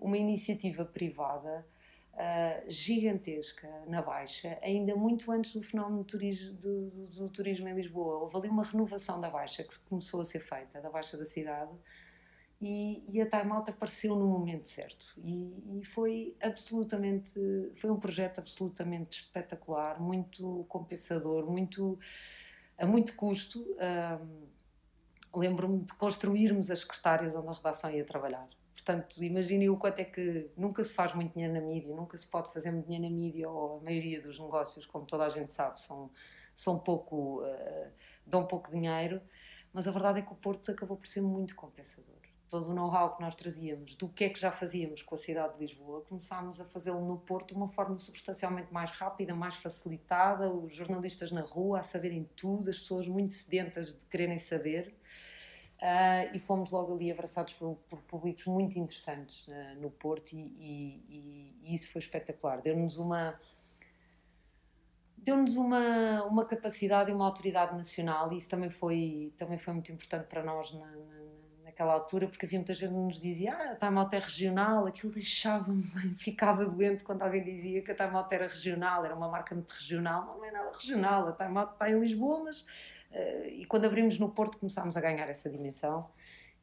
uma 0.01 0.17
iniciativa 0.17 0.87
privada 0.87 1.67
uh, 2.14 2.64
gigantesca 2.71 3.69
na 3.87 4.01
Baixa, 4.01 4.59
ainda 4.62 4.97
muito 4.97 5.31
antes 5.31 5.55
do 5.55 5.62
fenómeno 5.62 5.99
do 5.99 6.05
turismo, 6.05 6.57
do, 6.57 6.88
do, 6.88 7.11
do 7.11 7.29
turismo 7.29 7.69
em 7.69 7.75
Lisboa. 7.75 8.21
Houve 8.21 8.37
ali 8.37 8.49
uma 8.49 8.64
renovação 8.64 9.21
da 9.21 9.29
Baixa 9.29 9.62
que 9.62 9.79
começou 9.81 10.23
a 10.23 10.25
ser 10.25 10.41
feita, 10.41 10.81
da 10.81 10.88
Baixa 10.88 11.17
da 11.19 11.27
cidade, 11.27 11.73
e, 12.61 13.05
e, 13.09 13.21
a 13.21 13.31
Time 13.31 13.53
Out 13.53 13.71
apareceu 13.71 14.16
no 14.16 14.27
momento 14.27 14.66
certo. 14.66 15.14
E, 15.18 15.79
e, 15.79 15.85
foi 15.85 16.37
absolutamente 16.42 17.33
foi 17.77 17.90
um 17.90 17.99
projeto 18.01 18.40
absolutamente 18.40 19.23
espetacular 19.23 20.01
muito 20.01 20.64
compensador 20.68 21.49
muito 21.49 21.99
a 22.77 22.87
muito 22.87 23.14
custo. 23.14 23.61
Um, 23.62 24.49
lembro-me 25.40 25.85
de 25.85 25.94
construirmos 25.94 26.71
as 26.71 26.81
secretárias 26.81 27.35
onde 27.37 27.49
a 27.49 27.53
redação 27.53 27.90
ia 27.92 28.05
trabalhar. 28.05 28.49
Portanto 28.75 29.23
imaginem 29.23 29.68
o 29.68 29.77
quanto 29.77 30.01
é 30.01 30.05
que 30.05 30.51
nunca 30.57 30.83
se 30.83 30.94
faz 30.94 31.14
muito 31.14 31.35
dinheiro 31.35 31.55
na 31.55 31.61
mídia 31.61 31.94
nunca 31.94 32.16
se 32.16 32.27
pode 32.27 32.53
fazer 32.53 32.71
muito 32.73 32.87
dinheiro 32.87 33.05
na 33.05 33.11
mídia 33.11 33.49
ou 33.49 33.79
a 33.79 33.85
maioria 33.85 34.21
dos 34.21 34.38
negócios 34.38 34.87
como 34.87 35.05
toda 35.07 35.25
a 35.27 35.29
gente 35.29 35.53
sabe 35.53 35.81
são 35.81 36.11
são 36.55 36.79
pouco 36.79 37.42
uh, 37.42 37.92
dão 38.27 38.44
pouco 38.47 38.71
dinheiro. 38.71 39.23
Mas 39.73 39.87
a 39.87 39.92
verdade 39.92 40.21
é 40.21 40.23
que 40.23 40.33
o 40.33 40.37
Porto 40.37 40.71
acabou 40.71 40.97
por 40.97 41.07
ser 41.07 41.21
muito 41.21 41.55
compensador 41.55 42.28
todo 42.49 42.71
o 42.71 42.75
know-how 42.75 43.15
que 43.15 43.23
nós 43.23 43.35
trazíamos 43.35 43.95
do 43.95 44.09
que 44.09 44.25
é 44.25 44.29
que 44.29 44.41
já 44.41 44.51
fazíamos 44.51 45.03
com 45.03 45.15
a 45.15 45.19
cidade 45.19 45.55
de 45.55 45.61
Lisboa, 45.61 46.03
começámos 46.03 46.61
a 46.61 46.65
fazê-lo 46.65 47.05
no 47.07 47.19
Porto 47.19 47.49
de 47.49 47.55
uma 47.55 47.69
forma 47.69 47.99
substancialmente 47.99 48.73
mais 48.73 48.91
rápida, 48.91 49.35
mais 49.35 49.55
facilitada, 49.57 50.51
os 50.51 50.75
jornalistas 50.75 51.31
na 51.31 51.43
rua 51.43 51.81
a 51.81 51.83
saberem 51.83 52.29
tudo, 52.37 52.71
as 52.71 52.79
pessoas 52.79 53.07
muito 53.07 53.35
sedentas 53.35 53.95
de 53.95 54.05
quererem 54.07 54.39
saber. 54.39 54.95
Uh, 55.81 56.35
e 56.35 56.41
fomos 56.41 56.73
logo 56.73 56.93
ali 56.93 57.13
abraçados 57.13 57.53
por, 57.53 57.77
por 57.89 58.03
públicos 58.03 58.45
muito 58.47 58.77
interessantes 58.77 59.47
uh, 59.47 59.81
no 59.81 59.93
Porto 59.93 60.33
e, 60.33 60.41
e, 60.41 61.57
e, 61.63 61.75
isso 61.75 61.93
foi 61.93 62.01
espetacular. 62.01 62.61
Deu-nos 62.61 62.99
uma 62.99 63.39
deu-nos 65.17 65.57
uma, 65.57 66.25
uma 66.25 66.45
capacidade 66.45 67.11
e 67.11 67.15
uma 67.15 67.25
autoridade 67.27 67.77
nacional 67.77 68.33
e 68.33 68.37
isso 68.37 68.49
também 68.49 68.71
foi, 68.71 69.33
também 69.37 69.57
foi 69.57 69.73
muito 69.73 69.93
importante 69.93 70.27
para 70.27 70.43
nós 70.43 70.73
na, 70.73 70.91
na 70.91 71.18
naquela 71.79 71.95
altura, 71.95 72.27
porque 72.27 72.45
havia 72.45 72.59
muita 72.59 72.75
gente 72.75 72.91
que 72.91 72.97
nos 72.97 73.21
dizia 73.21 73.55
ah, 73.55 73.73
a 73.73 73.77
Time 73.77 73.99
Out 73.99 74.17
é 74.17 74.19
regional, 74.19 74.87
aquilo 74.87 75.12
deixava-me 75.12 75.83
bem, 75.95 76.14
ficava 76.19 76.67
doente 76.67 77.05
quando 77.05 77.23
alguém 77.23 77.45
dizia 77.45 77.81
que 77.83 77.93
a 77.93 77.95
Time 77.95 78.17
Out 78.17 78.35
era 78.35 78.49
regional, 78.49 79.05
era 79.05 79.14
uma 79.14 79.29
marca 79.29 79.55
muito 79.55 79.71
regional, 79.71 80.27
não, 80.27 80.38
não 80.38 80.45
é 80.45 80.51
nada 80.51 80.73
regional, 80.73 81.29
a 81.29 81.33
Time 81.33 81.57
Out 81.57 81.75
está 81.75 81.88
em 81.88 82.01
Lisboa, 82.01 82.43
mas 82.43 82.62
uh, 82.62 83.47
e 83.47 83.64
quando 83.67 83.85
abrimos 83.85 84.19
no 84.19 84.29
Porto 84.31 84.59
começámos 84.59 84.97
a 84.97 85.01
ganhar 85.01 85.29
essa 85.29 85.49
dimensão 85.49 86.11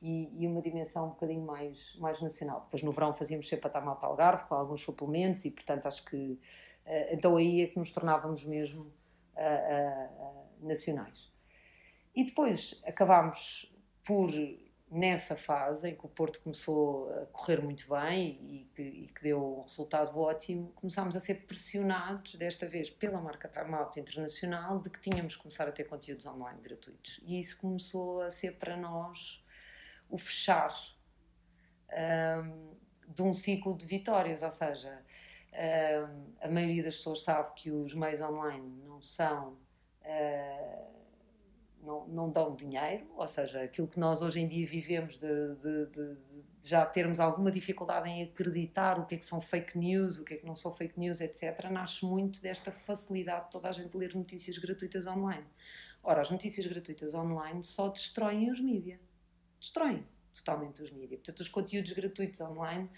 e, 0.01 0.29
e, 0.37 0.45
uma 0.45 0.61
dimensão 0.61 1.05
um 1.05 1.09
bocadinho 1.09 1.41
mais, 1.41 1.95
mais 1.97 2.21
nacional. 2.21 2.63
Depois 2.65 2.83
no 2.83 2.91
verão 2.91 3.13
fazíamos 3.13 3.47
sempre 3.47 3.71
a 3.73 3.79
Out 3.79 4.05
Algarve 4.05 4.43
com 4.43 4.55
alguns 4.55 4.81
suplementos 4.81 5.45
e 5.45 5.51
portanto 5.51 5.85
acho 5.85 6.03
que 6.03 6.17
uh, 6.85 7.07
então 7.11 7.37
aí 7.37 7.61
é 7.61 7.67
que 7.67 7.79
nos 7.79 7.91
tornávamos 7.91 8.43
mesmo 8.43 8.91
uh, 9.37 10.45
nacionais. 10.59 11.33
E 12.13 12.25
depois 12.25 12.81
acabámos 12.85 13.73
por 14.03 14.29
nessa 14.89 15.35
fase 15.35 15.89
em 15.89 15.95
que 15.95 16.05
o 16.05 16.09
Porto 16.09 16.39
começou 16.39 17.11
a 17.11 17.25
correr 17.27 17.61
muito 17.61 17.87
bem 17.89 18.37
e 18.41 18.69
que, 18.73 18.81
e 18.81 19.07
que 19.07 19.23
deu 19.23 19.59
um 19.59 19.63
resultado 19.63 20.17
ótimo, 20.17 20.71
começámos 20.75 21.15
a 21.15 21.19
ser 21.19 21.45
pressionados, 21.47 22.35
desta 22.35 22.67
vez 22.67 22.89
pela 22.89 23.19
marca 23.19 23.49
Time 23.49 23.73
Out 23.73 23.99
Internacional, 23.99 24.79
de 24.79 24.89
que 24.89 24.99
tínhamos 24.99 25.35
que 25.35 25.41
começar 25.41 25.67
a 25.67 25.71
ter 25.71 25.85
conteúdos 25.85 26.25
online 26.25 26.61
gratuitos. 26.61 27.19
E 27.23 27.39
isso 27.39 27.57
começou 27.57 28.21
a 28.21 28.29
ser 28.29 28.57
para 28.57 28.77
nós 28.77 29.43
o 30.09 30.17
fechar 30.17 30.71
um, 31.91 32.75
de 33.07 33.21
um 33.23 33.33
ciclo 33.33 33.75
de 33.75 33.85
vitórias, 33.85 34.43
ou 34.43 34.51
seja, 34.51 35.03
um, 35.53 36.33
a 36.41 36.47
maioria 36.47 36.83
das 36.83 36.97
pessoas 36.97 37.23
sabe 37.23 37.53
que 37.55 37.71
os 37.71 37.93
meios 37.93 38.21
online 38.21 38.83
não 38.83 39.01
são. 39.01 39.57
Uh, 40.01 40.94
não, 41.85 42.07
não 42.07 42.31
dão 42.31 42.55
dinheiro, 42.55 43.05
ou 43.15 43.27
seja, 43.27 43.61
aquilo 43.61 43.87
que 43.87 43.99
nós 43.99 44.21
hoje 44.21 44.39
em 44.39 44.47
dia 44.47 44.65
vivemos 44.65 45.17
de, 45.17 45.55
de, 45.55 45.85
de, 45.85 46.15
de, 46.15 46.45
já 46.61 46.85
termos 46.85 47.19
alguma 47.19 47.51
dificuldade 47.51 48.09
em 48.09 48.23
acreditar 48.23 48.99
o 48.99 49.05
que 49.05 49.15
é 49.15 49.17
que 49.17 49.25
são 49.25 49.39
fake 49.39 49.77
news, 49.77 50.17
o 50.17 50.25
que 50.25 50.33
é 50.33 50.37
que 50.37 50.45
não 50.45 50.55
são 50.55 50.71
fake 50.71 50.99
news, 50.99 51.21
etc., 51.21 51.69
nasce 51.71 52.03
muito 52.03 52.41
desta 52.41 52.71
facilidade 52.71 53.45
de 53.45 53.51
toda 53.51 53.69
a 53.69 53.71
gente 53.71 53.95
ler 53.95 54.15
notícias 54.15 54.57
gratuitas 54.57 55.05
online. 55.05 55.45
Ora, 56.03 56.21
as 56.21 56.29
notícias 56.29 56.65
gratuitas 56.65 57.13
online 57.13 57.63
só 57.63 57.87
destroem 57.89 58.49
os 58.49 58.59
mídias. 58.59 58.99
Destroem 59.59 60.05
totalmente 60.33 60.81
os 60.83 60.91
mídias. 60.91 61.19
Portanto, 61.19 61.39
os 61.39 61.47
conteúdos 61.47 61.91
gratuitos 61.93 62.41
online, 62.41 62.89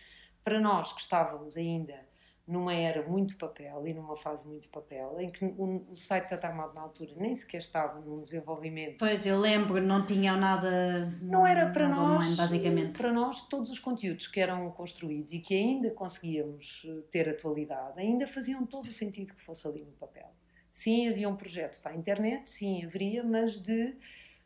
para 0.44 0.60
nós 0.60 0.92
que 0.92 1.02
estávamos 1.02 1.56
ainda 1.56 2.06
numa 2.48 2.74
era 2.74 3.06
muito 3.06 3.36
papel 3.36 3.86
e 3.86 3.94
numa 3.94 4.16
fase 4.16 4.48
muito 4.48 4.70
papel, 4.70 5.20
em 5.20 5.30
que 5.30 5.44
o, 5.44 5.94
site 5.94 6.30
da 6.30 6.56
Out 6.56 6.74
na 6.74 6.82
altura 6.82 7.12
nem 7.18 7.36
sequer 7.36 7.58
estava 7.58 8.00
num 8.00 8.24
desenvolvimento. 8.24 9.00
Pois, 9.00 9.26
eu 9.26 9.38
lembro, 9.38 9.82
não 9.82 10.06
tinham 10.06 10.38
nada. 10.38 11.14
Não 11.22 11.46
era 11.46 11.68
para 11.68 11.90
nós, 11.90 12.22
online, 12.22 12.36
basicamente. 12.38 12.98
Para 12.98 13.12
nós, 13.12 13.42
todos 13.48 13.70
os 13.70 13.80
conteúdos 13.80 14.28
que 14.28 14.40
eram 14.40 14.72
construídos 14.72 15.34
e 15.34 15.40
que 15.40 15.54
ainda 15.54 15.92
conseguíamos 15.92 16.86
eh, 16.88 17.02
ter 17.12 17.28
atualidade, 17.28 18.00
ainda 18.00 18.26
faziam 18.26 18.66
todo 18.66 18.86
o 18.86 18.94
sentido 18.94 19.34
que 19.34 19.42
fosse 19.42 19.68
ali 19.68 19.84
no 19.84 19.92
papel. 19.92 20.32
Sim, 20.72 21.10
havia 21.10 21.28
um 21.28 21.36
projeto 21.36 21.82
para 21.82 21.92
a 21.92 21.96
internet, 21.96 22.50
sim, 22.50 22.86
haveria, 22.86 23.24
mas 23.24 23.60
de 23.60 23.98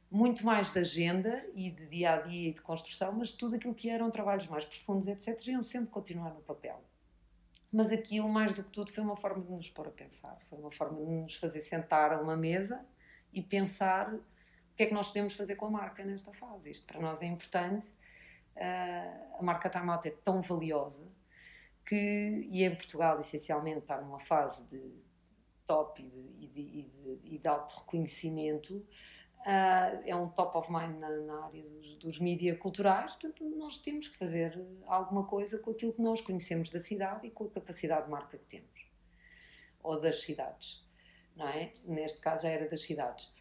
muito 0.10 0.44
mais 0.46 0.72
de 0.72 0.80
agenda 0.80 1.42
e 1.54 1.70
de 1.70 1.88
dia 1.88 2.14
a 2.14 2.18
dia 2.22 2.50
e 2.50 2.54
de 2.54 2.62
construção, 2.62 3.14
mas 3.14 3.32
tudo 3.32 3.56
aquilo 3.56 3.76
que 3.76 3.90
eram 3.90 4.10
trabalhos 4.10 4.48
mais 4.48 4.66
profundos, 4.66 5.08
etc., 5.08 5.48
iam 5.48 5.62
sempre 5.62 5.90
continuar 5.90 6.34
no 6.34 6.42
papel 6.42 6.82
mas 7.72 7.92
aquilo, 7.92 8.28
mais 8.28 8.54
do 8.54 8.64
que 8.64 8.70
tudo, 8.70 8.92
foi 8.92 9.04
uma 9.04 9.16
forma 9.16 9.44
de 9.44 9.52
nos 9.52 9.70
pôr 9.70 9.88
a 9.88 9.92
pensar, 9.92 10.38
foi 10.50 10.60
uma 10.60 10.72
forma 10.72 10.98
de 10.98 11.12
nos 11.12 11.36
fazer 11.36 11.62
sentar 11.62 12.12
a 12.12 12.22
uma 12.22 12.36
mesa 12.36 12.86
e 13.32 13.42
pensar 13.42 14.14
o 14.14 14.22
que 14.76 14.84
é 14.84 14.86
que 14.88 14.94
nós 14.94 15.08
podemos 15.08 15.34
fazer 15.34 15.56
com 15.56 15.68
a 15.68 15.70
marca 15.70 16.04
nesta 16.04 16.34
fase. 16.34 16.70
Isto 16.70 16.86
para 16.86 17.00
nós 17.00 17.22
é 17.22 17.26
importante. 17.26 17.88
Uh, 18.56 19.40
a 19.40 19.42
marca 19.42 19.70
Time 19.70 19.90
Out 19.90 20.08
é 20.08 20.12
tão 20.12 20.42
valiosa 20.42 21.08
que, 21.86 21.96
e 22.50 22.64
em 22.64 22.76
Portugal, 22.76 23.20
essencialmente, 23.20 23.80
está 23.80 24.02
numa 24.02 24.20
fase 24.20 24.68
de 24.68 25.02
top 25.66 26.04
e 26.04 26.08
de, 26.10 26.20
e 26.20 26.48
de, 26.48 26.62
e 26.62 26.84
de, 26.84 27.36
e 27.36 27.38
de 27.38 27.48
alto 27.48 27.80
reconhecimento 27.80 28.86
Uh, 29.42 30.06
é 30.06 30.16
um 30.16 30.30
top 30.30 30.56
of 30.56 30.72
mind 30.72 31.00
na, 31.00 31.10
na 31.10 31.46
área 31.46 31.64
dos, 31.64 31.96
dos 31.96 32.20
mídias 32.20 32.60
culturais, 32.60 33.14
portanto, 33.14 33.44
nós 33.58 33.80
temos 33.80 34.08
que 34.08 34.16
fazer 34.16 34.64
alguma 34.86 35.26
coisa 35.26 35.58
com 35.58 35.72
aquilo 35.72 35.92
que 35.92 36.02
nós 36.02 36.22
conhecemos 36.22 36.70
da 36.70 36.80
cidade 36.80 37.26
e 37.26 37.32
com 37.32 37.46
a 37.46 37.50
capacidade 37.50 38.06
de 38.06 38.12
marca 38.12 38.38
que 38.38 38.46
temos. 38.46 38.88
Ou 39.82 40.00
das 40.00 40.22
cidades, 40.22 40.88
não 41.36 41.48
é? 41.48 41.74
Neste 41.86 42.22
caso 42.22 42.44
já 42.44 42.50
era 42.50 42.70
das 42.70 42.82
cidades. 42.82 43.34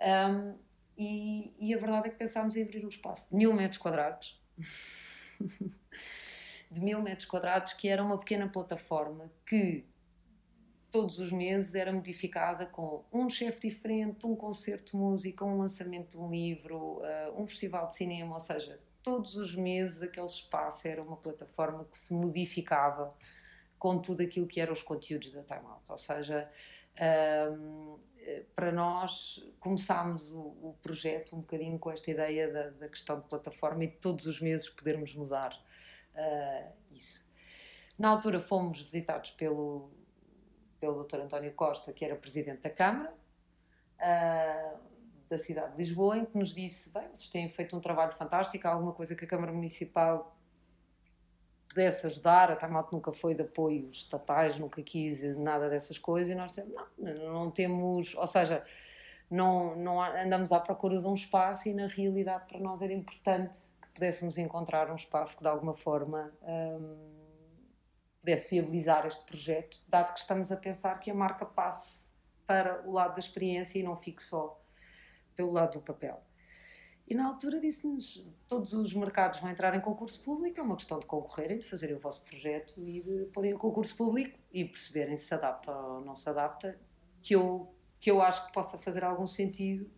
Um, 0.00 0.56
e, 0.96 1.52
e, 1.58 1.74
a 1.74 1.78
verdade 1.78 2.08
é 2.08 2.10
que 2.10 2.16
pensámos 2.16 2.54
em 2.54 2.62
abrir 2.62 2.84
um 2.84 2.88
espaço 2.88 3.30
de 3.30 3.36
mil 3.36 3.52
metros 3.52 3.78
quadrados. 3.78 4.40
de 6.70 6.80
mil 6.80 7.02
metros 7.02 7.26
quadrados, 7.26 7.72
que 7.72 7.88
era 7.88 8.02
uma 8.02 8.18
pequena 8.18 8.48
plataforma 8.48 9.32
que 9.44 9.84
todos 10.90 11.18
os 11.18 11.30
meses 11.30 11.74
era 11.74 11.92
modificada 11.92 12.66
com 12.66 13.04
um 13.12 13.28
chefe 13.28 13.68
diferente, 13.68 14.26
um 14.26 14.34
concerto 14.34 14.92
de 14.92 14.96
música, 14.96 15.44
um 15.44 15.58
lançamento 15.58 16.10
de 16.10 16.18
um 16.18 16.30
livro, 16.30 16.98
uh, 16.98 17.40
um 17.40 17.46
festival 17.46 17.86
de 17.86 17.94
cinema, 17.94 18.34
ou 18.34 18.40
seja, 18.40 18.80
todos 19.02 19.36
os 19.36 19.54
meses 19.54 20.02
aquele 20.02 20.26
espaço 20.26 20.88
era 20.88 21.02
uma 21.02 21.16
plataforma 21.16 21.84
que 21.84 21.96
se 21.96 22.12
modificava 22.12 23.14
com 23.78 23.98
tudo 23.98 24.22
aquilo 24.22 24.46
que 24.46 24.60
eram 24.60 24.72
os 24.72 24.82
conteúdos 24.82 25.32
da 25.32 25.42
Time 25.42 25.66
Out, 25.66 25.84
ou 25.88 25.96
seja, 25.96 26.44
um, 27.52 27.98
para 28.54 28.72
nós 28.72 29.42
começámos 29.60 30.32
o, 30.32 30.74
projeto 30.82 31.34
um 31.34 31.40
bocadinho 31.40 31.78
com 31.78 31.90
esta 31.90 32.10
ideia 32.10 32.72
da, 32.72 32.88
questão 32.88 33.20
de 33.20 33.28
plataforma 33.28 33.84
e 33.84 33.86
de 33.86 33.96
todos 33.96 34.26
os 34.26 34.40
meses 34.40 34.68
podermos 34.68 35.14
mudar 35.14 35.54
uh, 36.14 36.72
isso. 36.90 37.26
Na 37.98 38.10
altura 38.10 38.40
fomos 38.40 38.80
visitados 38.80 39.30
pelo 39.30 39.90
pelo 40.80 41.04
Dr. 41.04 41.20
António 41.20 41.52
Costa, 41.52 41.92
que 41.92 42.04
era 42.04 42.16
presidente 42.16 42.62
da 42.62 42.70
Câmara 42.70 43.12
uh, 43.98 44.78
da 45.28 45.38
cidade 45.38 45.72
de 45.72 45.78
Lisboa, 45.78 46.16
em 46.16 46.24
que 46.24 46.36
nos 46.38 46.54
disse: 46.54 46.90
bem, 46.90 47.08
vocês 47.12 47.30
têm 47.30 47.48
feito 47.48 47.76
um 47.76 47.80
trabalho 47.80 48.12
fantástico, 48.12 48.66
há 48.66 48.72
alguma 48.72 48.92
coisa 48.92 49.14
que 49.14 49.24
a 49.24 49.28
Câmara 49.28 49.52
Municipal 49.52 50.34
pudesse 51.68 52.06
ajudar. 52.06 52.50
A 52.50 52.56
Tamat 52.56 52.90
nunca 52.92 53.12
foi 53.12 53.34
de 53.34 53.42
apoios 53.42 53.98
estatais, 53.98 54.58
nunca 54.58 54.82
quis 54.82 55.22
nada 55.36 55.68
dessas 55.68 55.98
coisas, 55.98 56.32
e 56.32 56.34
nós 56.34 56.50
dissemos: 56.50 56.74
não, 56.96 57.32
não 57.32 57.50
temos, 57.50 58.14
ou 58.14 58.26
seja, 58.26 58.64
não, 59.30 59.76
não 59.76 60.00
andamos 60.00 60.50
à 60.52 60.60
procura 60.60 60.98
de 60.98 61.06
um 61.06 61.14
espaço, 61.14 61.68
e 61.68 61.74
na 61.74 61.86
realidade 61.86 62.46
para 62.48 62.58
nós 62.58 62.80
era 62.80 62.92
importante 62.92 63.58
que 63.82 63.88
pudéssemos 63.94 64.38
encontrar 64.38 64.90
um 64.90 64.94
espaço 64.94 65.36
que 65.36 65.42
de 65.42 65.48
alguma 65.48 65.74
forma. 65.74 66.32
Um, 66.42 67.17
pudesse 68.20 68.50
viabilizar 68.50 69.06
este 69.06 69.24
projeto, 69.24 69.82
dado 69.88 70.12
que 70.12 70.20
estamos 70.20 70.50
a 70.50 70.56
pensar 70.56 70.98
que 70.98 71.10
a 71.10 71.14
marca 71.14 71.46
passe 71.46 72.08
para 72.46 72.86
o 72.88 72.92
lado 72.92 73.14
da 73.14 73.20
experiência 73.20 73.78
e 73.78 73.82
não 73.82 73.94
fique 73.94 74.22
só 74.22 74.60
pelo 75.34 75.52
lado 75.52 75.74
do 75.74 75.80
papel. 75.80 76.22
E 77.06 77.14
na 77.14 77.26
altura 77.26 77.58
disse-nos: 77.58 78.26
todos 78.46 78.74
os 78.74 78.92
mercados 78.92 79.40
vão 79.40 79.50
entrar 79.50 79.74
em 79.74 79.80
concurso 79.80 80.22
público, 80.22 80.60
é 80.60 80.62
uma 80.62 80.76
questão 80.76 80.98
de 80.98 81.06
concorrerem, 81.06 81.58
de 81.58 81.66
fazerem 81.66 81.96
o 81.96 81.98
vosso 81.98 82.22
projeto 82.24 82.82
e 82.86 83.00
de 83.00 83.32
porem 83.32 83.54
o 83.54 83.58
concurso 83.58 83.96
público 83.96 84.38
e 84.52 84.64
perceberem 84.64 85.16
se 85.16 85.26
se 85.26 85.34
adapta 85.34 85.72
ou 85.72 86.00
não 86.02 86.14
se 86.14 86.28
adapta, 86.28 86.78
que 87.22 87.34
eu, 87.34 87.66
que 87.98 88.10
eu 88.10 88.20
acho 88.20 88.46
que 88.46 88.52
possa 88.52 88.76
fazer 88.76 89.04
algum 89.04 89.26
sentido, 89.26 89.90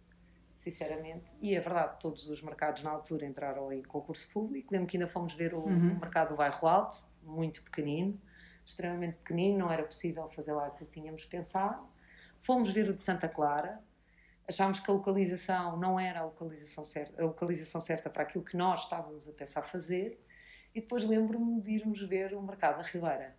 sinceramente. 0.54 1.36
E 1.40 1.54
é 1.54 1.58
verdade, 1.58 1.98
todos 1.98 2.28
os 2.28 2.42
mercados 2.42 2.82
na 2.84 2.90
altura 2.90 3.26
entraram 3.26 3.72
em 3.72 3.82
concurso 3.82 4.30
público. 4.32 4.68
Lembro 4.72 4.86
que 4.86 4.96
ainda 4.96 5.08
fomos 5.08 5.32
ver 5.32 5.52
o, 5.52 5.58
uhum. 5.58 5.98
mercado 5.98 6.28
do 6.28 6.36
Bairro 6.36 6.68
Alto, 6.68 6.98
muito 7.22 7.62
pequenino, 7.62 8.20
extremamente 8.64 9.16
pequenino, 9.16 9.58
não 9.58 9.72
era 9.72 9.82
possível 9.82 10.28
fazer 10.30 10.52
lá 10.52 10.66
aquilo 10.66 10.88
que 10.88 11.00
tínhamos 11.00 11.24
pensado. 11.24 11.86
Fomos 12.40 12.70
ver 12.70 12.88
o 12.88 12.94
de 12.94 13.02
Santa 13.02 13.28
Clara, 13.28 13.82
achámos 14.48 14.80
que 14.80 14.90
a 14.90 14.94
localização 14.94 15.76
não 15.76 15.98
era 15.98 16.20
a 16.20 16.24
localização 16.24 16.84
certa, 16.84 17.22
a 17.22 17.26
localização 17.26 17.80
certa 17.80 18.08
para 18.08 18.22
aquilo 18.22 18.44
que 18.44 18.56
nós 18.56 18.84
estávamos 18.84 19.28
a 19.28 19.32
pensar 19.32 19.62
fazer, 19.62 20.18
e 20.74 20.80
depois 20.80 21.04
lembro-me 21.04 21.60
de 21.60 21.72
irmos 21.72 22.00
ver 22.02 22.34
o 22.34 22.42
mercado 22.42 22.78
da 22.78 22.82
Ribeira 22.84 23.36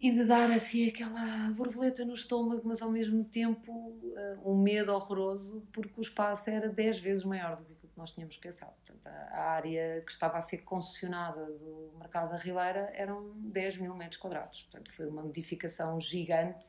e 0.00 0.10
de 0.10 0.24
dar 0.24 0.50
assim 0.50 0.88
aquela 0.88 1.50
borboleta 1.52 2.06
no 2.06 2.14
estômago, 2.14 2.62
mas 2.64 2.80
ao 2.80 2.90
mesmo 2.90 3.22
tempo 3.22 3.70
uh, 3.70 4.50
um 4.50 4.62
medo 4.62 4.92
horroroso, 4.92 5.66
porque 5.70 5.92
o 5.98 6.00
espaço 6.00 6.48
era 6.48 6.70
10 6.70 7.00
vezes 7.00 7.24
maior 7.24 7.56
do 7.56 7.74
que 7.74 7.79
nós 8.00 8.12
tínhamos 8.12 8.36
pensado. 8.36 8.72
Portanto, 8.72 9.06
a, 9.06 9.50
área 9.50 10.02
que 10.02 10.10
estava 10.10 10.38
a 10.38 10.40
ser 10.40 10.58
concessionada 10.58 11.52
do 11.52 11.92
mercado 11.98 12.30
da 12.30 12.36
Ribeira 12.36 12.90
eram 12.94 13.32
10 13.36 13.76
mil 13.76 13.94
metros 13.94 14.20
quadrados. 14.20 14.62
Portanto, 14.62 14.92
foi 14.92 15.06
uma 15.06 15.22
modificação 15.22 16.00
gigante 16.00 16.66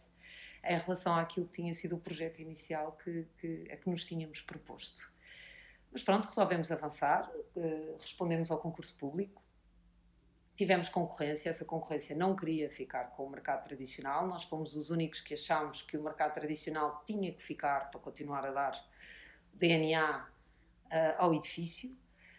em 0.63 0.77
relação 0.77 1.15
àquilo 1.15 1.47
que 1.47 1.53
tinha 1.53 1.73
sido 1.73 1.95
o 1.95 1.99
projeto 1.99 2.39
inicial 2.39 2.91
que, 3.03 3.27
que, 3.39 3.67
a 3.71 3.77
que 3.77 3.89
nos 3.89 4.05
tínhamos 4.05 4.41
proposto. 4.41 5.11
Mas 5.91 6.03
pronto, 6.03 6.27
resolvemos 6.27 6.71
avançar, 6.71 7.29
eh, 7.55 7.95
respondemos 7.99 8.51
ao 8.51 8.59
concurso 8.59 8.95
público, 8.97 9.43
tivemos 10.55 10.87
concorrência, 10.87 11.49
essa 11.49 11.65
concorrência 11.65 12.15
não 12.15 12.35
queria 12.35 12.69
ficar 12.69 13.05
com 13.15 13.25
o 13.25 13.29
mercado 13.29 13.63
tradicional, 13.63 14.27
nós 14.27 14.43
fomos 14.43 14.75
os 14.75 14.89
únicos 14.89 15.19
que 15.19 15.33
achámos 15.33 15.81
que 15.81 15.97
o 15.97 16.03
mercado 16.03 16.33
tradicional 16.33 17.03
tinha 17.05 17.33
que 17.33 17.41
ficar 17.41 17.89
para 17.89 17.99
continuar 17.99 18.45
a 18.45 18.51
dar 18.51 18.91
DNA 19.53 20.27
uh, 20.91 21.15
ao 21.17 21.33
edifício. 21.33 21.89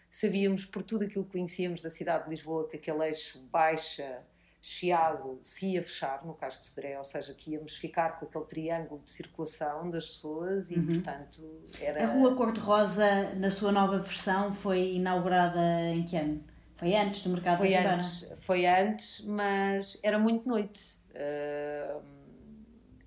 Sabíamos 0.09 0.65
por 0.65 0.83
tudo 0.83 1.05
aquilo 1.05 1.25
que 1.25 1.31
conhecíamos 1.31 1.81
da 1.81 1.89
cidade 1.89 2.25
de 2.25 2.29
Lisboa 2.29 2.67
que 2.69 2.77
aquele 2.77 3.07
eixo 3.07 3.39
baixa, 3.51 4.23
chiado, 4.61 5.39
se 5.41 5.71
ia 5.71 5.83
fechar, 5.83 6.23
no 6.25 6.35
caso 6.35 6.59
de 6.59 6.65
Sodré, 6.65 6.97
ou 6.97 7.03
seja, 7.03 7.33
que 7.33 7.51
íamos 7.51 7.75
ficar 7.75 8.19
com 8.19 8.25
aquele 8.25 8.45
triângulo 8.45 9.01
de 9.03 9.11
circulação 9.11 9.89
das 9.89 10.05
pessoas 10.07 10.71
e, 10.71 10.75
uhum. 10.75 10.85
portanto, 10.85 11.63
era... 11.81 12.03
A 12.03 12.07
Rua 12.07 12.35
Cor-de-Rosa, 12.35 13.33
na 13.35 13.49
sua 13.49 13.71
nova 13.71 13.97
versão, 13.97 14.53
foi 14.53 14.93
inaugurada 14.93 15.59
em 15.91 16.05
que 16.05 16.15
ano? 16.15 16.43
Foi 16.75 16.95
antes 16.95 17.23
do 17.23 17.29
mercado 17.29 17.57
foi 17.57 17.75
antes, 17.75 18.27
Foi 18.37 18.65
antes, 18.65 19.25
mas 19.25 19.99
era 20.03 20.17
muito 20.17 20.47
noite. 20.47 20.97
Uh, 21.09 22.01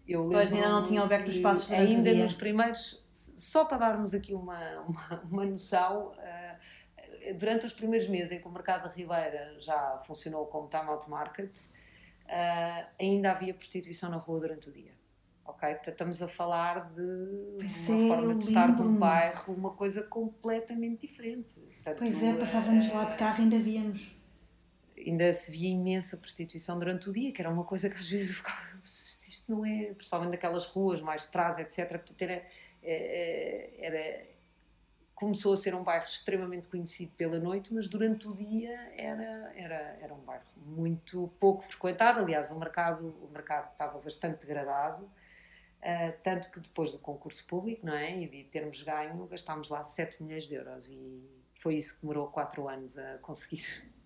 eu 0.06 0.28
pois 0.30 0.52
ainda 0.52 0.68
não 0.68 0.84
tinham 0.84 1.04
aberto 1.04 1.28
os 1.28 1.36
espaços 1.36 1.72
Ainda 1.72 2.14
nos 2.14 2.32
primeiros 2.32 3.05
só 3.16 3.64
para 3.64 3.78
darmos 3.78 4.14
aqui 4.14 4.34
uma, 4.34 4.80
uma, 4.80 5.22
uma 5.30 5.44
noção, 5.44 6.12
uh, 6.12 7.34
durante 7.38 7.66
os 7.66 7.72
primeiros 7.72 8.08
meses 8.08 8.32
em 8.32 8.40
que 8.40 8.46
o 8.46 8.50
mercado 8.50 8.88
da 8.88 8.94
Ribeira 8.94 9.56
já 9.58 9.98
funcionou 9.98 10.46
como 10.46 10.68
time 10.68 10.88
out 10.88 11.08
market, 11.08 11.56
uh, 11.56 12.86
ainda 13.00 13.30
havia 13.30 13.54
prostituição 13.54 14.10
na 14.10 14.16
rua 14.16 14.40
durante 14.40 14.68
o 14.68 14.72
dia. 14.72 14.94
Ok? 15.44 15.68
Portanto, 15.68 15.88
estamos 15.88 16.22
a 16.22 16.28
falar 16.28 16.90
de 16.92 17.56
pois 17.58 17.88
uma 17.88 18.04
é, 18.04 18.08
forma 18.08 18.34
de 18.34 18.44
estar 18.44 18.68
num 18.68 18.96
bairro, 18.96 19.54
uma 19.54 19.70
coisa 19.70 20.02
completamente 20.02 21.06
diferente. 21.06 21.60
Portanto, 21.60 21.98
pois 21.98 22.22
é, 22.22 22.34
passávamos 22.34 22.88
uh, 22.88 22.96
lá 22.96 23.04
de 23.04 23.16
carro 23.16 23.38
e 23.38 23.42
ainda 23.42 23.58
víamos. 23.58 24.14
Ainda 24.98 25.32
se 25.32 25.52
via 25.52 25.70
imensa 25.70 26.16
prostituição 26.16 26.78
durante 26.78 27.08
o 27.08 27.12
dia, 27.12 27.32
que 27.32 27.40
era 27.40 27.50
uma 27.50 27.64
coisa 27.64 27.88
que 27.88 27.96
às 27.96 28.10
vezes 28.10 28.30
eu 28.30 28.34
ficava, 28.36 28.58
isto 28.84 29.52
não 29.52 29.64
é, 29.64 29.94
principalmente 29.94 30.32
naquelas 30.32 30.64
ruas 30.64 31.00
mais 31.00 31.22
de 31.22 31.28
trás, 31.28 31.58
etc. 31.58 31.88
Portanto, 31.88 32.22
era, 32.22 32.44
era, 32.86 34.26
começou 35.16 35.54
a 35.54 35.56
ser 35.56 35.74
um 35.74 35.82
bairro 35.82 36.04
extremamente 36.04 36.68
conhecido 36.68 37.10
pela 37.16 37.40
noite, 37.40 37.72
mas 37.72 37.88
durante 37.88 38.28
o 38.28 38.32
dia 38.34 38.78
era, 38.96 39.50
era, 39.56 39.98
era 40.00 40.14
um 40.14 40.20
bairro 40.20 40.44
muito 40.54 41.32
pouco 41.40 41.64
frequentado. 41.64 42.20
Aliás, 42.20 42.50
o 42.50 42.58
mercado, 42.58 43.08
o 43.22 43.30
mercado 43.32 43.72
estava 43.72 43.98
bastante 43.98 44.40
degradado, 44.40 45.04
uh, 45.04 46.12
tanto 46.22 46.50
que 46.50 46.60
depois 46.60 46.92
do 46.92 46.98
concurso 46.98 47.46
público 47.46 47.84
não 47.84 47.94
é, 47.94 48.14
e 48.14 48.28
de 48.28 48.44
termos 48.44 48.82
ganho, 48.82 49.26
gastámos 49.26 49.70
lá 49.70 49.82
7 49.82 50.22
milhões 50.22 50.46
de 50.46 50.54
euros 50.54 50.90
e 50.90 51.26
foi 51.54 51.76
isso 51.76 51.94
que 51.94 52.02
demorou 52.02 52.28
4 52.28 52.68
anos 52.68 52.98
a 52.98 53.16
conseguir. 53.18 53.64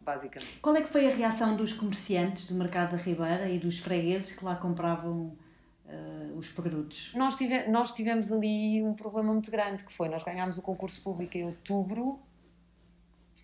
Basicamente. 0.00 0.60
Qual 0.60 0.76
é 0.76 0.80
que 0.80 0.88
foi 0.88 1.08
a 1.08 1.10
reação 1.10 1.56
dos 1.56 1.72
comerciantes 1.72 2.46
do 2.46 2.54
mercado 2.54 2.92
da 2.92 2.96
Ribeira 2.96 3.48
e 3.48 3.58
dos 3.58 3.80
fregueses 3.80 4.30
que 4.30 4.44
lá 4.44 4.54
compravam 4.54 5.36
uh, 5.86 6.36
os 6.36 6.50
produtos? 6.50 7.12
Nós, 7.14 7.36
tive, 7.36 7.66
nós 7.68 7.92
tivemos 7.92 8.30
ali 8.30 8.82
um 8.82 8.94
problema 8.94 9.32
muito 9.32 9.50
grande, 9.50 9.84
que 9.84 9.92
foi, 9.92 10.08
nós 10.08 10.22
ganhámos 10.22 10.58
o 10.58 10.62
concurso 10.62 11.02
público 11.02 11.36
em 11.36 11.44
outubro 11.44 12.20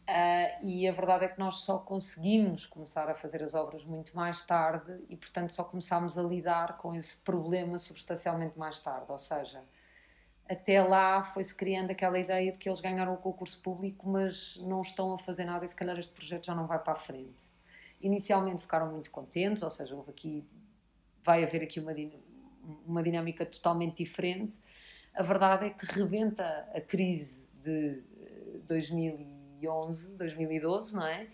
Uh, 0.03 0.67
e 0.67 0.89
a 0.89 0.93
verdade 0.93 1.27
é 1.27 1.29
que 1.29 1.39
nós 1.39 1.63
só 1.63 1.79
conseguimos 1.79 2.67
começar 2.67 3.09
a 3.09 3.15
fazer 3.15 3.41
as 3.41 3.55
obras 3.55 3.85
muito 3.85 4.17
mais 4.17 4.43
tarde 4.43 5.01
e, 5.09 5.17
portanto, 5.17 5.51
só 5.51 5.63
começámos 5.63 6.19
a 6.19 6.23
lidar 6.23 6.77
com 6.79 6.93
esse 6.93 7.17
problema 7.19 7.79
substancialmente 7.79 8.59
mais 8.59 8.81
tarde. 8.81 9.13
Ou 9.13 9.19
seja, 9.19 9.63
até 10.49 10.83
lá 10.83 11.23
foi-se 11.23 11.55
criando 11.55 11.93
aquela 11.93 12.19
ideia 12.19 12.51
de 12.51 12.59
que 12.59 12.69
eles 12.69 12.81
ganharam 12.81 13.15
o 13.15 13.17
concurso 13.17 13.63
público, 13.63 14.09
mas 14.09 14.57
não 14.57 14.81
estão 14.81 15.15
a 15.15 15.19
fazer 15.19 15.45
nada 15.45 15.65
e 15.65 15.69
se 15.69 15.77
calhar 15.77 15.97
este 15.97 16.13
projeto 16.13 16.47
já 16.47 16.55
não 16.55 16.67
vai 16.67 16.81
para 16.81 16.93
a 16.93 16.97
frente. 16.97 17.45
Inicialmente 18.01 18.63
ficaram 18.63 18.91
muito 18.91 19.09
contentes, 19.09 19.63
ou 19.63 19.71
seja, 19.71 19.95
houve 19.95 20.11
aqui, 20.11 20.45
vai 21.23 21.45
haver 21.45 21.63
aqui 21.63 21.79
uma, 21.79 21.95
uma 22.87 23.03
dinâmica 23.03 23.45
totalmente 23.45 24.03
diferente. 24.03 24.59
A 25.15 25.23
verdade 25.23 25.67
é 25.67 25.71
que 25.71 25.85
rebenta 25.87 26.45
a 26.75 26.81
crise 26.81 27.49
de 27.61 28.03
2011, 28.67 30.15
eh, 30.15 30.19
2012, 30.19 30.97
não 30.97 31.07
é? 31.07 31.27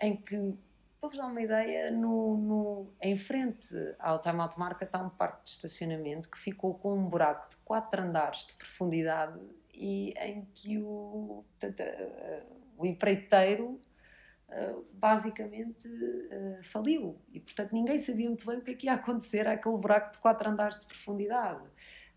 Em 0.00 0.16
que, 0.16 0.54
para 1.00 1.08
vos 1.08 1.18
dar 1.18 1.26
uma 1.26 1.40
ideia, 1.40 1.90
no, 1.90 2.36
no, 2.36 2.92
em 3.00 3.16
frente 3.16 3.74
ao 3.98 4.20
Time 4.20 4.40
Out 4.40 4.58
Market 4.58 4.88
está 4.88 5.02
um 5.02 5.10
parque 5.10 5.44
de 5.44 5.50
estacionamento 5.50 6.30
que 6.30 6.38
ficou 6.38 6.74
com 6.74 6.94
um 6.94 7.08
buraco 7.08 7.48
de 7.50 7.56
4 7.56 8.02
andares 8.02 8.46
de 8.46 8.54
profundidade 8.54 9.40
e 9.72 10.14
em 10.18 10.46
que 10.54 10.78
o, 10.78 11.44
o 12.78 12.86
empreiteiro 12.86 13.78
basicamente 14.92 15.88
uh, 15.88 16.62
faliu. 16.62 17.20
E 17.32 17.40
portanto 17.40 17.72
ninguém 17.72 17.98
sabia 17.98 18.28
muito 18.28 18.46
bem 18.46 18.58
o 18.58 18.62
que 18.62 18.70
é 18.70 18.74
que 18.74 18.86
ia 18.86 18.94
acontecer 18.94 19.46
àquele 19.46 19.76
buraco 19.76 20.12
de 20.12 20.18
quatro 20.18 20.48
andares 20.48 20.78
de 20.78 20.86
profundidade. 20.86 21.64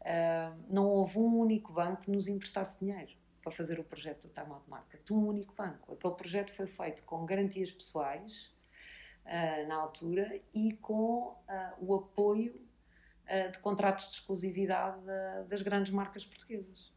Uh, 0.01 0.63
não 0.69 0.88
houve 0.88 1.17
um 1.17 1.38
único 1.38 1.73
banco 1.73 2.03
que 2.03 2.11
nos 2.11 2.27
emprestasse 2.27 2.80
dinheiro 2.80 3.11
para 3.41 3.51
fazer 3.51 3.80
o 3.80 3.84
projeto 3.84 4.27
do 4.27 4.34
Time 4.34 4.51
Out 4.51 4.69
Market. 4.69 5.11
Um 5.11 5.27
único 5.27 5.53
banco, 5.55 5.93
aquele 5.93 6.15
projeto 6.15 6.51
foi 6.51 6.67
feito 6.67 7.03
com 7.03 7.25
garantias 7.25 7.71
pessoais 7.71 8.57
na 9.67 9.75
altura 9.75 10.41
e 10.55 10.73
com 10.77 11.36
o 11.80 11.93
apoio 11.93 12.59
de 13.51 13.59
contratos 13.59 14.05
de 14.07 14.13
exclusividade 14.15 15.05
das 15.47 15.61
grandes 15.61 15.91
marcas 15.93 16.25
portuguesas. 16.25 16.91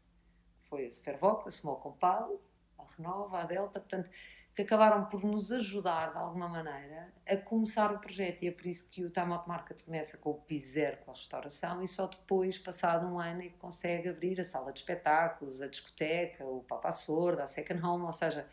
Foi 0.61 0.87
a 0.87 0.89
Supervoc, 0.89 1.47
a 1.47 1.51
Small 1.51 1.77
Compal 1.77 2.41
a 2.83 2.95
Renova, 2.97 3.39
a 3.39 3.45
Delta, 3.45 3.79
portanto 3.79 4.09
que 4.55 4.61
acabaram 4.61 5.05
por 5.05 5.23
nos 5.23 5.51
ajudar 5.51 6.11
de 6.11 6.17
alguma 6.17 6.47
maneira 6.47 7.11
a 7.27 7.35
começar 7.37 7.91
o 7.91 7.99
projeto 7.99 8.43
e 8.43 8.47
é 8.47 8.51
por 8.51 8.67
isso 8.67 8.87
que 8.87 9.03
o 9.03 9.09
Time 9.09 9.33
Out 9.33 9.47
Market 9.47 9.81
começa 9.83 10.17
com 10.17 10.29
o 10.29 10.35
piso 10.35 10.79
com 11.03 11.11
a 11.11 11.15
restauração 11.15 11.81
e 11.81 11.87
só 11.87 12.05
depois, 12.05 12.57
passado 12.59 13.07
um 13.07 13.19
ano, 13.19 13.41
é 13.41 13.45
que 13.45 13.57
consegue 13.57 14.09
abrir 14.09 14.39
a 14.39 14.43
sala 14.43 14.71
de 14.71 14.79
espetáculos, 14.79 15.61
a 15.61 15.67
discoteca, 15.67 16.45
o 16.45 16.63
Papa 16.63 16.91
Sorda, 16.91 17.43
a 17.43 17.47
Second 17.47 17.83
Home, 17.83 18.05
ou 18.05 18.13
seja, 18.13 18.47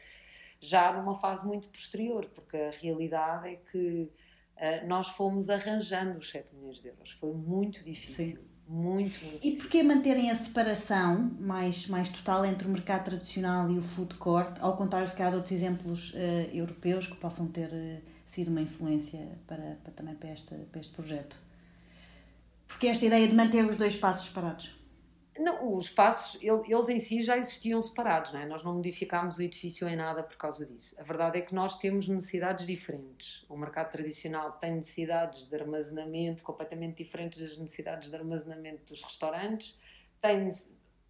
já 0.58 0.92
numa 0.92 1.14
fase 1.14 1.46
muito 1.46 1.68
posterior, 1.68 2.26
porque 2.34 2.56
a 2.56 2.70
realidade 2.70 3.48
é 3.48 3.56
que 3.56 4.10
uh, 4.56 4.86
nós 4.86 5.08
fomos 5.08 5.50
arranjando 5.50 6.18
os 6.18 6.30
7 6.30 6.54
milhões 6.54 6.80
de 6.80 6.88
euros. 6.88 7.10
Foi 7.12 7.32
muito 7.32 7.82
difícil. 7.82 8.36
Sim 8.36 8.50
muito, 8.70 9.24
muito. 9.24 9.44
E 9.44 9.56
porquê 9.56 9.82
manterem 9.82 10.30
a 10.30 10.34
separação 10.34 11.28
mais, 11.40 11.88
mais 11.88 12.08
total 12.08 12.44
entre 12.46 12.68
o 12.68 12.70
mercado 12.70 13.04
tradicional 13.04 13.68
e 13.68 13.76
o 13.76 13.82
food 13.82 14.14
court, 14.14 14.56
ao 14.60 14.76
contrário 14.76 15.08
se 15.08 15.16
calhar 15.16 15.32
de 15.32 15.38
outros 15.38 15.52
exemplos 15.52 16.14
uh, 16.14 16.16
europeus 16.54 17.08
que 17.08 17.16
possam 17.16 17.48
ter 17.48 17.68
uh, 17.68 18.00
sido 18.24 18.48
uma 18.48 18.60
influência 18.60 19.26
para, 19.48 19.76
para 19.82 19.92
também 19.92 20.14
para 20.14 20.32
este, 20.32 20.54
para 20.54 20.80
este 20.80 20.92
projeto? 20.92 21.36
Porque 22.68 22.86
esta 22.86 23.04
ideia 23.04 23.26
de 23.26 23.34
manter 23.34 23.64
os 23.64 23.74
dois 23.74 23.94
espaços 23.94 24.28
separados? 24.28 24.79
Não, 25.40 25.72
os 25.72 25.86
espaços, 25.86 26.38
eles 26.42 26.88
em 26.90 26.98
si 26.98 27.22
já 27.22 27.38
existiam 27.38 27.80
separados, 27.80 28.30
não 28.30 28.40
é? 28.40 28.46
nós 28.46 28.62
não 28.62 28.74
modificámos 28.74 29.38
o 29.38 29.42
edifício 29.42 29.88
em 29.88 29.96
nada 29.96 30.22
por 30.22 30.36
causa 30.36 30.66
disso. 30.66 30.94
A 31.00 31.02
verdade 31.02 31.38
é 31.38 31.40
que 31.40 31.54
nós 31.54 31.78
temos 31.78 32.06
necessidades 32.06 32.66
diferentes. 32.66 33.46
O 33.48 33.56
mercado 33.56 33.90
tradicional 33.90 34.52
tem 34.52 34.72
necessidades 34.72 35.46
de 35.46 35.56
armazenamento 35.56 36.42
completamente 36.42 37.02
diferentes 37.02 37.40
das 37.40 37.56
necessidades 37.56 38.10
de 38.10 38.16
armazenamento 38.16 38.84
dos 38.84 39.02
restaurantes. 39.02 39.78
Tem, 40.20 40.50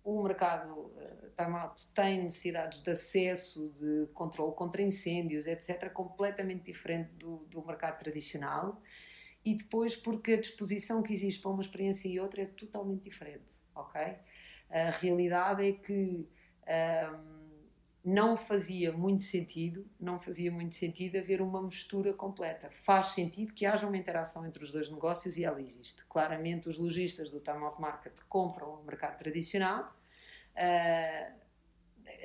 o 0.05 0.23
mercado 0.23 0.79
uh, 0.79 1.31
time-out 1.37 1.89
tem 1.89 2.23
necessidades 2.23 2.83
de 2.83 2.91
acesso, 2.93 3.69
de 3.71 4.07
controle 4.15 4.55
contra 4.55 4.81
incêndios, 4.81 5.49
etc., 5.49 5.91
completamente 5.93 6.67
diferente 6.67 7.11
do, 7.15 7.39
do 7.51 7.67
mercado 7.67 7.99
tradicional. 7.99 8.81
E 9.45 9.57
depois, 9.57 9.97
porque 9.97 10.35
a 10.35 10.41
disposição 10.41 11.03
que 11.03 11.13
existe 11.13 11.41
para 11.41 11.51
uma 11.51 11.63
experiência 11.63 12.07
e 12.07 12.21
outra 12.21 12.43
é 12.43 12.47
totalmente 12.47 13.03
diferente 13.03 13.60
ok? 13.81 14.17
A 14.71 14.91
realidade 14.91 15.69
é 15.69 15.73
que 15.73 16.29
um, 17.13 17.41
não 18.05 18.37
fazia 18.37 18.93
muito 18.93 19.25
sentido, 19.25 19.89
não 19.99 20.19
fazia 20.19 20.51
muito 20.51 20.75
sentido 20.75 21.19
haver 21.19 21.43
uma 21.43 21.63
mistura 21.63 22.15
completa. 22.15 22.71
Faz 22.71 23.07
sentido 23.09 23.53
que 23.53 23.67
haja 23.67 23.87
uma 23.87 23.97
interação 23.97 24.47
entre 24.47 24.65
os 24.65 24.73
dois 24.73 24.91
negócios 24.91 25.37
e 25.37 25.45
ela 25.45 25.61
existe. 25.61 26.05
Claramente, 26.07 26.69
os 26.69 26.79
lojistas 26.79 27.31
do 27.31 27.41
time 27.41 27.59
out 27.59 27.81
market 27.81 28.19
compram 28.29 28.81
o 28.81 28.85
mercado 28.85 29.19
tradicional, 29.19 29.95
uh, 30.55 31.41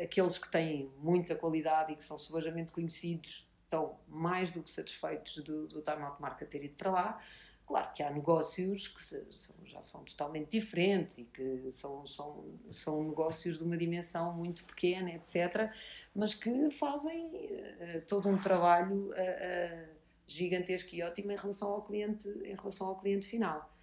aqueles 0.01 0.37
que 0.37 0.49
têm 0.49 0.91
muita 0.97 1.35
qualidade 1.35 1.91
e 1.93 1.95
que 1.95 2.03
são 2.03 2.17
subajamente 2.17 2.71
conhecidos 2.71 3.49
estão 3.65 3.99
mais 4.07 4.51
do 4.51 4.63
que 4.63 4.69
satisfeitos 4.69 5.37
do, 5.37 5.67
do 5.67 5.81
time 5.81 6.03
out 6.03 6.21
market 6.21 6.47
ter 6.47 6.63
ido 6.63 6.77
para 6.77 6.91
lá. 6.91 7.21
Claro 7.65 7.91
que 7.93 8.03
há 8.03 8.11
negócios 8.11 8.87
que 8.87 9.01
se, 9.01 9.25
são, 9.31 9.55
já 9.65 9.81
são 9.81 10.03
totalmente 10.03 10.51
diferentes 10.51 11.17
e 11.17 11.23
que 11.23 11.71
são, 11.71 12.05
são, 12.05 12.45
são 12.69 13.03
negócios 13.03 13.57
de 13.57 13.63
uma 13.63 13.75
dimensão 13.75 14.33
muito 14.33 14.63
pequena, 14.65 15.11
etc., 15.11 15.71
mas 16.13 16.35
que 16.35 16.69
fazem 16.69 17.25
uh, 17.25 18.01
todo 18.07 18.29
um 18.29 18.37
trabalho 18.37 19.09
uh, 19.09 19.11
uh, 19.11 19.95
gigantesco 20.27 20.93
e 20.93 21.01
ótimo 21.01 21.31
em 21.31 21.35
relação 21.35 21.71
ao 21.71 21.81
cliente, 21.81 22.29
em 22.43 22.55
relação 22.55 22.87
ao 22.87 22.99
cliente 22.99 23.25
final. 23.25 23.73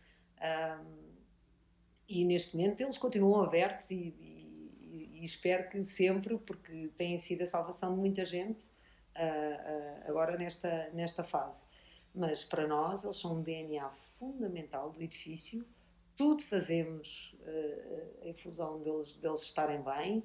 Um, 0.41 1.03
e 2.09 2.25
neste 2.25 2.57
momento 2.57 2.83
eles 2.83 2.99
continuam 2.99 3.43
abertos 3.43 3.91
e, 3.91 3.95
e, 3.97 5.21
e, 5.21 5.25
espero 5.25 5.69
que 5.69 5.83
sempre, 5.83 6.39
porque 6.39 6.91
têm 6.97 7.19
sido 7.19 7.43
a 7.43 7.47
salvação 7.47 7.95
de 7.95 8.01
muita 8.01 8.25
gente 8.25 8.71
agora 10.07 10.37
nesta, 10.39 10.89
nesta 10.95 11.23
fase 11.23 11.65
mas 12.15 12.45
para 12.45 12.67
nós 12.67 13.05
eles 13.05 13.17
são 13.17 13.37
um 13.37 13.43
DNA 13.43 13.89
fundamental 13.91 14.91
do 14.91 15.03
edifício. 15.03 15.67
Tudo 16.17 16.43
fazemos 16.43 17.35
uh, 17.41 18.27
em 18.29 18.33
função 18.33 18.83
deles, 18.83 19.17
deles 19.17 19.43
estarem 19.43 19.83
bem. 19.83 20.19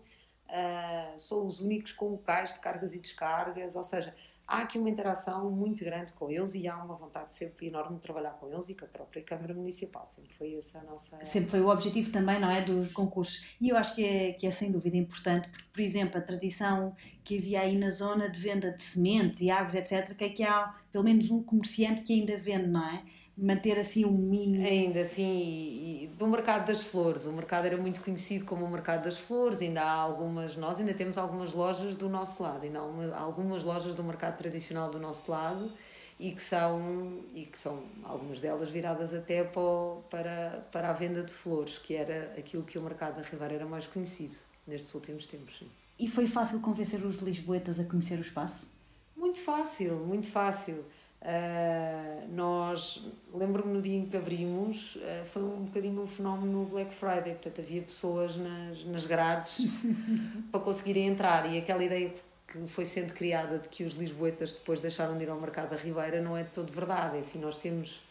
Uh, 0.49 1.17
são 1.17 1.45
os 1.45 1.59
únicos 1.61 1.91
com 1.91 2.09
locais 2.09 2.53
de 2.53 2.59
cargas 2.59 2.93
e 2.93 2.99
descargas, 2.99 3.75
ou 3.75 3.83
seja, 3.83 4.15
há 4.48 4.60
aqui 4.60 4.80
uma 4.80 4.89
interação 4.89 5.52
muito 5.52 5.84
grande 5.84 6.14
com 6.14 6.32
eles 6.32 6.56
e 6.56 6.68
há 6.68 6.78
uma 6.78 6.95
vontade 6.95 7.34
sempre 7.34 7.68
enorme 7.68 7.98
de 7.98 8.02
trabalhar 8.02 8.32
com 8.32 8.48
eles 8.50 8.70
e 8.70 8.76
com 8.76 8.86
a 8.86 8.88
própria 8.88 9.22
Câmara 9.22 9.54
Municipal. 9.54 10.06
Sempre 10.06 10.34
foi 10.34 10.56
essa 10.56 10.80
a 10.80 10.84
nossa. 10.84 11.20
Sempre 11.22 11.50
foi 11.50 11.62
o 11.62 11.68
objetivo 11.68 12.12
também, 12.12 12.39
não 12.39 12.50
é? 12.50 12.62
Dos 12.62 12.93
concursos. 12.93 13.56
E 13.60 13.70
eu 13.70 13.78
acho 13.78 13.93
que 13.93 14.06
é, 14.06 14.32
que 14.32 14.48
é 14.48 14.52
sem 14.52 14.72
dúvida 14.72 14.95
importante, 14.95 15.50
porque, 15.50 15.66
por 15.72 15.82
exemplo, 15.82 16.18
a 16.18 16.22
tradição 16.22 16.95
que 17.24 17.38
havia 17.38 17.62
aí 17.62 17.78
na 17.78 17.89
zona 17.89 18.30
de 18.30 18.39
venda 18.39 18.72
de 18.72 18.82
sementes 18.82 19.41
e 19.41 19.52
árvores, 19.52 19.76
etc., 19.76 20.16
que 20.16 20.24
é 20.24 20.30
que 20.30 20.43
há 20.43 20.74
pelo 20.91 21.04
menos 21.04 21.30
um 21.30 21.43
comerciante 21.43 22.02
que 22.02 22.14
ainda 22.14 22.38
vende, 22.38 22.68
não 22.68 22.88
é? 22.88 23.04
Manter 23.38 23.77
assim 23.77 24.03
um 24.03 24.11
mínimo. 24.11 24.65
Ainda 24.65 25.01
assim, 25.01 26.09
do 26.17 26.25
mercado 26.27 26.67
das 26.67 26.81
flores. 26.81 27.25
O 27.25 27.31
mercado 27.31 27.65
era 27.65 27.77
muito 27.77 28.01
conhecido 28.01 28.45
como 28.45 28.65
o 28.65 28.69
mercado 28.69 29.03
das 29.03 29.19
flores, 29.19 29.61
ainda 29.61 29.83
há 29.83 29.91
algumas, 29.91 30.55
nós 30.55 30.79
ainda 30.79 30.93
temos 30.93 31.17
algumas 31.17 31.53
lojas 31.53 31.95
do 31.95 32.09
nosso 32.09 32.41
lado, 32.41 32.63
ainda 32.63 32.79
há 32.79 33.19
algumas 33.19 33.63
lojas 33.63 33.93
do 33.93 34.03
mercado 34.03 34.38
tradicional 34.38 34.89
do 34.89 34.99
nosso 34.99 35.29
lado 35.29 35.71
e 36.19 36.31
que 36.31 36.41
são, 36.41 37.19
e 37.35 37.45
que 37.45 37.59
são 37.59 37.83
algumas 38.03 38.39
delas 38.39 38.69
viradas 38.69 39.13
até 39.13 39.43
para, 39.43 40.65
para 40.71 40.89
a 40.89 40.93
venda 40.93 41.21
de 41.21 41.31
flores, 41.31 41.77
que 41.77 41.93
era 41.93 42.33
aquilo 42.38 42.63
que 42.63 42.79
o 42.79 42.81
mercado 42.81 43.17
da 43.17 43.21
Ribeira 43.21 43.53
era 43.53 43.65
mais 43.67 43.85
conhecido 43.85 44.35
nestes 44.65 44.93
últimos 44.95 45.27
tempos. 45.27 45.59
Sim. 45.59 45.69
E 45.99 46.07
foi 46.07 46.25
fácil 46.25 46.59
convencer 46.59 47.03
os 47.05 47.17
lisboetas 47.17 47.79
a 47.79 47.83
conhecer 47.83 48.17
o 48.17 48.21
espaço? 48.21 48.67
Muito 49.15 49.39
fácil, 49.39 49.95
muito 49.97 50.27
fácil. 50.27 50.85
Uh, 51.20 52.28
nós, 52.34 53.05
lembro-me 53.34 53.74
no 53.74 53.82
dia 53.82 53.97
em 53.97 54.05
que 54.05 54.15
abrimos, 54.15 54.95
uh, 54.97 55.26
foi 55.26 55.41
um 55.41 55.65
bocadinho 55.65 56.01
um 56.01 56.07
fenómeno 56.07 56.59
no 56.59 56.65
Black 56.65 56.93
Friday, 56.93 57.34
portanto 57.34 57.59
havia 57.59 57.82
pessoas 57.82 58.36
nas, 58.38 58.86
nas 58.86 59.05
grades 59.05 59.84
para 60.51 60.59
conseguirem 60.59 61.07
entrar. 61.07 61.51
E 61.51 61.57
aquela 61.57 61.84
ideia 61.84 62.13
que 62.47 62.68
foi 62.68 62.86
sendo 62.86 63.13
criada 63.13 63.59
de 63.59 63.68
que 63.68 63.84
os 63.84 63.95
lisboetas 63.95 64.53
depois 64.53 64.80
deixaram 64.80 65.18
de 65.18 65.24
ir 65.24 65.30
ao 65.30 65.39
mercado 65.39 65.72
da 65.72 65.76
Ribeira 65.76 66.22
não 66.22 66.38
é 66.38 66.43
de 66.43 66.51
todo 66.51 66.72
verdade, 66.72 67.18
é 67.18 67.20
assim, 67.20 67.39
nós 67.39 67.57
temos 67.57 68.01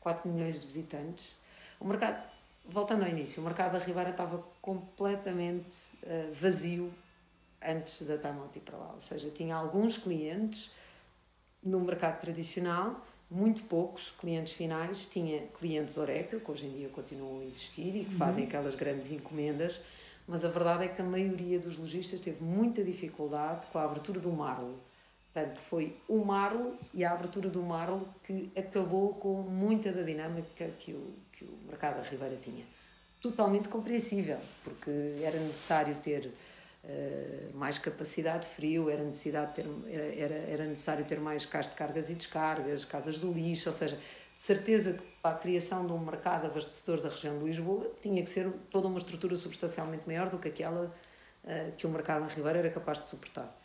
4 0.00 0.28
milhões 0.30 0.60
de 0.60 0.66
visitantes, 0.66 1.34
o 1.78 1.86
mercado, 1.86 2.22
voltando 2.66 3.02
ao 3.02 3.10
início, 3.10 3.42
o 3.42 3.44
mercado 3.44 3.72
da 3.72 3.78
Ribeira 3.78 4.10
estava 4.10 4.42
completamente 4.62 5.90
uh, 6.04 6.32
vazio 6.32 6.92
antes 7.60 8.06
da 8.06 8.14
ir 8.14 8.60
para 8.60 8.78
lá, 8.78 8.92
ou 8.94 9.00
seja, 9.00 9.28
tinha 9.30 9.54
alguns 9.54 9.98
clientes 9.98 10.70
no 11.62 11.80
mercado 11.80 12.20
tradicional, 12.20 13.04
muito 13.30 13.62
poucos 13.62 14.10
clientes 14.10 14.52
finais, 14.52 15.06
tinha 15.06 15.42
clientes 15.58 15.96
Oreca, 15.96 16.38
que 16.38 16.50
hoje 16.50 16.66
em 16.66 16.70
dia 16.70 16.88
continuam 16.88 17.40
a 17.40 17.44
existir 17.44 17.96
e 17.96 18.04
que 18.04 18.14
fazem 18.14 18.42
uhum. 18.42 18.48
aquelas 18.48 18.74
grandes 18.74 19.10
encomendas, 19.10 19.80
mas 20.26 20.44
a 20.44 20.48
verdade 20.48 20.84
é 20.84 20.88
que 20.88 21.00
a 21.00 21.04
maioria 21.04 21.58
dos 21.58 21.78
lojistas 21.78 22.20
teve 22.20 22.44
muita 22.44 22.84
dificuldade 22.84 23.66
com 23.66 23.78
a 23.78 23.84
abertura 23.84 24.20
do 24.20 24.30
Marlo. 24.30 24.78
Portanto, 25.32 25.58
foi 25.60 25.96
o 26.06 26.22
Marlo 26.22 26.76
e 26.92 27.04
a 27.04 27.12
abertura 27.12 27.48
do 27.48 27.62
Marlo 27.62 28.06
que 28.22 28.52
acabou 28.54 29.14
com 29.14 29.40
muita 29.42 29.90
da 29.90 30.02
dinâmica 30.02 30.68
que 30.78 30.92
o, 30.92 31.14
que 31.32 31.44
o 31.44 31.56
mercado 31.66 32.02
da 32.02 32.02
Ribeira 32.02 32.36
tinha. 32.36 32.64
Totalmente 33.18 33.68
compreensível, 33.68 34.38
porque 34.62 34.90
era 35.22 35.40
necessário 35.40 35.94
ter 35.94 36.30
uh, 36.84 37.56
mais 37.56 37.78
capacidade 37.78 38.48
de 38.48 38.54
frio, 38.54 38.90
era, 38.90 39.02
necessidade 39.02 39.54
ter, 39.54 39.66
era, 40.16 40.34
era 40.34 40.64
necessário 40.64 41.04
ter 41.04 41.20
mais 41.20 41.46
casas 41.46 41.72
de 41.72 41.78
cargas 41.78 42.10
e 42.10 42.14
descargas, 42.14 42.84
casas 42.84 43.18
do 43.18 43.32
lixo, 43.32 43.68
ou 43.68 43.74
seja, 43.74 43.98
certeza 44.36 44.94
que 44.94 45.02
para 45.22 45.36
a 45.36 45.38
criação 45.38 45.86
de 45.86 45.92
um 45.92 45.98
mercado 45.98 46.46
abastecedor 46.46 47.00
da 47.00 47.08
região 47.08 47.38
de 47.38 47.44
Lisboa 47.44 47.90
tinha 48.00 48.22
que 48.22 48.28
ser 48.28 48.50
toda 48.70 48.88
uma 48.88 48.98
estrutura 48.98 49.36
substancialmente 49.36 50.06
maior 50.06 50.28
do 50.28 50.38
que 50.38 50.48
aquela 50.48 50.92
uh, 51.44 51.72
que 51.76 51.86
o 51.86 51.90
mercado 51.90 52.22
na 52.22 52.28
Ribeira 52.28 52.58
era 52.58 52.70
capaz 52.70 53.00
de 53.00 53.06
suportar. 53.06 53.58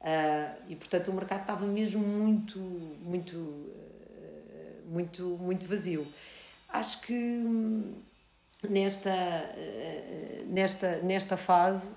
Uh, 0.00 0.62
e 0.68 0.76
portanto 0.76 1.08
o 1.08 1.14
mercado 1.14 1.40
estava 1.40 1.66
mesmo 1.66 2.02
muito, 2.02 2.58
muito, 2.58 3.72
muito, 4.86 5.22
muito 5.38 5.66
vazio. 5.66 6.06
Acho 6.68 7.00
que 7.02 7.12
hum, 7.12 8.02
nesta, 8.68 9.10
nesta, 10.46 10.98
nesta 10.98 11.36
fase 11.36 11.90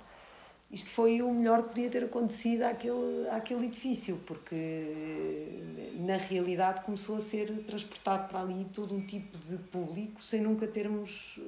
isto 0.72 0.92
foi 0.92 1.22
o 1.22 1.34
melhor 1.34 1.64
que 1.64 1.70
podia 1.70 1.90
ter 1.90 2.04
acontecido 2.04 2.62
àquele, 2.64 3.28
àquele 3.32 3.66
edifício, 3.66 4.22
porque 4.26 5.64
na 5.96 6.16
realidade 6.16 6.82
começou 6.82 7.18
a 7.18 7.20
ser 7.20 7.48
transportado 7.64 8.30
para 8.30 8.42
ali 8.42 8.68
todo 8.72 8.94
um 8.94 9.04
tipo 9.04 9.36
de 9.38 9.58
público 9.58 10.22
sem 10.22 10.42
nunca 10.42 10.68
termos 10.68 11.40
eh, 11.40 11.42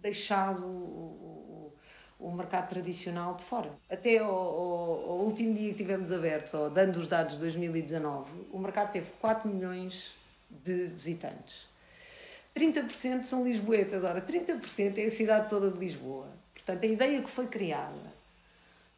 deixado 0.00 0.64
o, 0.64 1.72
o, 2.20 2.26
o 2.28 2.32
mercado 2.32 2.68
tradicional 2.68 3.34
de 3.34 3.44
fora. 3.44 3.72
Até 3.90 4.18
ao, 4.18 5.18
último 5.24 5.52
dia 5.52 5.72
que 5.72 5.78
tivemos 5.78 6.12
abertos, 6.12 6.54
ou 6.54 6.70
dando 6.70 6.96
os 6.98 7.08
dados 7.08 7.34
de 7.34 7.40
2019, 7.40 8.30
o 8.52 8.58
mercado 8.60 8.92
teve 8.92 9.10
4 9.20 9.50
milhões 9.50 10.12
de 10.48 10.86
visitantes. 10.86 11.66
30% 12.54 13.24
são 13.24 13.44
lisboetas, 13.44 14.04
ora, 14.04 14.20
30% 14.20 14.98
é 14.98 15.06
a 15.06 15.10
cidade 15.10 15.48
toda 15.48 15.70
de 15.70 15.78
Lisboa. 15.78 16.28
Portanto, 16.54 16.84
a 16.84 16.86
ideia 16.86 17.22
que 17.22 17.30
foi 17.30 17.46
criada 17.46 18.17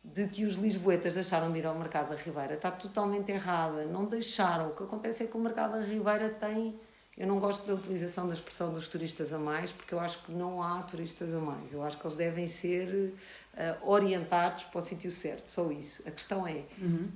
de 0.02 0.26
que 0.28 0.44
os 0.44 0.56
lisboetas 0.56 1.14
deixaram 1.14 1.52
de 1.52 1.58
ir 1.58 1.66
ao 1.66 1.78
mercado 1.78 2.10
da 2.10 2.16
Ribeira 2.16 2.54
está 2.54 2.70
totalmente 2.70 3.30
errada. 3.30 3.84
Não 3.84 4.06
deixaram. 4.06 4.70
O 4.70 4.74
que 4.74 4.82
acontece 4.82 5.24
é 5.24 5.26
que 5.26 5.36
o 5.36 5.40
mercado 5.40 5.72
da 5.72 5.80
Ribeira 5.80 6.28
tem. 6.30 6.78
Eu 7.16 7.26
não 7.26 7.38
gosto 7.38 7.66
da 7.66 7.74
utilização 7.74 8.26
da 8.26 8.34
expressão 8.34 8.72
dos 8.72 8.88
turistas 8.88 9.32
a 9.32 9.38
mais, 9.38 9.72
porque 9.72 9.92
eu 9.92 10.00
acho 10.00 10.22
que 10.24 10.32
não 10.32 10.62
há 10.62 10.82
turistas 10.82 11.34
a 11.34 11.38
mais. 11.38 11.72
Eu 11.72 11.82
acho 11.82 11.98
que 11.98 12.06
eles 12.06 12.16
devem 12.16 12.46
ser 12.46 13.14
uh, 13.52 13.90
orientados 13.90 14.64
para 14.64 14.78
o 14.78 14.82
sítio 14.82 15.10
certo, 15.10 15.48
só 15.48 15.70
isso. 15.70 16.02
A 16.08 16.10
questão 16.10 16.46
é. 16.46 16.64
Uhum. 16.78 17.10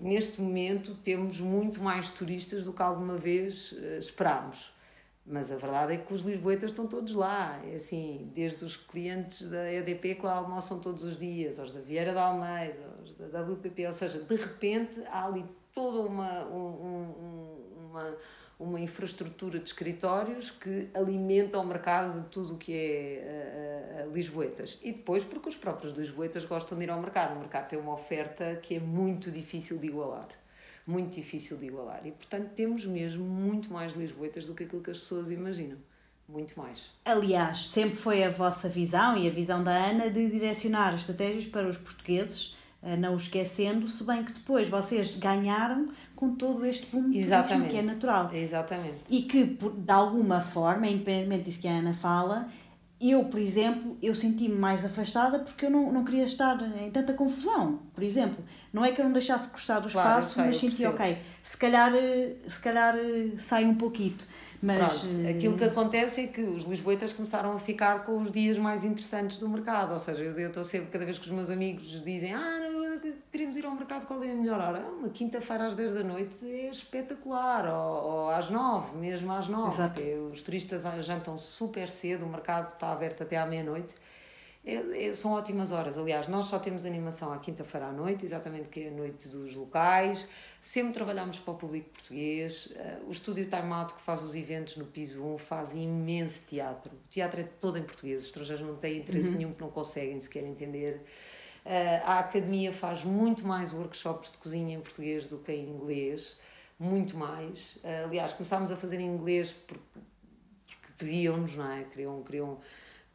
Neste 0.00 0.40
momento 0.40 0.94
temos 0.94 1.40
muito 1.40 1.80
mais 1.82 2.10
turistas 2.10 2.64
do 2.64 2.72
que 2.72 2.82
alguma 2.82 3.16
vez 3.16 3.72
uh, 3.72 3.98
esperámos. 3.98 4.73
Mas 5.26 5.50
a 5.50 5.56
verdade 5.56 5.94
é 5.94 5.96
que 5.96 6.12
os 6.12 6.20
lisboetas 6.20 6.70
estão 6.70 6.86
todos 6.86 7.14
lá, 7.14 7.58
é 7.64 7.76
assim, 7.76 8.30
desde 8.34 8.62
os 8.62 8.76
clientes 8.76 9.48
da 9.48 9.72
EDP 9.72 10.16
que 10.16 10.26
lá 10.26 10.34
almoçam 10.34 10.78
todos 10.78 11.02
os 11.02 11.18
dias, 11.18 11.58
aos 11.58 11.72
da 11.72 11.80
Vieira 11.80 12.12
da 12.12 12.24
Almeida, 12.24 12.94
aos 12.98 13.14
da 13.14 13.40
WPP, 13.40 13.86
ou 13.86 13.92
seja, 13.92 14.20
de 14.20 14.36
repente 14.36 15.02
há 15.06 15.24
ali 15.24 15.42
toda 15.72 16.06
uma, 16.06 16.44
um, 16.44 17.54
uma, 17.88 18.16
uma 18.60 18.78
infraestrutura 18.78 19.58
de 19.58 19.64
escritórios 19.64 20.50
que 20.50 20.90
alimenta 20.92 21.58
o 21.58 21.64
mercado 21.64 22.20
de 22.20 22.28
tudo 22.28 22.54
o 22.54 22.58
que 22.58 22.74
é 22.74 24.04
uh, 24.04 24.10
uh, 24.10 24.14
lisboetas. 24.14 24.78
E 24.82 24.92
depois 24.92 25.24
porque 25.24 25.48
os 25.48 25.56
próprios 25.56 25.94
lisboetas 25.94 26.44
gostam 26.44 26.76
de 26.76 26.84
ir 26.84 26.90
ao 26.90 27.00
mercado, 27.00 27.34
o 27.34 27.38
mercado 27.38 27.68
tem 27.68 27.78
uma 27.78 27.94
oferta 27.94 28.56
que 28.56 28.74
é 28.74 28.80
muito 28.80 29.30
difícil 29.30 29.78
de 29.78 29.86
igualar 29.86 30.28
muito 30.86 31.14
difícil 31.14 31.56
de 31.56 31.66
igualar. 31.66 32.06
E, 32.06 32.12
portanto, 32.12 32.50
temos 32.54 32.84
mesmo 32.84 33.24
muito 33.24 33.72
mais 33.72 33.94
lisboetas 33.94 34.46
do 34.46 34.54
que 34.54 34.64
aquilo 34.64 34.82
que 34.82 34.90
as 34.90 35.00
pessoas 35.00 35.30
imaginam. 35.30 35.78
Muito 36.28 36.58
mais. 36.58 36.88
Aliás, 37.04 37.66
sempre 37.66 37.96
foi 37.96 38.24
a 38.24 38.30
vossa 38.30 38.68
visão 38.68 39.16
e 39.16 39.28
a 39.28 39.30
visão 39.30 39.62
da 39.62 39.72
Ana 39.72 40.10
de 40.10 40.30
direcionar 40.30 40.94
estratégias 40.94 41.46
para 41.46 41.68
os 41.68 41.76
portugueses, 41.76 42.56
eh, 42.82 42.96
não 42.96 43.14
os 43.14 43.24
esquecendo, 43.24 43.86
se 43.86 44.04
bem 44.04 44.24
que 44.24 44.32
depois 44.32 44.68
vocês 44.68 45.14
ganharam 45.16 45.90
com 46.16 46.34
todo 46.34 46.64
este 46.64 46.86
boom 46.86 47.10
que 47.10 47.76
é 47.76 47.82
natural. 47.82 48.30
Exatamente. 48.32 49.00
E 49.10 49.22
que, 49.22 49.44
de 49.44 49.92
alguma 49.92 50.40
forma, 50.40 50.86
independentemente 50.86 51.44
disso 51.44 51.60
que 51.60 51.68
a 51.68 51.72
Ana 51.72 51.92
fala, 51.92 52.48
eu, 53.10 53.24
por 53.24 53.38
exemplo, 53.38 53.96
eu 54.02 54.14
senti-me 54.14 54.54
mais 54.54 54.84
afastada 54.84 55.38
porque 55.38 55.66
eu 55.66 55.70
não, 55.70 55.92
não 55.92 56.04
queria 56.04 56.24
estar 56.24 56.58
em 56.82 56.90
tanta 56.90 57.12
confusão. 57.12 57.80
Por 57.94 58.02
exemplo, 58.02 58.42
não 58.72 58.84
é 58.84 58.92
que 58.92 59.00
eu 59.00 59.04
não 59.04 59.12
deixasse 59.12 59.50
gostar 59.50 59.80
do 59.80 59.88
espaço, 59.88 60.34
claro, 60.34 60.48
mas 60.48 60.56
senti, 60.56 60.86
ok, 60.86 61.18
se 61.42 61.56
calhar, 61.56 61.92
se 62.46 62.60
calhar 62.60 62.94
sai 63.38 63.64
um 63.64 63.74
pouquinho. 63.74 64.16
Mas, 64.64 65.02
Pronto, 65.02 65.28
aquilo 65.28 65.58
que 65.58 65.64
acontece 65.64 66.22
é 66.22 66.26
que 66.26 66.40
os 66.40 66.64
lisboetas 66.64 67.12
começaram 67.12 67.52
a 67.52 67.60
ficar 67.60 68.06
com 68.06 68.16
os 68.16 68.32
dias 68.32 68.56
mais 68.56 68.82
interessantes 68.82 69.38
do 69.38 69.46
mercado. 69.46 69.92
Ou 69.92 69.98
seja, 69.98 70.22
eu 70.22 70.48
estou 70.48 70.64
sempre, 70.64 70.86
cada 70.86 71.04
vez 71.04 71.18
que 71.18 71.26
os 71.26 71.30
meus 71.30 71.50
amigos 71.50 72.02
dizem 72.02 72.32
ah, 72.32 72.60
não, 72.60 73.12
queremos 73.30 73.58
ir 73.58 73.66
ao 73.66 73.72
mercado, 73.72 74.06
qual 74.06 74.24
é 74.24 74.30
a 74.30 74.34
melhor 74.34 74.58
hora? 74.58 74.80
Uma 74.80 75.10
quinta-feira 75.10 75.66
às 75.66 75.76
10 75.76 75.92
da 75.92 76.02
noite 76.02 76.50
é 76.50 76.70
espetacular, 76.70 77.66
ou, 77.66 78.04
ou 78.04 78.30
às 78.30 78.48
9, 78.48 78.96
mesmo 78.96 79.30
às 79.32 79.48
9. 79.48 79.68
Exato. 79.68 80.02
Os 80.32 80.40
turistas 80.40 80.84
jantam 81.04 81.36
super 81.36 81.90
cedo, 81.90 82.24
o 82.24 82.28
mercado 82.30 82.68
está 82.68 82.90
aberto 82.90 83.22
até 83.22 83.36
à 83.36 83.44
meia-noite. 83.44 83.94
É, 84.64 85.08
é, 85.08 85.12
são 85.12 85.32
ótimas 85.32 85.72
horas. 85.72 85.98
Aliás, 85.98 86.26
nós 86.26 86.46
só 86.46 86.58
temos 86.58 86.86
animação 86.86 87.30
à 87.30 87.38
quinta-feira 87.38 87.88
à 87.88 87.92
noite, 87.92 88.24
exatamente 88.24 88.62
porque 88.62 88.80
é 88.80 88.88
a 88.88 88.90
noite 88.90 89.28
dos 89.28 89.54
locais. 89.54 90.26
Sempre 90.64 90.94
trabalhamos 90.94 91.38
para 91.38 91.52
o 91.52 91.56
público 91.58 91.90
português. 91.90 92.68
Uh, 92.70 93.08
o 93.08 93.12
estúdio 93.12 93.44
Time 93.44 93.70
Out, 93.70 93.92
que 93.92 94.00
faz 94.00 94.22
os 94.22 94.34
eventos 94.34 94.78
no 94.78 94.86
piso 94.86 95.22
1, 95.22 95.36
faz 95.36 95.74
imenso 95.74 96.46
teatro. 96.46 96.90
O 96.90 97.08
teatro 97.10 97.38
é 97.38 97.44
todo 97.44 97.76
em 97.76 97.82
português, 97.82 98.22
os 98.22 98.28
estrangeiros 98.28 98.66
não 98.66 98.74
têm 98.74 98.96
interesse 98.96 99.28
uhum. 99.28 99.36
nenhum, 99.36 99.48
porque 99.50 99.62
não 99.62 99.70
conseguem 99.70 100.18
sequer 100.18 100.42
entender. 100.42 101.02
Uh, 101.66 102.00
a 102.06 102.18
academia 102.20 102.72
faz 102.72 103.04
muito 103.04 103.46
mais 103.46 103.74
workshops 103.74 104.30
de 104.30 104.38
cozinha 104.38 104.74
em 104.74 104.80
português 104.80 105.26
do 105.26 105.36
que 105.36 105.52
em 105.52 105.68
inglês, 105.68 106.34
muito 106.78 107.14
mais. 107.14 107.76
Uh, 107.84 108.06
aliás, 108.06 108.32
começámos 108.32 108.72
a 108.72 108.76
fazer 108.76 108.98
em 109.00 109.06
inglês 109.06 109.52
porque, 109.52 109.84
porque 110.66 110.92
pediam-nos, 110.96 111.56
não 111.56 111.70
é? 111.70 111.84
Queriam, 111.84 112.22
queriam 112.22 112.58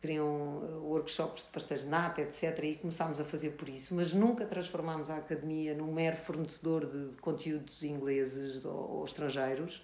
queriam 0.02 0.26
uh, 0.26 0.84
workshops 0.84 1.44
de 1.44 1.50
pastéis 1.50 1.82
de 1.82 1.88
nata, 1.88 2.22
etc. 2.22 2.58
E 2.64 2.76
começámos 2.76 3.20
a 3.20 3.24
fazer 3.24 3.52
por 3.52 3.68
isso, 3.68 3.94
mas 3.94 4.14
nunca 4.14 4.46
transformámos 4.46 5.10
a 5.10 5.18
academia 5.18 5.74
num 5.74 5.92
mero 5.92 6.16
fornecedor 6.16 6.86
de 6.86 7.16
conteúdos 7.22 7.84
ingleses 7.84 8.66
ou, 8.66 8.98
ou 8.98 9.06
estrangeiros. 9.06 9.84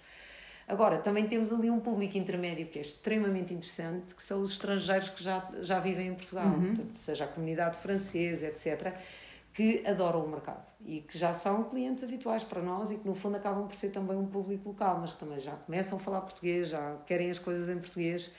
Agora, 0.68 0.98
também 0.98 1.28
temos 1.28 1.52
ali 1.52 1.70
um 1.70 1.78
público 1.78 2.18
intermédio 2.18 2.66
que 2.66 2.78
é 2.78 2.82
extremamente 2.82 3.54
interessante, 3.54 4.14
que 4.14 4.22
são 4.22 4.42
os 4.42 4.50
estrangeiros 4.50 5.10
que 5.10 5.22
já, 5.22 5.48
já 5.60 5.78
vivem 5.78 6.08
em 6.08 6.14
Portugal, 6.14 6.46
uhum. 6.46 6.74
Portanto, 6.74 6.94
seja 6.94 7.24
a 7.24 7.28
comunidade 7.28 7.76
francesa, 7.76 8.46
etc., 8.46 8.94
que 9.52 9.82
adoram 9.86 10.22
o 10.22 10.28
mercado 10.28 10.66
e 10.84 11.00
que 11.00 11.16
já 11.16 11.32
são 11.32 11.62
clientes 11.64 12.04
habituais 12.04 12.44
para 12.44 12.60
nós 12.60 12.90
e 12.90 12.96
que, 12.96 13.06
no 13.06 13.14
fundo, 13.14 13.36
acabam 13.36 13.66
por 13.66 13.74
ser 13.74 13.88
também 13.88 14.14
um 14.14 14.26
público 14.26 14.68
local, 14.68 14.98
mas 15.00 15.12
que 15.12 15.18
também 15.18 15.40
já 15.40 15.52
começam 15.52 15.96
a 15.96 16.00
falar 16.00 16.20
português, 16.22 16.68
já 16.68 16.96
querem 17.06 17.30
as 17.30 17.38
coisas 17.38 17.68
em 17.68 17.78
português 17.78 18.30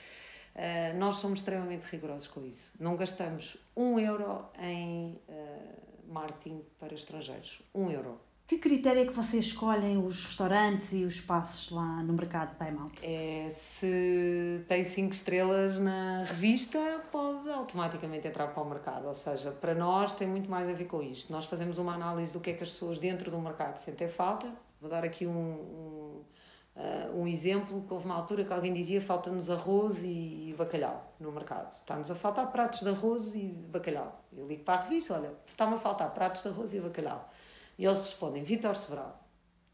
Uh, 0.58 0.98
nós 0.98 1.16
somos 1.16 1.38
extremamente 1.38 1.84
rigorosos 1.84 2.26
com 2.26 2.44
isso. 2.44 2.74
Não 2.80 2.96
gastamos 2.96 3.56
um 3.76 3.96
euro 3.96 4.44
em 4.60 5.16
uh, 5.28 6.12
marketing 6.12 6.64
para 6.80 6.92
estrangeiros. 6.92 7.62
Um 7.72 7.88
euro. 7.88 8.18
Que 8.44 8.58
critério 8.58 9.02
é 9.02 9.06
que 9.06 9.12
vocês 9.12 9.44
escolhem 9.44 9.98
os 9.98 10.24
restaurantes 10.24 10.92
e 10.94 11.04
os 11.04 11.16
espaços 11.16 11.70
lá 11.70 12.02
no 12.02 12.14
mercado 12.14 12.56
Time 12.56 12.78
Out? 12.78 13.06
É, 13.06 13.48
se 13.50 14.64
tem 14.66 14.82
5 14.82 15.14
estrelas 15.14 15.78
na 15.78 16.24
revista, 16.24 17.04
pode 17.12 17.48
automaticamente 17.50 18.26
entrar 18.26 18.48
para 18.48 18.62
o 18.62 18.68
mercado. 18.68 19.06
Ou 19.06 19.14
seja, 19.14 19.52
para 19.52 19.74
nós 19.74 20.14
tem 20.14 20.26
muito 20.26 20.50
mais 20.50 20.68
a 20.68 20.72
ver 20.72 20.86
com 20.86 21.02
isto. 21.02 21.30
Nós 21.30 21.44
fazemos 21.44 21.78
uma 21.78 21.94
análise 21.94 22.32
do 22.32 22.40
que 22.40 22.50
é 22.50 22.52
que 22.54 22.64
as 22.64 22.70
pessoas 22.70 22.98
dentro 22.98 23.30
do 23.30 23.38
mercado 23.38 23.78
sentem 23.78 24.08
falta 24.08 24.50
Vou 24.80 24.88
dar 24.88 25.04
aqui 25.04 25.26
um, 25.26 25.30
um, 25.30 26.24
uh, 26.78 27.20
um 27.20 27.26
exemplo 27.26 27.82
que 27.82 27.92
houve 27.92 28.06
uma 28.06 28.14
altura 28.14 28.44
que 28.44 28.52
alguém 28.52 28.72
dizia 28.72 29.00
falta-nos 29.00 29.50
arroz 29.50 30.02
e 30.02 30.54
bacalhau 30.56 31.12
no 31.18 31.32
mercado. 31.32 31.68
Está-nos 31.68 32.10
a 32.10 32.14
faltar 32.14 32.50
pratos 32.50 32.80
de 32.80 32.88
arroz 32.88 33.34
e 33.34 33.48
de 33.48 33.68
bacalhau. 33.68 34.24
Eu 34.32 34.46
ligo 34.46 34.64
para 34.64 34.80
a 34.80 34.82
revista, 34.84 35.14
olha, 35.14 35.32
está-me 35.46 35.74
a 35.74 35.78
faltar 35.78 36.12
pratos 36.14 36.42
de 36.42 36.48
arroz 36.48 36.72
e 36.72 36.80
bacalhau. 36.80 37.28
E 37.76 37.84
eles 37.84 37.98
respondem, 37.98 38.42
Vitor 38.42 38.76
Sobral. 38.76 39.22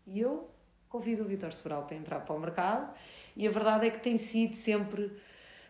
E 0.07 0.21
eu 0.21 0.49
convido 0.89 1.23
o 1.23 1.27
Vitor 1.27 1.53
Sobral 1.53 1.85
para 1.85 1.97
entrar 1.97 2.21
para 2.21 2.35
o 2.35 2.39
mercado 2.39 2.93
e 3.37 3.47
a 3.47 3.51
verdade 3.51 3.87
é 3.87 3.91
que 3.91 3.99
tem 4.01 4.17
sido 4.17 4.55
sempre 4.55 5.13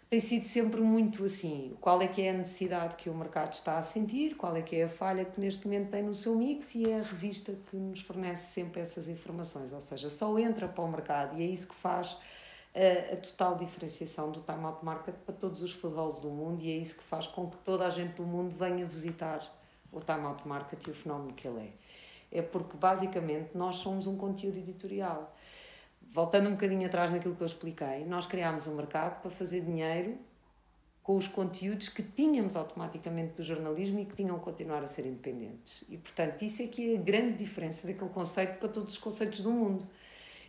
tem 0.08 0.20
sido 0.20 0.46
sempre 0.46 0.80
muito 0.80 1.24
assim. 1.24 1.76
Qual 1.80 2.00
é 2.00 2.06
que 2.06 2.22
é 2.22 2.30
a 2.30 2.34
necessidade 2.34 2.96
que 2.96 3.08
o 3.08 3.14
mercado 3.14 3.52
está 3.52 3.78
a 3.78 3.82
sentir, 3.82 4.36
qual 4.36 4.54
é 4.56 4.62
que 4.62 4.76
é 4.76 4.84
a 4.84 4.88
falha 4.88 5.24
que 5.24 5.40
neste 5.40 5.66
momento 5.66 5.90
tem 5.90 6.02
no 6.02 6.14
seu 6.14 6.34
mix 6.36 6.74
e 6.74 6.90
é 6.90 6.98
a 6.98 7.02
revista 7.02 7.56
que 7.70 7.76
nos 7.76 8.00
fornece 8.00 8.52
sempre 8.52 8.80
essas 8.80 9.08
informações. 9.08 9.72
Ou 9.72 9.80
seja, 9.80 10.10
só 10.10 10.38
entra 10.38 10.68
para 10.68 10.84
o 10.84 10.90
mercado 10.90 11.38
e 11.38 11.42
é 11.42 11.46
isso 11.46 11.66
que 11.68 11.74
faz 11.74 12.16
a, 12.74 12.78
eh, 12.78 13.14
a 13.14 13.16
total 13.16 13.56
diferenciação 13.56 14.30
do 14.30 14.40
Time 14.40 14.64
Out 14.64 14.84
Market 14.84 15.14
para 15.26 15.34
todos 15.34 15.62
os 15.62 15.72
futebols 15.72 16.20
do 16.20 16.28
mundo 16.28 16.62
e 16.62 16.70
é 16.70 16.76
isso 16.76 16.96
que 16.96 17.04
faz 17.04 17.26
com 17.26 17.48
que 17.48 17.56
toda 17.58 17.86
a 17.86 17.90
gente 17.90 18.14
do 18.14 18.24
mundo 18.24 18.54
venha 18.56 18.86
visitar 18.86 19.40
o 19.90 20.00
Time 20.00 20.26
Out 20.26 20.46
Market 20.46 20.86
e 20.86 20.90
o 20.90 20.94
fenómeno 20.94 21.32
que 21.32 21.46
ele 21.46 21.60
é. 21.60 22.38
É 22.38 22.42
porque 22.42 22.76
basicamente 22.76 23.50
nós 23.54 23.76
somos 23.76 24.06
um 24.06 24.16
conteúdo 24.16 24.58
editorial 24.58 25.32
voltando 26.14 26.48
um 26.48 26.52
bocadinho 26.52 26.86
atrás 26.86 27.10
naquilo 27.10 27.34
que 27.34 27.42
eu 27.42 27.46
expliquei, 27.46 28.04
nós 28.04 28.24
criámos 28.24 28.68
um 28.68 28.76
mercado 28.76 29.20
para 29.20 29.32
fazer 29.32 29.62
dinheiro 29.62 30.16
com 31.02 31.16
os 31.16 31.26
conteúdos 31.26 31.88
que 31.88 32.04
tínhamos 32.04 32.54
automaticamente 32.54 33.34
do 33.34 33.42
jornalismo 33.42 33.98
e 33.98 34.06
que 34.06 34.14
tinham 34.14 34.38
que 34.38 34.44
continuar 34.44 34.80
a 34.84 34.86
ser 34.86 35.04
independentes. 35.06 35.82
E, 35.88 35.98
portanto, 35.98 36.40
isso 36.42 36.62
é 36.62 36.68
que 36.68 36.94
é 36.94 36.96
a 36.96 37.02
grande 37.02 37.38
diferença 37.38 37.84
daquele 37.84 38.10
conceito 38.10 38.58
para 38.60 38.68
todos 38.68 38.94
os 38.94 38.98
conceitos 38.98 39.40
do 39.40 39.50
mundo. 39.50 39.88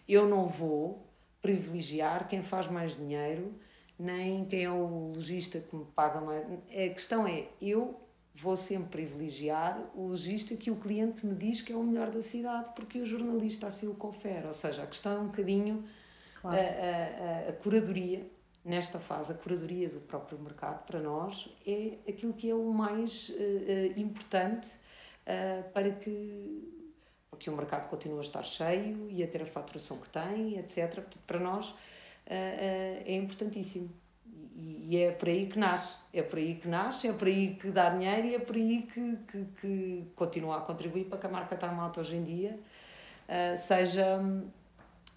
Eu 0.07 0.29
não 0.29 0.47
vou 0.47 1.03
privilegiar 1.41 2.27
quem 2.27 2.43
faz 2.43 2.67
mais 2.67 2.95
dinheiro, 2.95 3.51
nem 3.97 4.45
quem 4.45 4.65
é 4.65 4.69
o 4.69 5.13
lojista 5.15 5.59
que 5.59 5.75
me 5.75 5.85
paga 5.95 6.21
mais. 6.21 6.45
A 6.69 6.93
questão 6.93 7.27
é, 7.27 7.47
eu 7.59 7.99
vou 8.35 8.57
sempre 8.57 8.89
privilegiar 8.89 9.81
o 9.95 10.07
logista 10.07 10.55
que 10.57 10.69
o 10.69 10.75
cliente 10.75 11.25
me 11.25 11.33
diz 11.33 11.61
que 11.61 11.71
é 11.71 11.75
o 11.75 11.83
melhor 11.83 12.11
da 12.11 12.21
cidade, 12.21 12.69
porque 12.75 12.99
o 12.99 13.05
jornalista 13.05 13.67
assim 13.67 13.87
o 13.87 13.95
confere. 13.95 14.45
Ou 14.45 14.53
seja, 14.53 14.83
a 14.83 14.87
questão 14.87 15.13
é 15.13 15.19
um 15.19 15.27
bocadinho 15.27 15.85
claro. 16.41 16.57
a, 16.57 16.61
a, 16.61 17.49
a, 17.49 17.53
curadoria, 17.53 18.29
nesta 18.63 18.99
fase, 18.99 19.31
a 19.31 19.35
curadoria 19.35 19.87
do 19.87 20.01
próprio 20.01 20.37
mercado 20.37 20.85
para 20.85 20.99
nós 20.99 21.49
é 21.65 21.97
aquilo 22.09 22.33
que 22.33 22.49
é 22.49 22.53
o 22.53 22.73
mais 22.73 23.29
uh, 23.29 23.33
uh, 23.33 23.99
importante 23.99 24.75
uh, 25.25 25.71
para 25.71 25.91
que 25.91 26.73
porque 27.29 27.49
o 27.49 27.55
mercado 27.55 27.89
continue 27.89 28.19
a 28.19 28.21
estar 28.21 28.43
cheio 28.43 29.09
e 29.09 29.21
a 29.21 29.27
ter 29.27 29.41
a 29.41 29.45
faturação 29.45 29.97
que 29.97 30.07
tem, 30.07 30.57
etc. 30.57 30.89
Portanto, 30.93 31.19
para 31.27 31.37
nós 31.37 31.75
é 32.25 33.13
importantíssimo. 33.13 33.89
E, 34.55 34.97
é 34.97 35.11
por 35.11 35.27
aí 35.27 35.47
que 35.47 35.59
nasce. 35.59 35.95
É 36.13 36.21
por 36.21 36.39
aí 36.39 36.55
que 36.55 36.67
nasce, 36.67 37.07
é 37.09 37.13
por 37.13 37.27
aí 37.27 37.55
que 37.55 37.69
dá 37.71 37.89
dinheiro 37.89 38.27
e 38.27 38.35
é 38.35 38.39
por 38.39 38.55
aí 38.55 38.83
que, 38.83 39.17
que, 39.27 39.45
que 39.59 40.11
continua 40.15 40.57
a 40.57 40.61
contribuir 40.61 41.05
para 41.05 41.17
que 41.17 41.25
a 41.25 41.29
marca 41.29 41.57
Time 41.57 41.77
Out 41.79 41.99
hoje 41.99 42.15
em 42.15 42.23
dia 42.23 42.57
uh, 43.27 43.57
seja, 43.57 44.19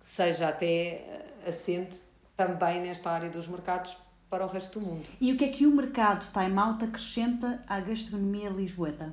seja 0.00 0.48
até 0.48 1.24
assente 1.46 2.00
também 2.36 2.80
nesta 2.80 3.10
área 3.10 3.30
dos 3.30 3.46
mercados 3.46 3.96
para 4.28 4.44
o 4.44 4.48
resto 4.48 4.80
do 4.80 4.86
mundo. 4.86 5.06
E 5.20 5.32
o 5.32 5.36
que 5.36 5.44
é 5.44 5.48
que 5.48 5.66
o 5.66 5.74
mercado 5.74 6.26
Time 6.32 6.58
Out 6.58 6.84
acrescenta 6.84 7.62
à 7.66 7.78
gastronomia 7.80 8.50
lisboeta? 8.50 9.12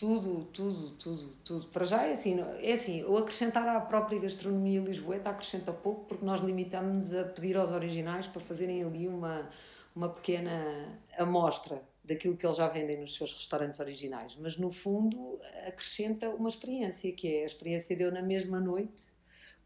Tudo, 0.00 0.46
tudo, 0.46 0.90
tudo, 0.92 1.28
tudo. 1.44 1.66
Para 1.66 1.84
já 1.84 2.06
é 2.06 2.12
assim, 2.12 2.40
é 2.62 2.72
assim, 2.72 3.04
o 3.04 3.18
acrescentar 3.18 3.68
à 3.68 3.78
própria 3.82 4.18
gastronomia 4.18 4.80
lisboeta 4.80 5.28
acrescenta 5.28 5.74
pouco 5.74 6.06
porque 6.06 6.24
nós 6.24 6.40
limitamos-nos 6.40 7.12
a 7.12 7.24
pedir 7.24 7.54
aos 7.58 7.70
originais 7.70 8.26
para 8.26 8.40
fazerem 8.40 8.82
ali 8.82 9.06
uma, 9.06 9.50
uma 9.94 10.08
pequena 10.08 10.98
amostra 11.18 11.82
daquilo 12.02 12.34
que 12.34 12.46
eles 12.46 12.56
já 12.56 12.66
vendem 12.66 12.98
nos 12.98 13.14
seus 13.14 13.34
restaurantes 13.34 13.78
originais, 13.78 14.34
mas 14.36 14.56
no 14.56 14.72
fundo 14.72 15.38
acrescenta 15.66 16.30
uma 16.30 16.48
experiência, 16.48 17.12
que 17.12 17.36
é 17.36 17.42
a 17.42 17.46
experiência 17.46 17.94
de 17.94 18.02
eu 18.02 18.10
na 18.10 18.22
mesma 18.22 18.58
noite 18.58 19.12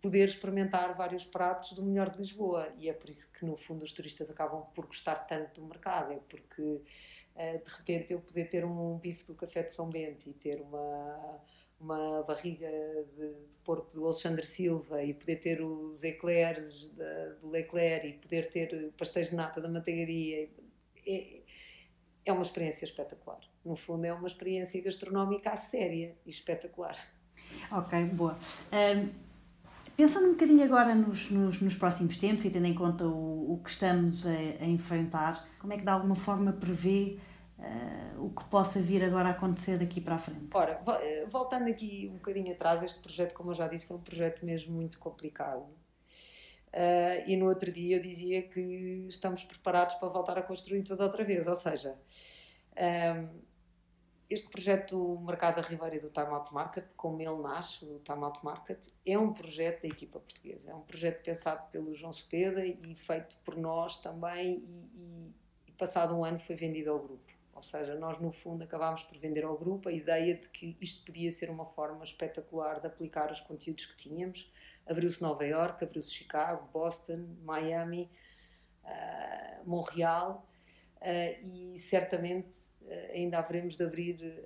poder 0.03 0.29
experimentar 0.29 0.97
vários 0.97 1.25
pratos 1.25 1.75
do 1.75 1.83
melhor 1.83 2.11
de 2.11 2.19
Lisboa. 2.19 2.69
E 2.77 2.89
é 2.89 2.93
por 2.93 3.09
isso 3.09 3.33
que 3.33 3.47
no 3.47 3.57
fundo 3.57 3.85
os 3.85 3.93
turistas 3.93 4.29
acabam 4.29 4.67
por 4.75 4.85
gostar 4.87 5.15
tanto 5.15 5.61
do 5.61 5.67
mercado, 5.67 6.13
é 6.13 6.19
porque 6.29 6.83
de 7.37 7.75
repente 7.77 8.13
eu 8.13 8.21
poder 8.21 8.49
ter 8.49 8.65
um 8.65 8.99
bife 8.99 9.25
do 9.25 9.35
café 9.35 9.63
de 9.63 9.73
São 9.73 9.91
Bento 9.91 10.29
e 10.29 10.33
ter 10.33 10.61
uma, 10.61 11.41
uma 11.81 12.23
barriga 12.23 12.71
de, 13.13 13.49
de 13.49 13.57
porco 13.65 13.93
do 13.93 14.05
Alexandre 14.05 14.47
Silva 14.47 15.03
e 15.03 15.13
poder 15.13 15.37
ter 15.37 15.61
os 15.61 16.05
eclairs 16.05 16.91
de, 16.93 17.41
do 17.41 17.51
Leclerc 17.51 18.07
e 18.07 18.13
poder 18.15 18.49
ter 18.49 18.93
pastéis 18.97 19.31
de 19.31 19.37
nata 19.37 19.61
da 19.61 19.69
manteigaria 19.69 20.49
é, 21.07 21.41
é 22.25 22.33
uma 22.33 22.43
experiência 22.43 22.85
espetacular. 22.85 23.41
No 23.65 23.77
fundo, 23.77 24.05
é 24.05 24.13
uma 24.13 24.27
experiência 24.27 24.81
gastronómica 24.83 25.55
séria 25.57 26.17
e 26.25 26.31
espetacular. 26.31 26.97
Ok, 27.71 28.05
boa. 28.07 28.39
Um, 28.73 29.34
pensando 29.97 30.29
um 30.29 30.33
bocadinho 30.33 30.65
agora 30.65 30.95
nos, 30.95 31.31
nos, 31.31 31.61
nos, 31.61 31.75
próximos 31.75 32.17
tempos 32.17 32.45
e 32.45 32.51
tendo 32.51 32.67
em 32.67 32.75
conta 32.75 33.07
o, 33.07 33.55
o 33.55 33.61
que 33.63 33.71
estamos 33.71 34.27
a, 34.27 34.31
a 34.31 34.67
enfrentar, 34.67 35.47
como 35.59 35.73
é 35.73 35.77
que 35.77 35.83
de 35.83 35.91
alguma 35.91 36.17
forma 36.17 36.53
prevê 36.53 37.19
uh, 37.59 38.25
o 38.25 38.31
que 38.31 38.45
possa 38.45 38.81
vir 38.81 39.03
agora 39.03 39.29
a 39.29 39.33
acontecer 39.33 39.79
daqui 39.79 40.01
para 40.01 40.17
a 40.17 40.19
frente? 40.19 40.49
Ora, 40.55 40.81
eh, 41.03 41.27
voltando 41.31 41.69
aqui 41.69 42.09
um 42.13 42.17
bocadinho 42.17 42.53
atrás, 42.53 42.83
este 42.83 43.01
projeto, 43.01 43.35
como 43.35 43.51
eu 43.51 43.55
já 43.55 43.69
disse, 43.69 43.87
foi 43.87 43.97
um 43.97 44.03
projeto 44.03 44.45
mesmo 44.45 44.75
muito 44.75 44.99
complicado. 44.99 45.67
Uh, 46.73 47.23
e 47.29 47.37
no 47.37 47.47
outro 47.47 47.71
dia 47.71 47.97
eu 47.97 48.03
dizia 48.03 48.43
que 48.43 49.07
estamos 49.09 49.45
preparados 49.45 49.95
para 49.95 50.09
voltar 50.09 50.37
a 50.37 50.43
construir 50.43 50.83
tudo 50.83 51.05
outra 51.05 51.23
vez, 51.23 51.47
ou 51.47 51.55
seja, 51.55 51.97
este 54.29 54.49
projeto 54.49 54.97
do 54.97 55.21
Mercado 55.21 55.57
da 55.57 55.69
Ribeira 55.69 55.99
do 55.99 56.09
Time 56.09 56.29
Out 56.29 56.53
Market, 56.53 56.85
como 56.97 57.21
ele 57.21 57.43
nasce, 57.43 57.85
o 57.85 57.99
Time 57.99 58.25
Out 58.25 58.43
Market, 58.43 58.89
é 59.05 59.19
um 59.19 59.33
projeto 59.33 59.83
da 59.83 59.89
equipa 59.89 60.19
portuguesa. 60.19 60.71
É 60.71 60.75
um 60.75 60.81
projeto 60.81 61.23
pensado 61.23 61.71
pelo 61.71 61.93
João 61.93 62.13
Cepeda 62.13 62.65
e 62.65 62.95
feito 62.95 63.37
por 63.45 63.57
nós 63.57 63.99
também 63.99 64.65
e, 64.67 65.33
e, 65.69 65.73
passado 65.73 66.17
um 66.17 66.25
ano 66.25 66.39
foi 66.39 66.57
vendido 66.57 66.91
ao 66.91 66.99
grupo. 66.99 67.33
Ou 67.53 67.63
seja, 67.63 67.95
nós 67.95 68.19
no 68.19 68.33
fundo 68.33 68.65
acabámos 68.65 69.03
por 69.03 69.17
vender 69.19 69.45
ao 69.45 69.57
grupo 69.57 69.89
a 69.89 69.93
ideia 69.93 70.35
de 70.35 70.49
que 70.49 70.77
isto 70.81 71.05
podia 71.05 71.31
ser 71.31 71.51
uma 71.51 71.65
forma 71.65 72.03
espetacular 72.03 72.81
de 72.81 72.87
aplicar 72.87 73.31
os 73.31 73.41
conteúdos 73.41 73.87
que 73.87 73.97
tínhamos. 73.97 74.53
Abriu-se 74.87 75.23
Nova 75.23 75.45
York, 75.45 75.85
abriu-se 75.85 76.13
Chicago, 76.13 76.69
Boston, 76.73 77.37
Miami, 77.43 78.11
uh, 78.83 79.69
Montreal 79.69 80.45
e 81.43 81.79
certamente 81.79 82.59
uh, 82.83 83.13
ainda 83.13 83.39
haveremos 83.39 83.77
de 83.77 83.85
abrir 83.85 84.45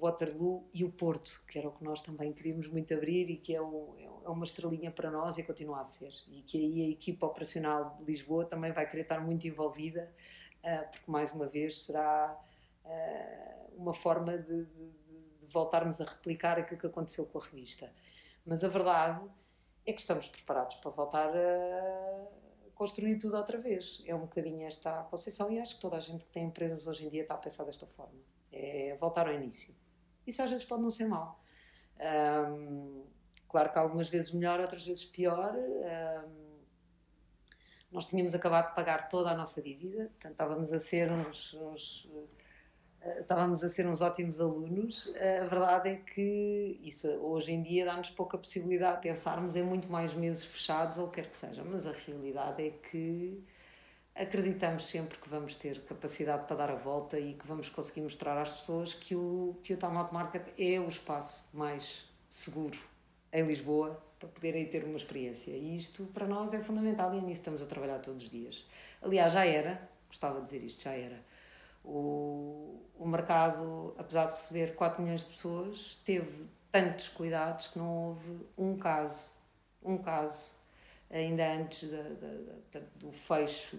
Waterloo 0.00 0.68
e 0.72 0.84
o 0.84 0.92
Porto, 0.92 1.44
que 1.48 1.58
era 1.58 1.68
o 1.68 1.72
que 1.72 1.82
nós 1.82 2.00
também 2.00 2.32
queríamos 2.32 2.68
muito 2.68 2.94
abrir 2.94 3.30
e 3.30 3.36
que 3.36 3.54
é, 3.54 3.60
um, 3.60 3.94
é 4.24 4.28
uma 4.28 4.44
estrelinha 4.44 4.90
para 4.90 5.10
nós 5.10 5.38
e 5.38 5.42
continua 5.42 5.80
a 5.80 5.84
ser. 5.84 6.12
E 6.28 6.42
que 6.42 6.58
aí 6.58 6.86
a 6.86 6.88
equipa 6.90 7.26
operacional 7.26 7.96
de 7.98 8.04
Lisboa 8.04 8.44
também 8.44 8.72
vai 8.72 8.88
querer 8.88 9.02
estar 9.02 9.20
muito 9.20 9.46
envolvida 9.46 10.12
ah, 10.64 10.84
porque 10.90 11.10
mais 11.10 11.32
uma 11.32 11.46
vez 11.46 11.84
será 11.84 12.38
uma 13.76 13.92
forma 13.92 14.38
de, 14.38 14.64
de, 14.64 14.90
de, 15.40 15.46
voltarmos 15.46 16.00
a 16.00 16.04
replicar 16.04 16.58
aquilo 16.58 16.80
que 16.80 16.86
aconteceu 16.86 17.26
com 17.26 17.38
a 17.38 17.42
revista. 17.42 17.92
Mas 18.44 18.64
a 18.64 18.68
verdade 18.68 19.22
é 19.86 19.92
que 19.92 20.00
estamos 20.00 20.28
preparados 20.28 20.76
para 20.76 20.90
voltar 20.90 21.28
a 21.28 22.28
construir 22.78 23.18
tudo 23.18 23.36
outra 23.36 23.58
vez. 23.58 24.02
É 24.06 24.14
um 24.14 24.20
bocadinho 24.20 24.64
esta 24.64 25.02
concepção 25.10 25.50
e 25.50 25.58
acho 25.58 25.74
que 25.74 25.80
toda 25.80 25.96
a 25.96 26.00
gente 26.00 26.24
que 26.24 26.30
tem 26.30 26.44
empresas 26.44 26.86
hoje 26.86 27.04
em 27.04 27.08
dia 27.08 27.22
está 27.22 27.34
a 27.34 27.38
pensar 27.38 27.64
desta 27.64 27.84
forma. 27.84 28.20
É 28.52 28.96
voltar 28.98 29.26
ao 29.26 29.34
início. 29.34 29.74
Isso 30.24 30.40
às 30.40 30.48
vezes 30.48 30.64
pode 30.64 30.82
não 30.82 30.88
ser 30.88 31.06
mau. 31.06 31.42
Um, 32.00 33.04
claro 33.48 33.72
que 33.72 33.78
algumas 33.78 34.08
vezes 34.08 34.30
melhor, 34.30 34.60
outras 34.60 34.86
vezes 34.86 35.04
pior. 35.04 35.54
Um, 35.56 36.58
nós 37.90 38.06
tínhamos 38.06 38.32
acabado 38.32 38.68
de 38.68 38.76
pagar 38.76 39.08
toda 39.08 39.30
a 39.30 39.36
nossa 39.36 39.60
dívida, 39.60 40.04
portanto 40.04 40.32
estávamos 40.32 40.72
a 40.72 40.78
ser 40.78 41.10
uns, 41.10 41.54
uns 41.54 42.08
estávamos 43.20 43.62
a 43.62 43.68
ser 43.68 43.86
uns 43.86 44.00
ótimos 44.00 44.40
alunos. 44.40 45.08
A 45.16 45.46
verdade 45.46 45.90
é 45.90 45.96
que 45.96 46.80
isso 46.82 47.08
hoje 47.08 47.52
em 47.52 47.62
dia 47.62 47.84
dá-nos 47.84 48.10
pouca 48.10 48.36
possibilidade 48.36 48.96
de 48.96 49.02
pensarmos 49.08 49.56
em 49.56 49.62
muito 49.62 49.90
mais 49.90 50.14
meses 50.14 50.44
fechados 50.44 50.98
ou 50.98 51.06
o 51.06 51.10
que 51.10 51.22
quer 51.22 51.30
que 51.30 51.36
seja, 51.36 51.62
mas 51.64 51.86
a 51.86 51.92
realidade 51.92 52.66
é 52.66 52.70
que 52.70 53.44
acreditamos 54.14 54.86
sempre 54.86 55.16
que 55.18 55.28
vamos 55.28 55.54
ter 55.54 55.80
capacidade 55.84 56.44
para 56.46 56.56
dar 56.56 56.70
a 56.70 56.74
volta 56.74 57.18
e 57.18 57.34
que 57.34 57.46
vamos 57.46 57.68
conseguir 57.68 58.00
mostrar 58.00 58.36
às 58.40 58.52
pessoas 58.52 58.92
que 58.92 59.14
o, 59.14 59.56
que 59.62 59.72
o 59.72 59.76
Time 59.76 59.94
Market 60.12 60.48
é 60.58 60.80
o 60.80 60.88
espaço 60.88 61.48
mais 61.52 62.04
seguro 62.28 62.76
em 63.32 63.46
Lisboa 63.46 64.02
para 64.18 64.28
poderem 64.28 64.66
ter 64.66 64.84
uma 64.84 64.96
experiência. 64.96 65.52
E 65.52 65.76
isto 65.76 66.04
para 66.06 66.26
nós 66.26 66.52
é 66.52 66.58
fundamental 66.58 67.14
e 67.14 67.18
é 67.18 67.20
nisso 67.20 67.40
estamos 67.40 67.62
a 67.62 67.66
trabalhar 67.66 68.00
todos 68.00 68.24
os 68.24 68.28
dias. 68.28 68.66
Aliás, 69.00 69.32
já 69.32 69.46
era, 69.46 69.88
gostava 70.08 70.40
de 70.40 70.46
dizer 70.46 70.64
isto, 70.64 70.82
já 70.82 70.92
era. 70.92 71.22
O, 71.90 72.82
o 72.98 73.08
mercado, 73.08 73.94
apesar 73.96 74.26
de 74.26 74.34
receber 74.34 74.74
4 74.74 75.02
milhões 75.02 75.24
de 75.24 75.30
pessoas, 75.30 75.98
teve 76.04 76.46
tantos 76.70 77.08
cuidados 77.08 77.68
que 77.68 77.78
não 77.78 78.08
houve 78.08 78.46
um 78.58 78.76
caso, 78.76 79.32
um 79.82 79.96
caso, 79.96 80.52
ainda 81.10 81.50
antes 81.50 81.90
da, 81.90 82.02
da, 82.02 82.80
da, 82.80 82.86
do 82.96 83.10
fecho 83.10 83.78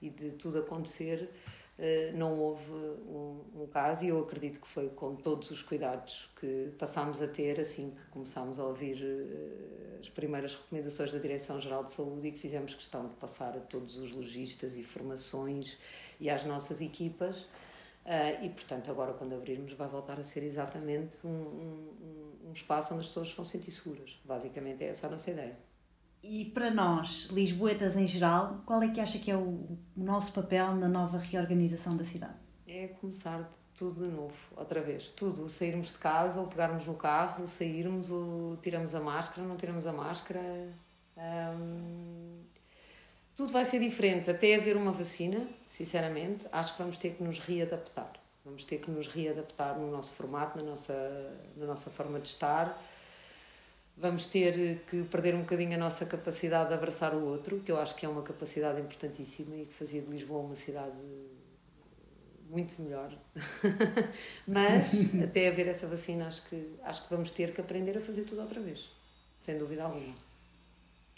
e 0.00 0.08
de 0.08 0.32
tudo 0.32 0.60
acontecer, 0.60 1.30
eh, 1.78 2.12
não 2.14 2.38
houve 2.38 2.70
um, 2.72 3.44
um, 3.54 3.66
caso 3.66 4.04
e 4.04 4.08
eu 4.08 4.20
acredito 4.20 4.60
que 4.60 4.68
foi 4.68 4.88
com 4.90 5.16
todos 5.16 5.50
os 5.50 5.62
cuidados 5.62 6.30
que 6.38 6.72
passámos 6.78 7.22
a 7.22 7.26
ter 7.26 7.58
assim 7.58 7.90
que 7.90 8.02
começámos 8.10 8.58
a 8.58 8.64
ouvir 8.64 9.02
eh, 9.02 9.98
as 9.98 10.08
primeiras 10.10 10.54
recomendações 10.54 11.12
da 11.12 11.18
Direção-Geral 11.18 11.84
de 11.84 11.90
Saúde 11.90 12.28
e 12.28 12.32
que 12.32 12.38
fizemos 12.38 12.74
questão 12.74 13.08
de 13.08 13.14
passar 13.16 13.56
a 13.56 13.60
todos 13.60 13.96
os 13.96 14.12
lojistas 14.12 14.76
e 14.76 14.82
formações 14.82 15.78
e 16.20 16.28
às 16.28 16.44
nossas 16.44 16.80
equipas 16.80 17.42
uh, 17.42 18.44
e 18.44 18.50
portanto 18.50 18.90
agora 18.90 19.14
quando 19.14 19.34
abrirmos 19.34 19.72
vai 19.72 19.88
voltar 19.88 20.20
a 20.20 20.22
ser 20.22 20.42
exatamente 20.44 21.26
um, 21.26 21.30
um, 21.30 22.48
um 22.48 22.52
espaço 22.52 22.94
onde 22.94 23.00
as 23.00 23.08
pessoas 23.08 23.32
vão 23.32 23.44
sentir 23.44 23.70
seguras 23.70 24.20
basicamente 24.24 24.84
é 24.84 24.88
essa 24.88 25.06
a 25.06 25.10
nossa 25.10 25.30
ideia 25.30 25.56
e 26.22 26.44
para 26.46 26.70
nós, 26.70 27.28
lisboetas 27.32 27.96
em 27.96 28.06
geral, 28.06 28.60
qual 28.66 28.82
é 28.82 28.88
que 28.88 29.00
acha 29.00 29.18
que 29.18 29.30
é 29.30 29.36
o, 29.36 29.40
o 29.40 29.78
nosso 29.96 30.34
papel 30.34 30.74
na 30.74 30.86
nova 30.88 31.16
reorganização 31.16 31.96
da 31.96 32.04
cidade? 32.04 32.34
É 32.66 32.88
começar 32.88 33.50
tudo 33.74 34.06
de 34.06 34.14
novo, 34.14 34.34
outra 34.54 34.82
vez, 34.82 35.10
tudo. 35.10 35.48
Sairmos 35.48 35.88
de 35.88 35.98
casa, 35.98 36.38
ou 36.38 36.46
pegarmos 36.46 36.86
no 36.86 36.94
carro, 36.94 37.46
sairmos, 37.46 38.10
ou 38.10 38.58
tiramos 38.58 38.94
a 38.94 39.00
máscara, 39.00 39.46
não 39.46 39.56
tiramos 39.56 39.86
a 39.86 39.92
máscara. 39.92 40.68
Hum, 41.16 42.42
tudo 43.36 43.52
vai 43.52 43.64
ser 43.64 43.80
diferente, 43.80 44.30
até 44.30 44.54
haver 44.54 44.76
uma 44.76 44.92
vacina, 44.92 45.46
sinceramente. 45.66 46.46
Acho 46.52 46.72
que 46.72 46.82
vamos 46.82 46.98
ter 46.98 47.14
que 47.14 47.22
nos 47.22 47.38
readaptar. 47.38 48.12
Vamos 48.44 48.64
ter 48.64 48.78
que 48.78 48.90
nos 48.90 49.06
readaptar 49.06 49.78
no 49.78 49.90
nosso 49.90 50.12
formato, 50.12 50.58
na 50.58 50.64
nossa, 50.64 51.36
na 51.56 51.66
nossa 51.66 51.90
forma 51.90 52.18
de 52.20 52.28
estar 52.28 52.78
vamos 54.00 54.26
ter 54.26 54.80
que 54.88 55.02
perder 55.04 55.34
um 55.34 55.40
bocadinho 55.40 55.74
a 55.74 55.78
nossa 55.78 56.06
capacidade 56.06 56.68
de 56.70 56.74
abraçar 56.74 57.14
o 57.14 57.22
outro, 57.22 57.60
que 57.60 57.70
eu 57.70 57.78
acho 57.78 57.94
que 57.94 58.06
é 58.06 58.08
uma 58.08 58.22
capacidade 58.22 58.80
importantíssima 58.80 59.54
e 59.56 59.66
que 59.66 59.74
fazia 59.74 60.00
de 60.00 60.10
Lisboa 60.10 60.40
uma 60.40 60.56
cidade 60.56 60.96
muito 62.48 62.80
melhor. 62.80 63.12
Mas 64.48 64.92
até 65.22 65.48
haver 65.48 65.68
essa 65.68 65.86
vacina, 65.86 66.26
acho 66.26 66.42
que 66.48 66.74
acho 66.82 67.04
que 67.04 67.10
vamos 67.10 67.30
ter 67.30 67.52
que 67.52 67.60
aprender 67.60 67.96
a 67.96 68.00
fazer 68.00 68.24
tudo 68.24 68.40
outra 68.40 68.60
vez, 68.60 68.88
sem 69.36 69.58
dúvida 69.58 69.84
alguma. 69.84 70.29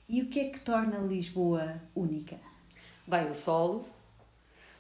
E 0.09 0.23
o 0.23 0.29
que 0.29 0.41
é 0.41 0.51
que 0.51 0.61
torna 0.61 0.99
Lisboa 0.99 1.81
única? 1.95 2.39
Bem, 3.07 3.29
o 3.29 3.35
sol, 3.35 3.87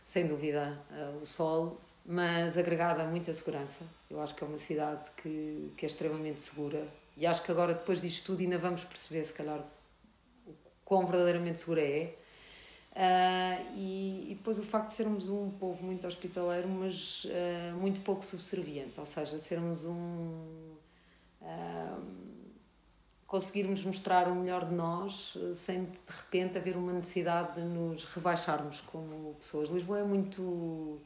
sem 0.04 0.26
dúvida, 0.26 0.78
eh, 0.90 1.18
o 1.20 1.24
sol, 1.24 1.80
mas 2.04 2.58
agregada 2.58 3.02
a 3.02 3.06
muita 3.06 3.32
segurança. 3.32 3.84
Eu 4.10 4.20
acho 4.20 4.34
que 4.34 4.44
é 4.44 4.46
uma 4.46 4.58
cidade 4.58 5.02
que, 5.16 5.72
que 5.76 5.86
é 5.86 5.88
extremamente 5.88 6.42
segura, 6.42 6.86
e 7.16 7.26
acho 7.26 7.42
que 7.42 7.50
agora, 7.50 7.74
depois 7.74 8.00
disto 8.00 8.26
tudo, 8.26 8.40
ainda 8.40 8.58
vamos 8.58 8.84
perceber, 8.84 9.24
se 9.24 9.32
calhar, 9.32 9.60
o 10.46 10.52
quão 10.84 11.06
verdadeiramente 11.06 11.60
segura 11.60 11.82
é. 11.82 12.14
Uh, 12.92 13.74
e, 13.74 14.32
e, 14.32 14.34
depois 14.34 14.58
o 14.58 14.62
facto 14.62 14.88
de 14.88 14.94
sermos 14.94 15.30
um 15.30 15.50
povo 15.50 15.82
muito 15.82 16.06
hospitaleiro, 16.06 16.68
mas 16.68 17.24
uh, 17.24 17.74
muito 17.80 18.02
pouco 18.02 18.22
subserviente, 18.22 19.00
ou 19.00 19.06
seja, 19.06 19.38
sermos 19.38 19.86
um. 19.86 20.74
Uh, 21.40 22.21
conseguirmos 23.32 23.82
mostrar 23.82 24.28
o 24.28 24.34
melhor 24.34 24.66
de 24.66 24.74
nós 24.74 25.38
sem 25.54 25.86
de 25.86 25.98
repente 26.06 26.58
haver 26.58 26.76
uma 26.76 26.92
necessidade 26.92 27.58
de 27.58 27.64
nos 27.64 28.04
rebaixarmos 28.04 28.82
como 28.82 29.34
pessoas. 29.36 29.70
Lisboa 29.70 30.00
é 30.00 30.04
muito 30.04 31.00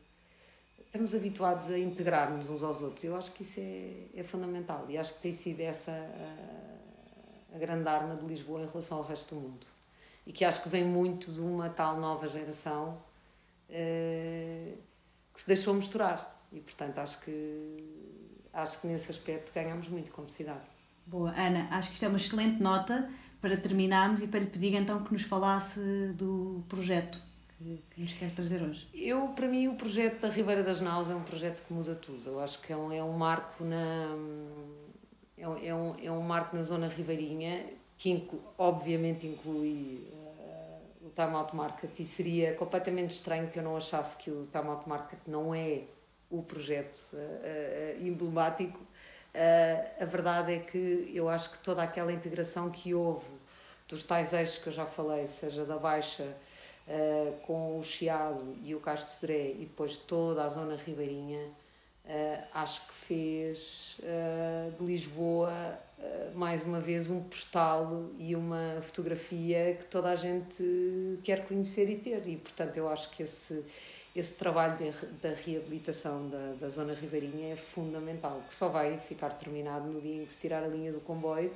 estamos 0.86 1.14
habituados 1.14 1.70
a 1.70 1.78
integrar-nos 1.78 2.50
uns 2.50 2.64
aos 2.64 2.82
outros. 2.82 3.04
Eu 3.04 3.14
acho 3.14 3.30
que 3.30 3.42
isso 3.42 3.60
é, 3.60 4.08
é 4.12 4.24
fundamental 4.24 4.86
e 4.88 4.98
acho 4.98 5.14
que 5.14 5.20
tem 5.20 5.30
sido 5.30 5.60
essa 5.60 5.92
a, 5.92 7.54
a, 7.54 7.58
grande 7.60 7.88
arma 7.88 8.16
de 8.16 8.26
Lisboa 8.26 8.60
em 8.62 8.66
relação 8.66 8.98
ao 8.98 9.04
resto 9.04 9.36
do 9.36 9.40
mundo. 9.40 9.64
E 10.26 10.32
que 10.32 10.44
acho 10.44 10.60
que 10.64 10.68
vem 10.68 10.84
muito 10.84 11.30
de 11.30 11.40
uma 11.40 11.70
tal 11.70 12.00
nova 12.00 12.26
geração 12.26 13.00
uh, 13.70 14.78
que 15.32 15.40
se 15.40 15.46
deixou 15.46 15.74
misturar. 15.74 16.44
E, 16.50 16.58
portanto, 16.58 16.98
acho 16.98 17.20
que, 17.20 18.42
acho 18.52 18.80
que 18.80 18.88
nesse 18.88 19.12
aspecto 19.12 19.52
ganhamos 19.54 19.88
muito 19.88 20.10
como 20.10 20.28
cidade. 20.28 20.66
Boa, 21.06 21.30
Ana, 21.30 21.68
acho 21.70 21.88
que 21.88 21.94
isto 21.94 22.04
é 22.04 22.08
uma 22.08 22.16
excelente 22.16 22.60
nota 22.60 23.08
para 23.40 23.56
terminarmos 23.56 24.22
e 24.22 24.26
para 24.26 24.40
lhe 24.40 24.46
pedir 24.46 24.74
então 24.74 25.02
que 25.04 25.12
nos 25.12 25.22
falasse 25.22 26.12
do 26.14 26.64
projeto 26.68 27.22
que, 27.58 27.82
nos 27.96 28.12
quer 28.12 28.30
trazer 28.32 28.62
hoje? 28.62 28.86
Eu, 28.92 29.28
para 29.28 29.48
mim, 29.48 29.68
o 29.68 29.76
projeto 29.76 30.20
da 30.20 30.28
Ribeira 30.28 30.62
das 30.62 30.80
Naus 30.80 31.08
é 31.08 31.14
um 31.14 31.22
projeto 31.22 31.62
que 31.64 31.72
muda 31.72 31.94
tudo. 31.94 32.28
Eu 32.28 32.40
acho 32.40 32.60
que 32.60 32.72
é 32.72 32.76
um, 32.76 32.92
é 32.92 33.02
um 33.02 33.12
marco 33.12 33.64
na. 33.64 34.14
É 35.38 35.48
um, 35.48 35.56
é, 35.64 35.74
um, 35.74 35.94
é 36.02 36.10
um 36.10 36.20
marco 36.20 36.56
na 36.56 36.62
zona 36.62 36.88
ribeirinha 36.88 37.64
que 37.98 38.10
inclu, 38.10 38.42
obviamente 38.58 39.26
inclui 39.26 40.10
uh, 40.12 41.06
o 41.06 41.10
Time 41.10 41.34
Out 41.34 41.54
Market 41.54 41.98
e 41.98 42.04
seria 42.04 42.54
completamente 42.54 43.10
estranho 43.10 43.48
que 43.48 43.58
eu 43.58 43.62
não 43.62 43.76
achasse 43.76 44.16
que 44.16 44.30
o 44.30 44.46
Time 44.46 44.68
Out 44.68 44.88
Market 44.88 45.20
não 45.26 45.54
é 45.54 45.84
o 46.30 46.42
projeto 46.42 46.96
uh, 47.14 47.16
uh, 47.16 48.06
emblemático. 48.06 48.80
A 50.00 50.04
verdade 50.04 50.54
é 50.54 50.58
que 50.58 51.10
eu 51.14 51.28
acho 51.28 51.50
que 51.50 51.58
toda 51.58 51.82
aquela 51.82 52.12
integração 52.12 52.70
que 52.70 52.94
houve 52.94 53.26
dos 53.88 54.04
tais 54.04 54.32
eixos 54.32 54.58
que 54.58 54.68
eu 54.68 54.72
já 54.72 54.86
falei, 54.86 55.26
seja 55.26 55.64
da 55.64 55.76
Baixa 55.76 56.24
uh, 56.86 57.32
com 57.42 57.78
o 57.78 57.82
Chiado 57.82 58.56
e 58.62 58.74
o 58.74 58.80
Castro 58.80 59.10
Seré 59.10 59.50
e 59.50 59.66
depois 59.66 59.96
toda 59.96 60.44
a 60.44 60.48
zona 60.48 60.76
ribeirinha, 60.76 61.44
uh, 62.04 62.44
acho 62.54 62.86
que 62.86 62.94
fez 62.94 63.98
uh, 64.00 64.72
de 64.76 64.84
Lisboa 64.84 65.78
mais 66.34 66.62
uma 66.62 66.78
vez 66.78 67.08
um 67.08 67.22
postal 67.22 68.10
e 68.18 68.36
uma 68.36 68.78
fotografia 68.82 69.78
que 69.80 69.86
toda 69.86 70.10
a 70.10 70.14
gente 70.14 71.18
quer 71.24 71.46
conhecer 71.46 71.88
e 71.88 71.96
ter. 71.96 72.22
E 72.28 72.36
portanto 72.36 72.76
eu 72.76 72.86
acho 72.86 73.08
que 73.10 73.22
esse 73.22 73.64
esse 74.18 74.34
trabalho 74.34 74.76
de, 74.76 74.90
da 75.20 75.34
reabilitação 75.34 76.28
da, 76.28 76.54
da 76.60 76.68
zona 76.68 76.94
ribeirinha 76.94 77.52
é 77.52 77.56
fundamental, 77.56 78.42
que 78.46 78.54
só 78.54 78.68
vai 78.68 78.98
ficar 78.98 79.30
terminado 79.30 79.86
no 79.86 80.00
dia 80.00 80.22
em 80.22 80.24
que 80.24 80.32
se 80.32 80.40
tirar 80.40 80.64
a 80.64 80.68
linha 80.68 80.92
do 80.92 81.00
comboio, 81.00 81.52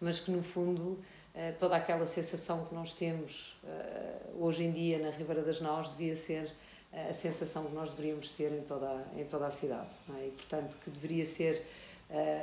mas 0.00 0.20
que 0.20 0.30
no 0.30 0.42
fundo 0.42 0.98
eh, 1.38 1.52
toda 1.52 1.76
aquela 1.76 2.04
sensação 2.04 2.64
que 2.64 2.74
nós 2.74 2.92
temos 2.94 3.56
uh, 3.62 4.44
hoje 4.44 4.64
em 4.64 4.72
dia 4.72 4.98
na 4.98 5.10
Ribeira 5.10 5.40
das 5.40 5.60
Naus 5.60 5.90
devia 5.90 6.16
ser 6.16 6.46
uh, 6.92 7.10
a 7.10 7.14
sensação 7.14 7.64
que 7.66 7.74
nós 7.74 7.92
deveríamos 7.92 8.32
ter 8.32 8.50
em 8.50 8.62
toda, 8.62 9.06
em 9.16 9.24
toda 9.24 9.46
a 9.46 9.50
cidade. 9.50 9.90
É? 10.18 10.26
E, 10.26 10.30
portanto, 10.30 10.76
que 10.82 10.90
deveria 10.90 11.24
ser 11.24 11.64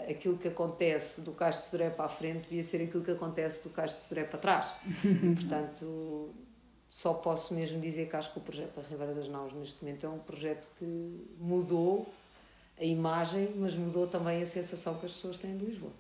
aquilo 0.07 0.37
que 0.37 0.47
acontece 0.47 1.21
do 1.21 1.31
Cais 1.31 1.55
de 1.55 1.61
Soré 1.63 1.89
para 1.89 2.05
a 2.05 2.07
frente, 2.07 2.43
devia 2.43 2.61
ser 2.61 2.83
aquilo 2.83 3.03
que 3.03 3.09
acontece 3.09 3.63
do 3.63 3.71
Cais 3.71 3.95
de 3.95 4.01
Soré 4.01 4.23
para 4.23 4.37
trás. 4.37 4.75
E, 5.03 5.33
portanto, 5.33 6.29
só 6.95 7.13
posso 7.13 7.53
mesmo 7.53 7.77
dizer 7.81 8.07
que 8.09 8.15
acho 8.15 8.31
que 8.31 8.37
o 8.39 8.41
projeto 8.41 8.79
da 8.79 8.87
Ribeira 8.87 9.13
das 9.13 9.27
Naus 9.27 9.51
neste 9.51 9.83
momento 9.83 10.05
é 10.05 10.09
um 10.09 10.17
projeto 10.19 10.65
que 10.79 11.27
mudou 11.37 12.09
a 12.79 12.85
imagem, 12.85 13.49
mas 13.57 13.75
mudou 13.75 14.07
também 14.07 14.41
a 14.41 14.45
sensação 14.45 14.93
que 14.95 15.05
as 15.05 15.11
pessoas 15.11 15.37
têm 15.37 15.57
de 15.57 15.65
Lisboa. 15.65 15.91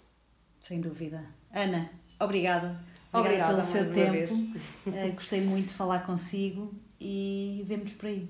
Sem 0.61 0.79
dúvida. 0.79 1.21
Ana, 1.53 1.91
Obrigada. 2.17 2.79
Obrigada, 3.11 3.11
Obrigada 3.11 3.51
pelo 3.51 3.63
seu 3.63 3.91
tempo. 3.91 4.33
Uh, 4.87 5.11
gostei 5.15 5.41
muito 5.41 5.67
de 5.67 5.73
falar 5.73 5.99
consigo 6.05 6.73
e 6.97 7.61
vemos 7.67 7.91
por 7.91 8.05
aí. 8.05 8.29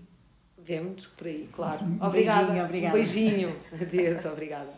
Vemos 0.57 1.05
por 1.05 1.27
aí, 1.27 1.47
claro. 1.53 1.85
Obrigada. 2.01 2.47
Beijinho, 2.47 2.65
obrigada. 2.65 2.97
Um 2.97 2.99
beijinho. 2.99 3.55
Adeus, 3.79 4.25
obrigada. 4.25 4.73